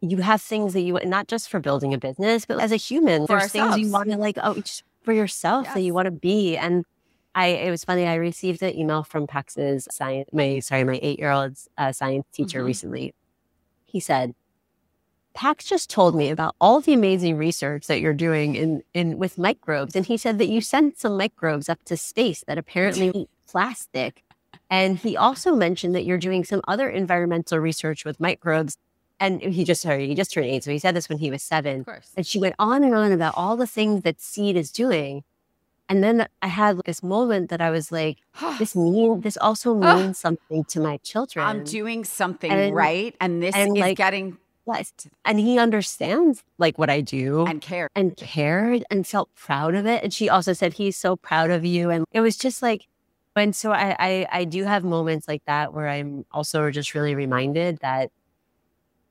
You 0.00 0.16
have 0.18 0.42
things 0.42 0.72
that 0.72 0.80
you 0.80 0.98
not 1.04 1.28
just 1.28 1.48
for 1.48 1.60
building 1.60 1.94
a 1.94 1.98
business, 1.98 2.44
but 2.44 2.58
as 2.60 2.72
a 2.72 2.76
human, 2.76 3.26
For 3.28 3.38
there's 3.38 3.52
things 3.52 3.78
you 3.78 3.90
want 3.92 4.10
to 4.10 4.16
like 4.16 4.36
oh 4.42 4.56
for 5.02 5.12
yourself 5.12 5.72
that 5.74 5.80
you 5.80 5.94
want 5.94 6.06
to 6.06 6.10
be. 6.12 6.56
And 6.56 6.84
I 7.34 7.46
it 7.48 7.70
was 7.70 7.84
funny. 7.84 8.06
I 8.06 8.16
received 8.16 8.62
an 8.62 8.76
email 8.76 9.04
from 9.04 9.26
Pax's 9.28 9.86
science 9.90 10.28
my 10.32 10.58
sorry 10.58 10.82
my 10.84 10.98
eight 11.02 11.18
year 11.20 11.30
old's 11.30 11.68
uh, 11.78 11.92
science 11.92 12.26
teacher 12.32 12.64
recently. 12.64 13.14
He 13.86 14.00
said. 14.00 14.34
Pax 15.34 15.64
just 15.64 15.88
told 15.90 16.14
me 16.14 16.30
about 16.30 16.54
all 16.60 16.80
the 16.80 16.92
amazing 16.92 17.36
research 17.36 17.86
that 17.86 18.00
you're 18.00 18.12
doing 18.12 18.54
in, 18.54 18.82
in 18.94 19.18
with 19.18 19.38
microbes. 19.38 19.96
And 19.96 20.04
he 20.06 20.16
said 20.16 20.38
that 20.38 20.48
you 20.48 20.60
sent 20.60 20.98
some 20.98 21.16
microbes 21.16 21.68
up 21.68 21.82
to 21.84 21.96
space 21.96 22.44
that 22.46 22.58
apparently 22.58 23.10
eat 23.14 23.30
plastic. 23.46 24.22
And 24.70 24.98
he 24.98 25.16
also 25.16 25.54
mentioned 25.54 25.94
that 25.94 26.04
you're 26.04 26.18
doing 26.18 26.44
some 26.44 26.62
other 26.66 26.88
environmental 26.88 27.58
research 27.58 28.04
with 28.04 28.20
microbes. 28.20 28.78
And 29.20 29.40
he 29.40 29.64
just 29.64 29.82
sorry, 29.82 30.08
he 30.08 30.14
just 30.14 30.32
turned 30.32 30.46
eight. 30.46 30.64
So 30.64 30.70
he 30.70 30.78
said 30.78 30.96
this 30.96 31.08
when 31.08 31.18
he 31.18 31.30
was 31.30 31.42
seven. 31.42 31.80
Of 31.80 31.86
course. 31.86 32.10
And 32.16 32.26
she 32.26 32.38
went 32.38 32.54
on 32.58 32.82
and 32.82 32.94
on 32.94 33.12
about 33.12 33.34
all 33.36 33.56
the 33.56 33.66
things 33.66 34.02
that 34.02 34.20
seed 34.20 34.56
is 34.56 34.72
doing. 34.72 35.24
And 35.88 36.02
then 36.02 36.26
I 36.40 36.46
had 36.46 36.80
this 36.86 37.02
moment 37.02 37.50
that 37.50 37.60
I 37.60 37.70
was 37.70 37.92
like, 37.92 38.18
this 38.58 38.74
mean 38.74 39.20
this 39.20 39.36
also 39.36 39.74
means 39.74 40.18
something 40.18 40.64
to 40.64 40.80
my 40.80 40.96
children. 40.98 41.44
I'm 41.44 41.64
doing 41.64 42.04
something 42.04 42.50
And- 42.50 42.74
right, 42.74 43.14
and 43.20 43.42
this 43.42 43.54
and, 43.54 43.76
is 43.76 43.80
like, 43.80 43.96
getting 43.96 44.38
Yes. 44.66 44.92
And 45.24 45.40
he 45.40 45.58
understands 45.58 46.42
like 46.58 46.78
what 46.78 46.88
I 46.90 47.00
do 47.00 47.46
and 47.46 47.60
care. 47.60 47.88
and 47.94 48.16
cared 48.16 48.84
and 48.90 49.06
felt 49.06 49.28
proud 49.34 49.74
of 49.74 49.86
it. 49.86 50.02
And 50.04 50.12
she 50.14 50.28
also 50.28 50.52
said, 50.52 50.74
he's 50.74 50.96
so 50.96 51.16
proud 51.16 51.50
of 51.50 51.64
you. 51.64 51.90
And 51.90 52.04
it 52.12 52.20
was 52.20 52.36
just 52.36 52.62
like, 52.62 52.86
and 53.34 53.56
so 53.56 53.72
I, 53.72 53.96
I, 53.98 54.26
I 54.30 54.44
do 54.44 54.64
have 54.64 54.84
moments 54.84 55.26
like 55.26 55.42
that 55.46 55.72
where 55.74 55.88
I'm 55.88 56.24
also 56.30 56.70
just 56.70 56.94
really 56.94 57.14
reminded 57.14 57.78
that 57.78 58.10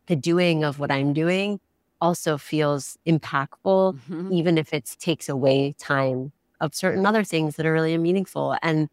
the 0.08 0.16
doing 0.16 0.64
of 0.64 0.80
what 0.80 0.92
I'm 0.92 1.14
doing 1.14 1.60
also 2.00 2.38
feels 2.38 2.98
impactful, 3.06 4.00
Mhm. 4.10 4.32
even 4.34 4.58
if 4.58 4.74
it 4.74 4.96
takes 5.00 5.30
away 5.30 5.74
time 5.78 6.32
of 6.60 6.74
certain 6.76 7.06
other 7.06 7.24
things 7.24 7.56
that 7.56 7.66
are 7.66 7.74
really 7.74 7.98
meaningful. 7.98 8.56
And 8.62 8.90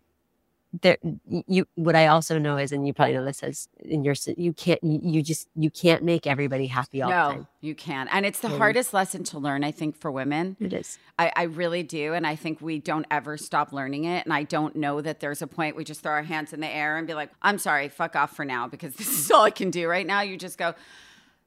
there, 0.83 0.99
you, 1.47 1.67
what 1.77 1.97
I 1.97 2.09
also 2.09 2.39
know 2.39 2.59
is, 2.59 2.73
and 2.73 2.87
you 2.87 2.93
probably 2.93 3.15
know 3.15 3.25
this 3.25 3.43
as 3.43 3.69
in 3.81 4.05
your, 4.05 4.15
you 4.37 4.53
can't, 4.53 4.79
you 4.85 5.23
just, 5.23 5.49
you 5.57 5.71
can't 5.71 6.03
make 6.03 6.27
everybody 6.27 6.67
happy 6.67 7.01
all 7.01 7.09
the 7.11 7.17
No, 7.17 7.31
time. 7.33 7.47
you 7.63 7.75
can't. 7.75 8.09
And 8.13 8.27
it's 8.27 8.41
the 8.41 8.51
hardest 8.51 8.93
lesson 8.93 9.25
to 9.25 9.39
learn, 9.39 9.65
I 9.65 9.71
think, 9.71 9.97
for 9.97 10.11
women. 10.11 10.57
It 10.61 10.75
is. 10.75 10.99
I, 11.19 11.33
I 11.35 11.43
really 11.45 11.83
do. 11.83 12.13
And 12.13 12.27
I 12.27 12.37
think 12.37 12.61
we 12.61 12.79
don't 12.79 13.07
ever 13.11 13.39
stop 13.39 13.73
learning 13.73 14.05
it. 14.05 14.27
And 14.27 14.33
I 14.33 14.43
don't 14.43 14.77
know 14.77 15.01
that 15.01 15.21
there's 15.21 15.41
a 15.41 15.47
point 15.47 15.75
we 15.75 15.85
just 15.85 16.03
throw 16.03 16.13
our 16.13 16.23
hands 16.23 16.53
in 16.53 16.61
the 16.61 16.69
air 16.69 16.99
and 16.99 17.07
be 17.07 17.15
like, 17.15 17.31
I'm 17.41 17.57
sorry, 17.59 17.89
fuck 17.89 18.15
off 18.15 18.37
for 18.37 18.45
now 18.45 18.69
because 18.69 18.95
this 18.97 19.09
is 19.09 19.31
all 19.31 19.45
I 19.45 19.51
can 19.51 19.71
do 19.71 19.89
right 19.89 20.07
now. 20.07 20.21
You 20.21 20.37
just 20.37 20.59
go, 20.59 20.75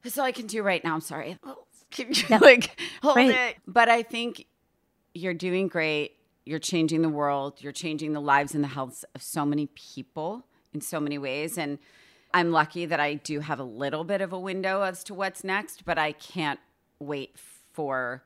this 0.02 0.14
is 0.14 0.20
all 0.20 0.26
I 0.26 0.32
can 0.32 0.48
do 0.48 0.64
right 0.64 0.84
now. 0.84 0.96
I'm 0.96 1.02
sorry. 1.02 1.38
Can 1.92 2.08
you 2.14 2.24
Yeah. 2.30 2.38
like 2.42 2.80
hold 3.04 3.18
Right. 3.18 3.30
it? 3.30 3.58
But 3.68 3.88
I 3.90 4.02
think 4.02 4.48
you're 5.14 5.34
doing 5.34 5.68
great. 5.68 6.14
You're 6.46 6.60
changing 6.60 7.02
the 7.02 7.10
world. 7.10 7.56
You're 7.60 7.72
changing 7.72 8.14
the 8.14 8.22
lives 8.22 8.56
and 8.56 8.64
the 8.64 8.70
healths 8.70 9.06
of 9.16 9.22
so 9.22 9.46
many 9.46 9.68
people 9.68 10.46
in 10.74 10.82
so 10.82 11.00
many 11.00 11.18
ways. 11.18 11.58
And 11.58 11.78
I'm 12.34 12.52
lucky 12.52 12.86
that 12.86 13.00
I 13.00 13.16
do 13.16 13.42
have 13.42 13.60
a 13.60 13.64
little 13.64 14.04
bit 14.04 14.22
of 14.22 14.34
a 14.34 14.40
window 14.40 14.82
as 14.82 15.04
to 15.06 15.14
what's 15.14 15.44
next, 15.44 15.86
but 15.86 15.98
I 15.98 16.14
can't 16.14 16.60
wait 17.00 17.38
for 17.74 18.24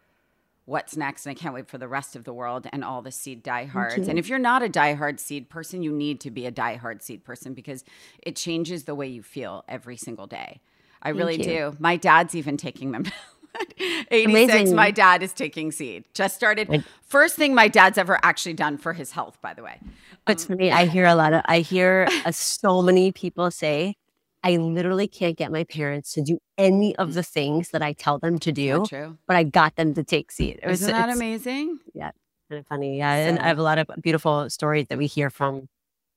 what's 0.66 0.96
next. 0.96 1.26
And 1.26 1.32
I 1.32 1.40
can't 1.40 1.54
wait 1.54 1.68
for 1.68 1.78
the 1.78 1.88
rest 1.88 2.16
of 2.16 2.24
the 2.24 2.34
world 2.34 2.68
and 2.72 2.84
all 2.84 3.02
the 3.02 3.12
seed 3.12 3.44
diehards. 3.44 4.08
And 4.08 4.18
if 4.18 4.30
you're 4.30 4.40
not 4.40 4.64
a 4.64 4.70
diehard 4.70 5.20
seed 5.20 5.50
person, 5.50 5.84
you 5.84 5.92
need 5.92 6.20
to 6.22 6.32
be 6.32 6.46
a 6.46 6.52
diehard 6.52 7.02
seed 7.02 7.24
person 7.24 7.54
because 7.54 7.84
it 8.22 8.36
changes 8.36 8.84
the 8.84 8.96
way 8.96 9.08
you 9.08 9.24
feel 9.24 9.64
every 9.68 9.98
single 9.98 10.28
day. 10.28 10.62
I 11.02 11.10
really 11.10 11.38
you. 11.38 11.44
do. 11.44 11.76
My 11.80 11.98
dad's 11.98 12.34
even 12.34 12.58
taking 12.58 12.92
them. 12.92 13.06
86, 14.12 14.26
Amazing. 14.54 14.76
my 14.76 14.92
dad 14.92 15.24
is 15.24 15.34
taking 15.34 15.72
seed. 15.72 16.06
Just 16.14 16.36
started. 16.36 16.84
First 17.02 17.36
thing 17.36 17.54
my 17.56 17.68
dad's 17.68 17.98
ever 17.98 18.20
actually 18.24 18.54
done 18.54 18.78
for 18.78 18.94
his 18.94 19.12
health, 19.12 19.38
by 19.42 19.54
the 19.54 19.64
way. 19.64 19.80
It's 20.28 20.46
funny. 20.46 20.72
I 20.72 20.86
hear 20.86 21.06
a 21.06 21.16
lot 21.16 21.34
of, 21.34 21.42
I 21.46 21.60
hear 21.60 22.08
uh, 22.26 22.32
so 22.32 22.82
many 22.82 23.12
people 23.12 23.52
say, 23.52 23.96
I 24.44 24.58
literally 24.58 25.08
can't 25.08 25.38
get 25.38 25.52
my 25.52 25.64
parents 25.64 26.14
to 26.14 26.22
do 26.22 26.40
any 26.58 26.96
of 26.98 27.14
the 27.16 27.24
things 27.24 27.70
that 27.72 27.82
I 27.82 27.94
tell 27.94 28.20
them 28.20 28.38
to 28.40 28.52
do, 28.52 28.86
true. 28.88 29.18
but 29.28 29.36
I 29.36 29.44
got 29.44 29.76
them 29.76 29.94
to 29.96 30.04
take 30.04 30.32
seed. 30.32 30.60
It 30.62 30.68
was 30.68 30.82
Isn't 30.84 30.94
that 30.94 31.10
amazing? 31.10 31.80
kind 31.98 32.14
of 32.60 32.68
funny. 32.68 32.98
Yeah. 33.00 33.12
And 33.14 33.40
I 33.40 33.48
have 33.48 33.58
a 33.58 33.64
lot 33.64 33.80
of 33.80 33.90
beautiful 34.02 34.48
stories 34.52 34.88
that 34.90 35.00
we 35.00 35.08
hear 35.08 35.32
from 35.32 35.68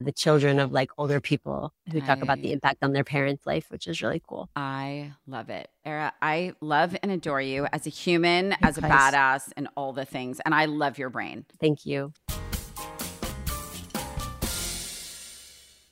the 0.01 0.13
children 0.13 0.59
of 0.61 0.71
like 0.73 0.91
older 0.97 1.21
people 1.21 1.73
who 1.91 2.01
talk 2.01 2.23
about 2.23 2.41
the 2.41 2.53
impact 2.53 2.79
on 2.83 2.93
their 2.93 3.05
parents' 3.05 3.47
life, 3.47 3.67
which 3.71 3.87
is 3.87 4.01
really 4.01 4.23
cool. 4.27 4.49
I 4.55 5.13
love 5.27 5.51
it. 5.51 5.69
Ara, 5.85 6.13
I 6.23 6.55
love 6.61 6.97
and 7.03 7.11
adore 7.11 7.41
you 7.41 7.67
as 7.73 7.87
a 7.87 7.91
human, 7.91 8.55
as 8.63 8.79
a 8.79 8.83
badass, 8.83 9.51
and 9.57 9.69
all 9.77 9.93
the 9.93 10.05
things. 10.05 10.41
And 10.45 10.55
I 10.55 10.67
love 10.67 10.99
your 10.99 11.11
brain. 11.11 11.47
Thank 11.61 11.85
you. 11.85 12.13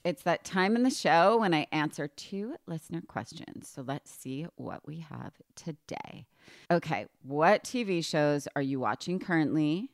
It's 0.05 0.23
that 0.23 0.45
time 0.45 0.77
in 0.77 0.85
the 0.85 0.91
show 0.91 1.39
when 1.39 1.53
I 1.53 1.67
answer 1.73 2.07
two 2.07 2.55
listener 2.69 3.03
questions. 3.09 3.69
So 3.69 3.83
let's 3.83 4.09
see 4.09 4.47
what 4.55 4.87
we 4.87 5.01
have 5.01 5.33
today. 5.57 6.27
Okay, 6.71 7.07
what 7.23 7.65
TV 7.65 8.05
shows 8.05 8.47
are 8.55 8.63
you 8.63 8.79
watching 8.79 9.19
currently? 9.19 9.91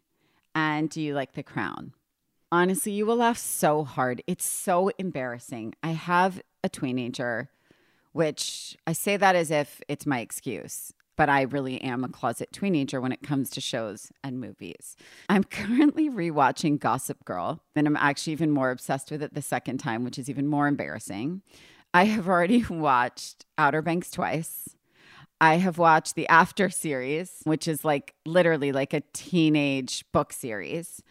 And 0.55 0.91
do 0.91 1.01
you 1.01 1.15
like 1.15 1.33
The 1.33 1.43
Crown? 1.43 1.95
Honestly, 2.53 2.93
you 2.93 3.07
will 3.07 3.17
laugh 3.17 3.39
so 3.39 3.83
hard. 3.83 4.23
It's 4.29 4.45
so 4.45 4.91
embarrassing. 4.99 5.75
I 5.83 5.93
have 5.93 6.41
a 6.63 6.69
teenager, 6.69 7.49
which 8.13 8.77
I 8.87 8.93
say 8.93 9.17
that 9.17 9.35
as 9.35 9.51
if 9.51 9.81
it's 9.89 10.07
my 10.07 10.21
excuse 10.21 10.93
but 11.17 11.29
I 11.29 11.43
really 11.43 11.81
am 11.83 12.05
a 12.05 12.09
closet 12.09 12.51
teenager 12.53 13.01
when 13.01 13.13
it 13.13 13.23
comes 13.23 13.51
to 13.51 13.61
shows 13.61 14.11
and 14.25 14.41
movies. 14.41 14.97
I'm 15.29 15.45
currently 15.45 16.11
rewatching 16.11 16.79
Gossip 16.79 17.25
Girl, 17.25 17.63
and 17.77 17.87
I'm 17.87 17.97
actually 17.97 18.33
even 18.33 18.51
more 18.51 18.71
obsessed 18.71 19.11
with 19.11 19.23
it 19.23 19.35
the 19.35 19.43
second 19.43 19.79
time, 19.79 20.05
which 20.05 20.19
is 20.19 20.31
even 20.31 20.47
more 20.47 20.67
embarrassing. 20.67 21.43
I 21.93 22.07
have 22.07 22.29
already 22.29 22.65
watched 22.71 23.45
Outer 23.59 23.83
Banks 23.83 24.11
twice. 24.11 24.71
I 25.41 25.57
have 25.57 25.77
watched 25.77 26.15
the 26.15 26.29
After 26.29 26.71
series, 26.71 27.41
which 27.45 27.69
is 27.69 27.85
like 27.85 28.15
literally 28.25 28.73
like 28.73 28.95
a 28.95 29.03
teenage 29.13 30.05
book 30.13 30.33
series, 30.33 31.03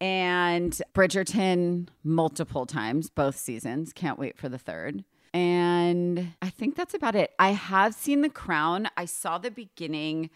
and 0.00 0.80
Bridgerton 0.94 1.88
multiple 2.02 2.66
times, 2.66 3.10
both 3.10 3.36
seasons. 3.36 3.92
Can't 3.92 4.18
wait 4.18 4.38
for 4.38 4.48
the 4.48 4.58
third. 4.58 5.04
And 5.32 6.32
I 6.42 6.50
think 6.50 6.74
that's 6.74 6.94
about 6.94 7.14
it. 7.14 7.32
I 7.38 7.50
have 7.50 7.94
seen 7.94 8.22
The 8.22 8.28
Crown. 8.28 8.88
I 8.96 9.04
saw 9.04 9.38
the 9.38 9.50
beginning. 9.50 10.30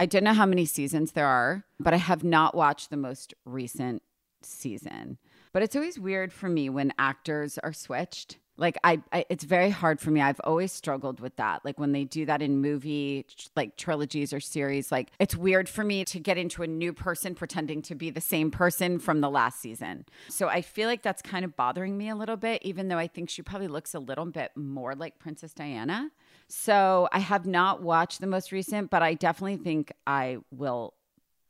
I 0.00 0.06
don't 0.06 0.24
know 0.24 0.34
how 0.34 0.46
many 0.46 0.64
seasons 0.64 1.12
there 1.12 1.26
are, 1.26 1.64
but 1.78 1.94
I 1.94 1.98
have 1.98 2.24
not 2.24 2.54
watched 2.54 2.90
the 2.90 2.96
most 2.96 3.34
recent 3.44 4.02
season. 4.42 5.18
But 5.52 5.62
it's 5.62 5.76
always 5.76 5.98
weird 5.98 6.32
for 6.32 6.48
me 6.48 6.68
when 6.70 6.92
actors 6.98 7.58
are 7.58 7.72
switched 7.72 8.38
like 8.60 8.76
I, 8.84 9.02
I, 9.10 9.24
it's 9.30 9.44
very 9.44 9.70
hard 9.70 10.00
for 10.00 10.10
me. 10.10 10.20
I've 10.20 10.40
always 10.44 10.70
struggled 10.70 11.18
with 11.18 11.34
that. 11.36 11.64
Like 11.64 11.80
when 11.80 11.92
they 11.92 12.04
do 12.04 12.26
that 12.26 12.42
in 12.42 12.60
movie 12.60 13.26
like 13.56 13.76
trilogies 13.76 14.32
or 14.32 14.40
series 14.40 14.92
like 14.92 15.10
it's 15.18 15.34
weird 15.34 15.68
for 15.68 15.82
me 15.82 16.04
to 16.04 16.20
get 16.20 16.36
into 16.36 16.62
a 16.62 16.66
new 16.66 16.92
person 16.92 17.34
pretending 17.34 17.80
to 17.82 17.94
be 17.94 18.10
the 18.10 18.20
same 18.20 18.50
person 18.50 18.98
from 18.98 19.22
the 19.22 19.30
last 19.30 19.60
season. 19.60 20.04
So 20.28 20.48
i 20.48 20.60
feel 20.60 20.88
like 20.88 21.02
that's 21.02 21.22
kind 21.22 21.44
of 21.44 21.56
bothering 21.56 21.96
me 21.96 22.10
a 22.10 22.14
little 22.14 22.36
bit 22.36 22.62
even 22.62 22.88
though 22.88 22.98
i 22.98 23.06
think 23.06 23.30
she 23.30 23.42
probably 23.42 23.68
looks 23.68 23.94
a 23.94 23.98
little 23.98 24.26
bit 24.26 24.52
more 24.54 24.94
like 24.94 25.18
princess 25.18 25.54
diana. 25.54 26.10
So 26.48 27.08
i 27.12 27.18
have 27.18 27.46
not 27.46 27.82
watched 27.82 28.20
the 28.20 28.26
most 28.26 28.52
recent 28.52 28.90
but 28.90 29.02
i 29.02 29.14
definitely 29.14 29.56
think 29.56 29.92
i 30.06 30.38
will. 30.50 30.94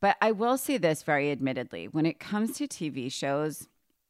But 0.00 0.16
i 0.22 0.30
will 0.30 0.56
say 0.56 0.78
this 0.78 1.02
very 1.02 1.32
admittedly. 1.32 1.88
When 1.88 2.06
it 2.06 2.20
comes 2.20 2.56
to 2.58 2.68
tv 2.68 3.12
shows 3.12 3.66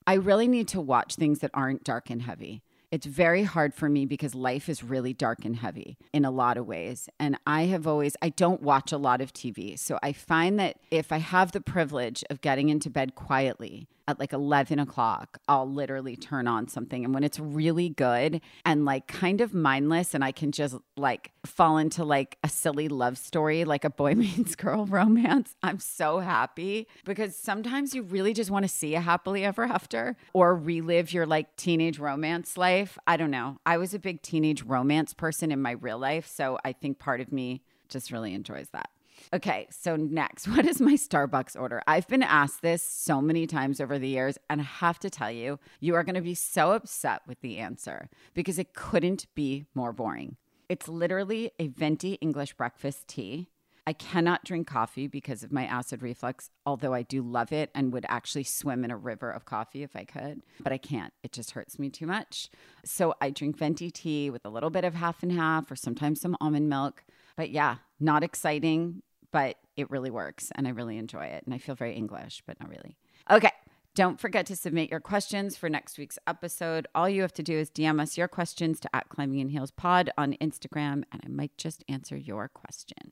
I 0.06 0.14
really 0.14 0.48
need 0.48 0.66
to 0.68 0.80
watch 0.80 1.14
things 1.14 1.40
that 1.40 1.50
aren't 1.54 1.84
dark 1.84 2.10
and 2.10 2.22
heavy. 2.22 2.62
It's 2.90 3.06
very 3.06 3.44
hard 3.44 3.72
for 3.72 3.88
me 3.88 4.04
because 4.04 4.34
life 4.34 4.68
is 4.68 4.82
really 4.82 5.12
dark 5.12 5.44
and 5.44 5.54
heavy 5.54 5.96
in 6.12 6.24
a 6.24 6.30
lot 6.30 6.56
of 6.56 6.66
ways. 6.66 7.08
And 7.20 7.38
I 7.46 7.62
have 7.66 7.86
always, 7.86 8.16
I 8.20 8.30
don't 8.30 8.62
watch 8.62 8.90
a 8.90 8.98
lot 8.98 9.20
of 9.20 9.32
TV. 9.32 9.78
So 9.78 9.98
I 10.02 10.12
find 10.12 10.58
that 10.58 10.76
if 10.90 11.12
I 11.12 11.18
have 11.18 11.52
the 11.52 11.60
privilege 11.60 12.24
of 12.30 12.40
getting 12.40 12.68
into 12.68 12.90
bed 12.90 13.14
quietly, 13.14 13.86
at 14.10 14.20
like 14.20 14.32
11 14.32 14.78
o'clock, 14.78 15.38
I'll 15.48 15.70
literally 15.70 16.16
turn 16.16 16.46
on 16.46 16.68
something. 16.68 17.04
And 17.04 17.14
when 17.14 17.24
it's 17.24 17.38
really 17.38 17.88
good 17.88 18.40
and 18.64 18.84
like 18.84 19.06
kind 19.06 19.40
of 19.40 19.54
mindless, 19.54 20.14
and 20.14 20.22
I 20.22 20.32
can 20.32 20.52
just 20.52 20.76
like 20.96 21.32
fall 21.46 21.78
into 21.78 22.04
like 22.04 22.36
a 22.44 22.48
silly 22.48 22.88
love 22.88 23.16
story, 23.16 23.64
like 23.64 23.84
a 23.84 23.90
boy 23.90 24.14
meets 24.16 24.54
girl 24.54 24.86
romance, 24.86 25.54
I'm 25.62 25.78
so 25.78 26.18
happy 26.18 26.86
because 27.04 27.36
sometimes 27.36 27.94
you 27.94 28.02
really 28.02 28.34
just 28.34 28.50
want 28.50 28.64
to 28.64 28.68
see 28.68 28.94
a 28.94 29.00
happily 29.00 29.44
ever 29.44 29.64
after 29.64 30.16
or 30.32 30.54
relive 30.54 31.12
your 31.12 31.26
like 31.26 31.56
teenage 31.56 31.98
romance 31.98 32.56
life. 32.56 32.98
I 33.06 33.16
don't 33.16 33.30
know. 33.30 33.58
I 33.64 33.78
was 33.78 33.94
a 33.94 33.98
big 33.98 34.22
teenage 34.22 34.62
romance 34.62 35.14
person 35.14 35.50
in 35.52 35.62
my 35.62 35.72
real 35.72 35.98
life. 35.98 36.26
So 36.26 36.58
I 36.64 36.72
think 36.72 36.98
part 36.98 37.20
of 37.20 37.32
me 37.32 37.62
just 37.88 38.10
really 38.10 38.34
enjoys 38.34 38.68
that. 38.72 38.90
Okay, 39.32 39.68
so 39.70 39.94
next, 39.94 40.48
what 40.48 40.66
is 40.66 40.80
my 40.80 40.94
Starbucks 40.94 41.58
order? 41.58 41.82
I've 41.86 42.08
been 42.08 42.22
asked 42.22 42.62
this 42.62 42.82
so 42.82 43.20
many 43.20 43.46
times 43.46 43.80
over 43.80 43.98
the 43.98 44.08
years, 44.08 44.38
and 44.48 44.60
I 44.60 44.64
have 44.64 44.98
to 45.00 45.10
tell 45.10 45.30
you, 45.30 45.58
you 45.78 45.94
are 45.94 46.02
going 46.02 46.16
to 46.16 46.20
be 46.20 46.34
so 46.34 46.72
upset 46.72 47.22
with 47.26 47.40
the 47.40 47.58
answer 47.58 48.08
because 48.34 48.58
it 48.58 48.74
couldn't 48.74 49.26
be 49.34 49.66
more 49.74 49.92
boring. 49.92 50.36
It's 50.68 50.88
literally 50.88 51.52
a 51.58 51.68
venti 51.68 52.14
English 52.14 52.54
breakfast 52.54 53.08
tea. 53.08 53.48
I 53.86 53.92
cannot 53.92 54.44
drink 54.44 54.66
coffee 54.68 55.06
because 55.06 55.42
of 55.42 55.52
my 55.52 55.64
acid 55.64 56.02
reflux, 56.02 56.50
although 56.66 56.94
I 56.94 57.02
do 57.02 57.22
love 57.22 57.50
it 57.50 57.70
and 57.74 57.92
would 57.92 58.06
actually 58.08 58.44
swim 58.44 58.84
in 58.84 58.90
a 58.90 58.96
river 58.96 59.30
of 59.30 59.46
coffee 59.46 59.82
if 59.82 59.96
I 59.96 60.04
could, 60.04 60.42
but 60.60 60.72
I 60.72 60.78
can't. 60.78 61.12
It 61.24 61.32
just 61.32 61.52
hurts 61.52 61.78
me 61.78 61.88
too 61.88 62.06
much. 62.06 62.50
So 62.84 63.14
I 63.20 63.30
drink 63.30 63.56
venti 63.56 63.90
tea 63.90 64.30
with 64.30 64.44
a 64.44 64.50
little 64.50 64.70
bit 64.70 64.84
of 64.84 64.94
half 64.94 65.22
and 65.22 65.32
half 65.32 65.70
or 65.70 65.76
sometimes 65.76 66.20
some 66.20 66.36
almond 66.40 66.68
milk. 66.68 67.04
But 67.36 67.50
yeah, 67.50 67.76
not 67.98 68.22
exciting, 68.22 69.02
but 69.32 69.56
it 69.76 69.90
really 69.90 70.10
works 70.10 70.50
and 70.54 70.66
I 70.66 70.70
really 70.70 70.98
enjoy 70.98 71.26
it. 71.26 71.44
And 71.44 71.54
I 71.54 71.58
feel 71.58 71.74
very 71.74 71.94
English, 71.94 72.42
but 72.46 72.58
not 72.60 72.68
really. 72.68 72.96
Okay. 73.30 73.52
Don't 73.96 74.20
forget 74.20 74.46
to 74.46 74.54
submit 74.54 74.88
your 74.88 75.00
questions 75.00 75.56
for 75.56 75.68
next 75.68 75.98
week's 75.98 76.18
episode. 76.26 76.86
All 76.94 77.08
you 77.08 77.22
have 77.22 77.32
to 77.34 77.42
do 77.42 77.58
is 77.58 77.70
DM 77.70 78.00
us 78.00 78.16
your 78.16 78.28
questions 78.28 78.78
to 78.80 78.96
at 78.96 79.08
Climbing 79.08 79.40
in 79.40 79.48
Heels 79.48 79.72
Pod 79.72 80.10
on 80.16 80.34
Instagram, 80.34 81.02
and 81.10 81.20
I 81.24 81.28
might 81.28 81.56
just 81.58 81.82
answer 81.88 82.16
your 82.16 82.48
question. 82.48 83.10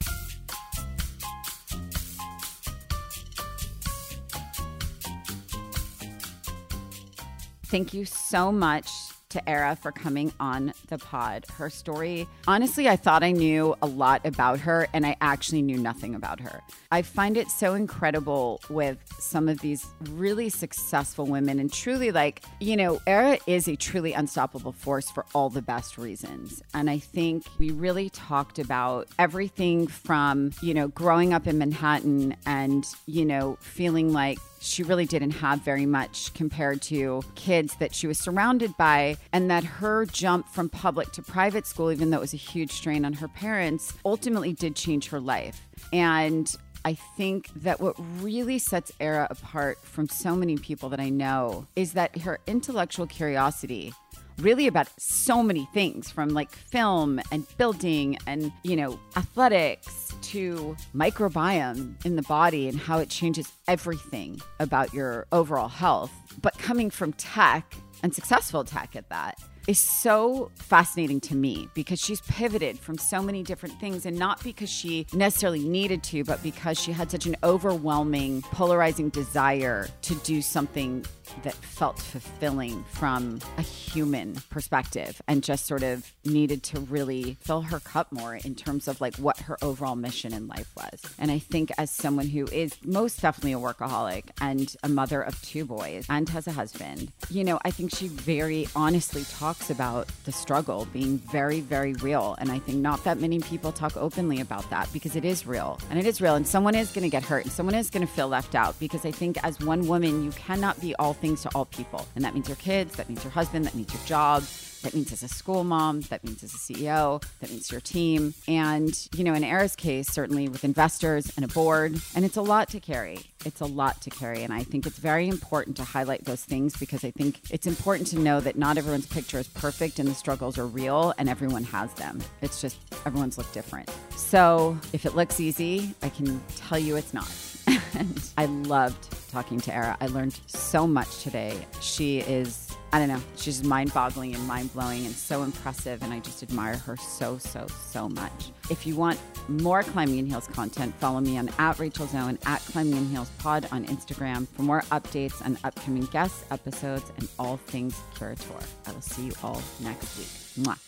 Thank 7.66 7.92
you 7.92 8.04
so 8.04 8.52
much 8.52 8.88
to 9.30 9.48
Ara 9.48 9.76
for 9.76 9.92
coming 9.92 10.32
on 10.40 10.72
the 10.88 10.98
pod. 10.98 11.44
Her 11.56 11.70
story, 11.70 12.26
honestly, 12.46 12.88
I 12.88 12.96
thought 12.96 13.22
I 13.22 13.32
knew 13.32 13.76
a 13.82 13.86
lot 13.86 14.24
about 14.24 14.60
her, 14.60 14.88
and 14.92 15.04
I 15.04 15.16
actually 15.20 15.62
knew 15.62 15.78
nothing 15.78 16.14
about 16.14 16.40
her. 16.40 16.60
I 16.90 17.02
find 17.02 17.36
it 17.36 17.50
so 17.50 17.74
incredible 17.74 18.60
with 18.70 18.98
some 19.18 19.48
of 19.48 19.60
these 19.60 19.86
really 20.10 20.48
successful 20.48 21.26
women, 21.26 21.58
and 21.58 21.72
truly, 21.72 22.10
like, 22.10 22.42
you 22.60 22.76
know, 22.76 23.00
Ara 23.06 23.38
is 23.46 23.68
a 23.68 23.76
truly 23.76 24.12
unstoppable 24.12 24.72
force 24.72 25.10
for 25.10 25.26
all 25.34 25.50
the 25.50 25.62
best 25.62 25.98
reasons. 25.98 26.62
And 26.72 26.88
I 26.88 26.98
think 26.98 27.44
we 27.58 27.70
really 27.70 28.10
talked 28.10 28.58
about 28.58 29.08
everything 29.18 29.86
from, 29.86 30.52
you 30.62 30.72
know, 30.72 30.88
growing 30.88 31.34
up 31.34 31.46
in 31.46 31.58
Manhattan 31.58 32.36
and, 32.46 32.86
you 33.06 33.24
know, 33.24 33.58
feeling 33.60 34.12
like 34.12 34.38
she 34.60 34.82
really 34.82 35.06
didn't 35.06 35.32
have 35.32 35.60
very 35.60 35.86
much 35.86 36.32
compared 36.34 36.82
to 36.82 37.22
kids 37.34 37.76
that 37.76 37.94
she 37.94 38.06
was 38.06 38.18
surrounded 38.18 38.76
by, 38.76 39.16
and 39.32 39.50
that 39.50 39.64
her 39.64 40.06
jump 40.06 40.48
from 40.48 40.68
public 40.68 41.12
to 41.12 41.22
private 41.22 41.66
school, 41.66 41.90
even 41.92 42.10
though 42.10 42.18
it 42.18 42.22
was 42.22 42.34
a 42.34 42.38
huge 42.38 42.72
strain 42.72 43.04
on 43.04 43.14
her 43.14 43.28
parents, 43.28 43.92
ultimately 44.04 44.52
did 44.52 44.76
change 44.76 45.08
her 45.08 45.20
life. 45.20 45.66
And 45.92 46.54
I 46.84 46.94
think 46.94 47.48
that 47.56 47.80
what 47.80 47.96
really 48.22 48.58
sets 48.58 48.92
Ara 49.00 49.26
apart 49.30 49.78
from 49.82 50.08
so 50.08 50.36
many 50.36 50.56
people 50.56 50.88
that 50.90 51.00
I 51.00 51.08
know 51.08 51.66
is 51.76 51.92
that 51.94 52.16
her 52.18 52.38
intellectual 52.46 53.06
curiosity 53.06 53.92
really 54.38 54.68
about 54.68 54.88
so 55.00 55.42
many 55.42 55.68
things 55.74 56.10
from 56.10 56.28
like 56.28 56.52
film 56.52 57.20
and 57.32 57.46
building 57.58 58.16
and, 58.26 58.52
you 58.62 58.76
know, 58.76 58.98
athletics 59.16 60.07
to 60.22 60.76
microbiome 60.94 62.04
in 62.04 62.16
the 62.16 62.22
body 62.22 62.68
and 62.68 62.78
how 62.78 62.98
it 62.98 63.08
changes 63.08 63.50
everything 63.66 64.40
about 64.60 64.92
your 64.92 65.26
overall 65.32 65.68
health. 65.68 66.12
But 66.40 66.58
coming 66.58 66.90
from 66.90 67.12
tech 67.14 67.74
and 68.02 68.14
successful 68.14 68.64
tech 68.64 68.96
at 68.96 69.08
that, 69.08 69.38
is 69.68 69.78
so 69.78 70.50
fascinating 70.54 71.20
to 71.20 71.36
me 71.36 71.68
because 71.74 72.00
she's 72.00 72.22
pivoted 72.22 72.78
from 72.78 72.96
so 72.96 73.22
many 73.22 73.42
different 73.42 73.78
things 73.78 74.06
and 74.06 74.18
not 74.18 74.42
because 74.42 74.70
she 74.70 75.06
necessarily 75.12 75.60
needed 75.60 76.02
to, 76.02 76.24
but 76.24 76.42
because 76.42 76.80
she 76.80 76.90
had 76.90 77.10
such 77.10 77.26
an 77.26 77.36
overwhelming, 77.44 78.40
polarizing 78.42 79.10
desire 79.10 79.86
to 80.00 80.14
do 80.16 80.40
something 80.40 81.04
that 81.42 81.52
felt 81.52 81.98
fulfilling 81.98 82.82
from 82.84 83.38
a 83.58 83.62
human 83.62 84.34
perspective 84.48 85.20
and 85.28 85.42
just 85.42 85.66
sort 85.66 85.82
of 85.82 86.10
needed 86.24 86.62
to 86.62 86.80
really 86.80 87.36
fill 87.42 87.60
her 87.60 87.78
cup 87.80 88.10
more 88.10 88.36
in 88.36 88.54
terms 88.54 88.88
of 88.88 88.98
like 89.02 89.14
what 89.16 89.36
her 89.40 89.58
overall 89.60 89.96
mission 89.96 90.32
in 90.32 90.48
life 90.48 90.70
was. 90.74 91.02
And 91.18 91.30
I 91.30 91.38
think 91.38 91.70
as 91.76 91.90
someone 91.90 92.28
who 92.28 92.46
is 92.46 92.74
most 92.82 93.20
definitely 93.20 93.52
a 93.52 93.58
workaholic 93.58 94.24
and 94.40 94.74
a 94.82 94.88
mother 94.88 95.20
of 95.20 95.40
two 95.42 95.66
boys 95.66 96.06
and 96.08 96.26
has 96.30 96.46
a 96.46 96.52
husband, 96.52 97.12
you 97.28 97.44
know, 97.44 97.58
I 97.66 97.70
think 97.70 97.94
she 97.94 98.08
very 98.08 98.66
honestly 98.74 99.24
talks 99.24 99.57
about 99.70 100.08
the 100.24 100.32
struggle 100.32 100.86
being 100.92 101.18
very, 101.18 101.60
very 101.60 101.92
real. 101.94 102.36
And 102.38 102.50
I 102.50 102.58
think 102.58 102.78
not 102.78 103.04
that 103.04 103.18
many 103.18 103.40
people 103.40 103.72
talk 103.72 103.96
openly 103.96 104.40
about 104.40 104.68
that 104.70 104.90
because 104.92 105.16
it 105.16 105.24
is 105.24 105.46
real 105.46 105.78
and 105.90 105.98
it 105.98 106.06
is 106.06 106.20
real. 106.20 106.34
And 106.34 106.46
someone 106.46 106.74
is 106.74 106.90
going 106.90 107.02
to 107.02 107.10
get 107.10 107.22
hurt 107.22 107.44
and 107.44 107.52
someone 107.52 107.74
is 107.74 107.90
going 107.90 108.06
to 108.06 108.12
feel 108.12 108.28
left 108.28 108.54
out 108.54 108.78
because 108.80 109.04
I 109.04 109.10
think 109.10 109.42
as 109.44 109.58
one 109.60 109.86
woman, 109.86 110.24
you 110.24 110.30
cannot 110.32 110.80
be 110.80 110.94
all 110.96 111.12
things 111.12 111.42
to 111.42 111.50
all 111.54 111.66
people. 111.66 112.06
And 112.14 112.24
that 112.24 112.34
means 112.34 112.48
your 112.48 112.56
kids, 112.56 112.96
that 112.96 113.08
means 113.08 113.22
your 113.22 113.32
husband, 113.32 113.66
that 113.66 113.74
means 113.74 113.92
your 113.92 114.02
job. 114.04 114.42
That 114.82 114.94
means 114.94 115.12
as 115.12 115.22
a 115.22 115.28
school 115.28 115.64
mom, 115.64 116.02
that 116.02 116.24
means 116.24 116.42
as 116.42 116.54
a 116.54 116.58
CEO, 116.58 117.22
that 117.40 117.50
means 117.50 117.70
your 117.70 117.80
team. 117.80 118.34
And, 118.46 119.08
you 119.14 119.24
know, 119.24 119.34
in 119.34 119.44
Ara's 119.44 119.76
case, 119.76 120.08
certainly 120.08 120.48
with 120.48 120.64
investors 120.64 121.32
and 121.36 121.44
a 121.44 121.48
board, 121.48 122.00
and 122.14 122.24
it's 122.24 122.36
a 122.36 122.42
lot 122.42 122.68
to 122.70 122.80
carry. 122.80 123.20
It's 123.44 123.60
a 123.60 123.66
lot 123.66 124.00
to 124.02 124.10
carry. 124.10 124.42
And 124.42 124.52
I 124.52 124.62
think 124.62 124.86
it's 124.86 124.98
very 124.98 125.28
important 125.28 125.76
to 125.78 125.84
highlight 125.84 126.24
those 126.24 126.44
things 126.44 126.76
because 126.76 127.04
I 127.04 127.10
think 127.10 127.40
it's 127.50 127.66
important 127.66 128.08
to 128.08 128.18
know 128.18 128.40
that 128.40 128.56
not 128.56 128.78
everyone's 128.78 129.06
picture 129.06 129.38
is 129.38 129.48
perfect 129.48 129.98
and 129.98 130.08
the 130.08 130.14
struggles 130.14 130.58
are 130.58 130.66
real 130.66 131.14
and 131.18 131.28
everyone 131.28 131.64
has 131.64 131.92
them. 131.94 132.20
It's 132.42 132.60
just 132.60 132.78
everyone's 133.06 133.38
look 133.38 133.50
different. 133.52 133.90
So 134.16 134.78
if 134.92 135.06
it 135.06 135.14
looks 135.14 135.40
easy, 135.40 135.94
I 136.02 136.08
can 136.08 136.40
tell 136.56 136.78
you 136.78 136.96
it's 136.96 137.14
not. 137.14 137.30
and 137.94 138.20
I 138.36 138.46
loved 138.46 139.08
talking 139.30 139.60
to 139.60 139.74
Ara. 139.74 139.96
I 140.00 140.06
learned 140.06 140.38
so 140.46 140.86
much 140.86 141.22
today. 141.22 141.66
She 141.80 142.20
is 142.20 142.67
I 142.92 142.98
don't 142.98 143.08
know. 143.08 143.20
She's 143.36 143.62
mind 143.62 143.92
boggling 143.92 144.34
and 144.34 144.46
mind 144.46 144.72
blowing 144.72 145.04
and 145.04 145.14
so 145.14 145.42
impressive. 145.42 146.02
And 146.02 146.12
I 146.12 146.20
just 146.20 146.42
admire 146.42 146.76
her 146.76 146.96
so, 146.96 147.38
so, 147.38 147.66
so 147.68 148.08
much. 148.08 148.50
If 148.70 148.86
you 148.86 148.96
want 148.96 149.18
more 149.48 149.82
Climbing 149.82 150.18
in 150.18 150.26
Heels 150.26 150.46
content, 150.48 150.94
follow 150.96 151.20
me 151.20 151.38
on 151.38 151.50
at 151.58 151.78
Rachel 151.78 152.06
Zoe 152.06 152.20
and 152.20 152.38
at 152.46 152.60
Climbing 152.62 152.96
in 152.96 153.08
Heels 153.08 153.30
Pod 153.38 153.68
on 153.72 153.84
Instagram 153.86 154.48
for 154.48 154.62
more 154.62 154.82
updates 154.90 155.44
on 155.44 155.58
upcoming 155.64 156.04
guests, 156.06 156.44
episodes, 156.50 157.10
and 157.18 157.28
all 157.38 157.56
things 157.56 157.94
Curateur. 158.14 158.62
I 158.86 158.92
will 158.92 159.00
see 159.00 159.26
you 159.26 159.32
all 159.42 159.62
next 159.80 160.18
week. 160.18 160.64
Mwah. 160.66 160.87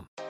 com. 0.00 0.29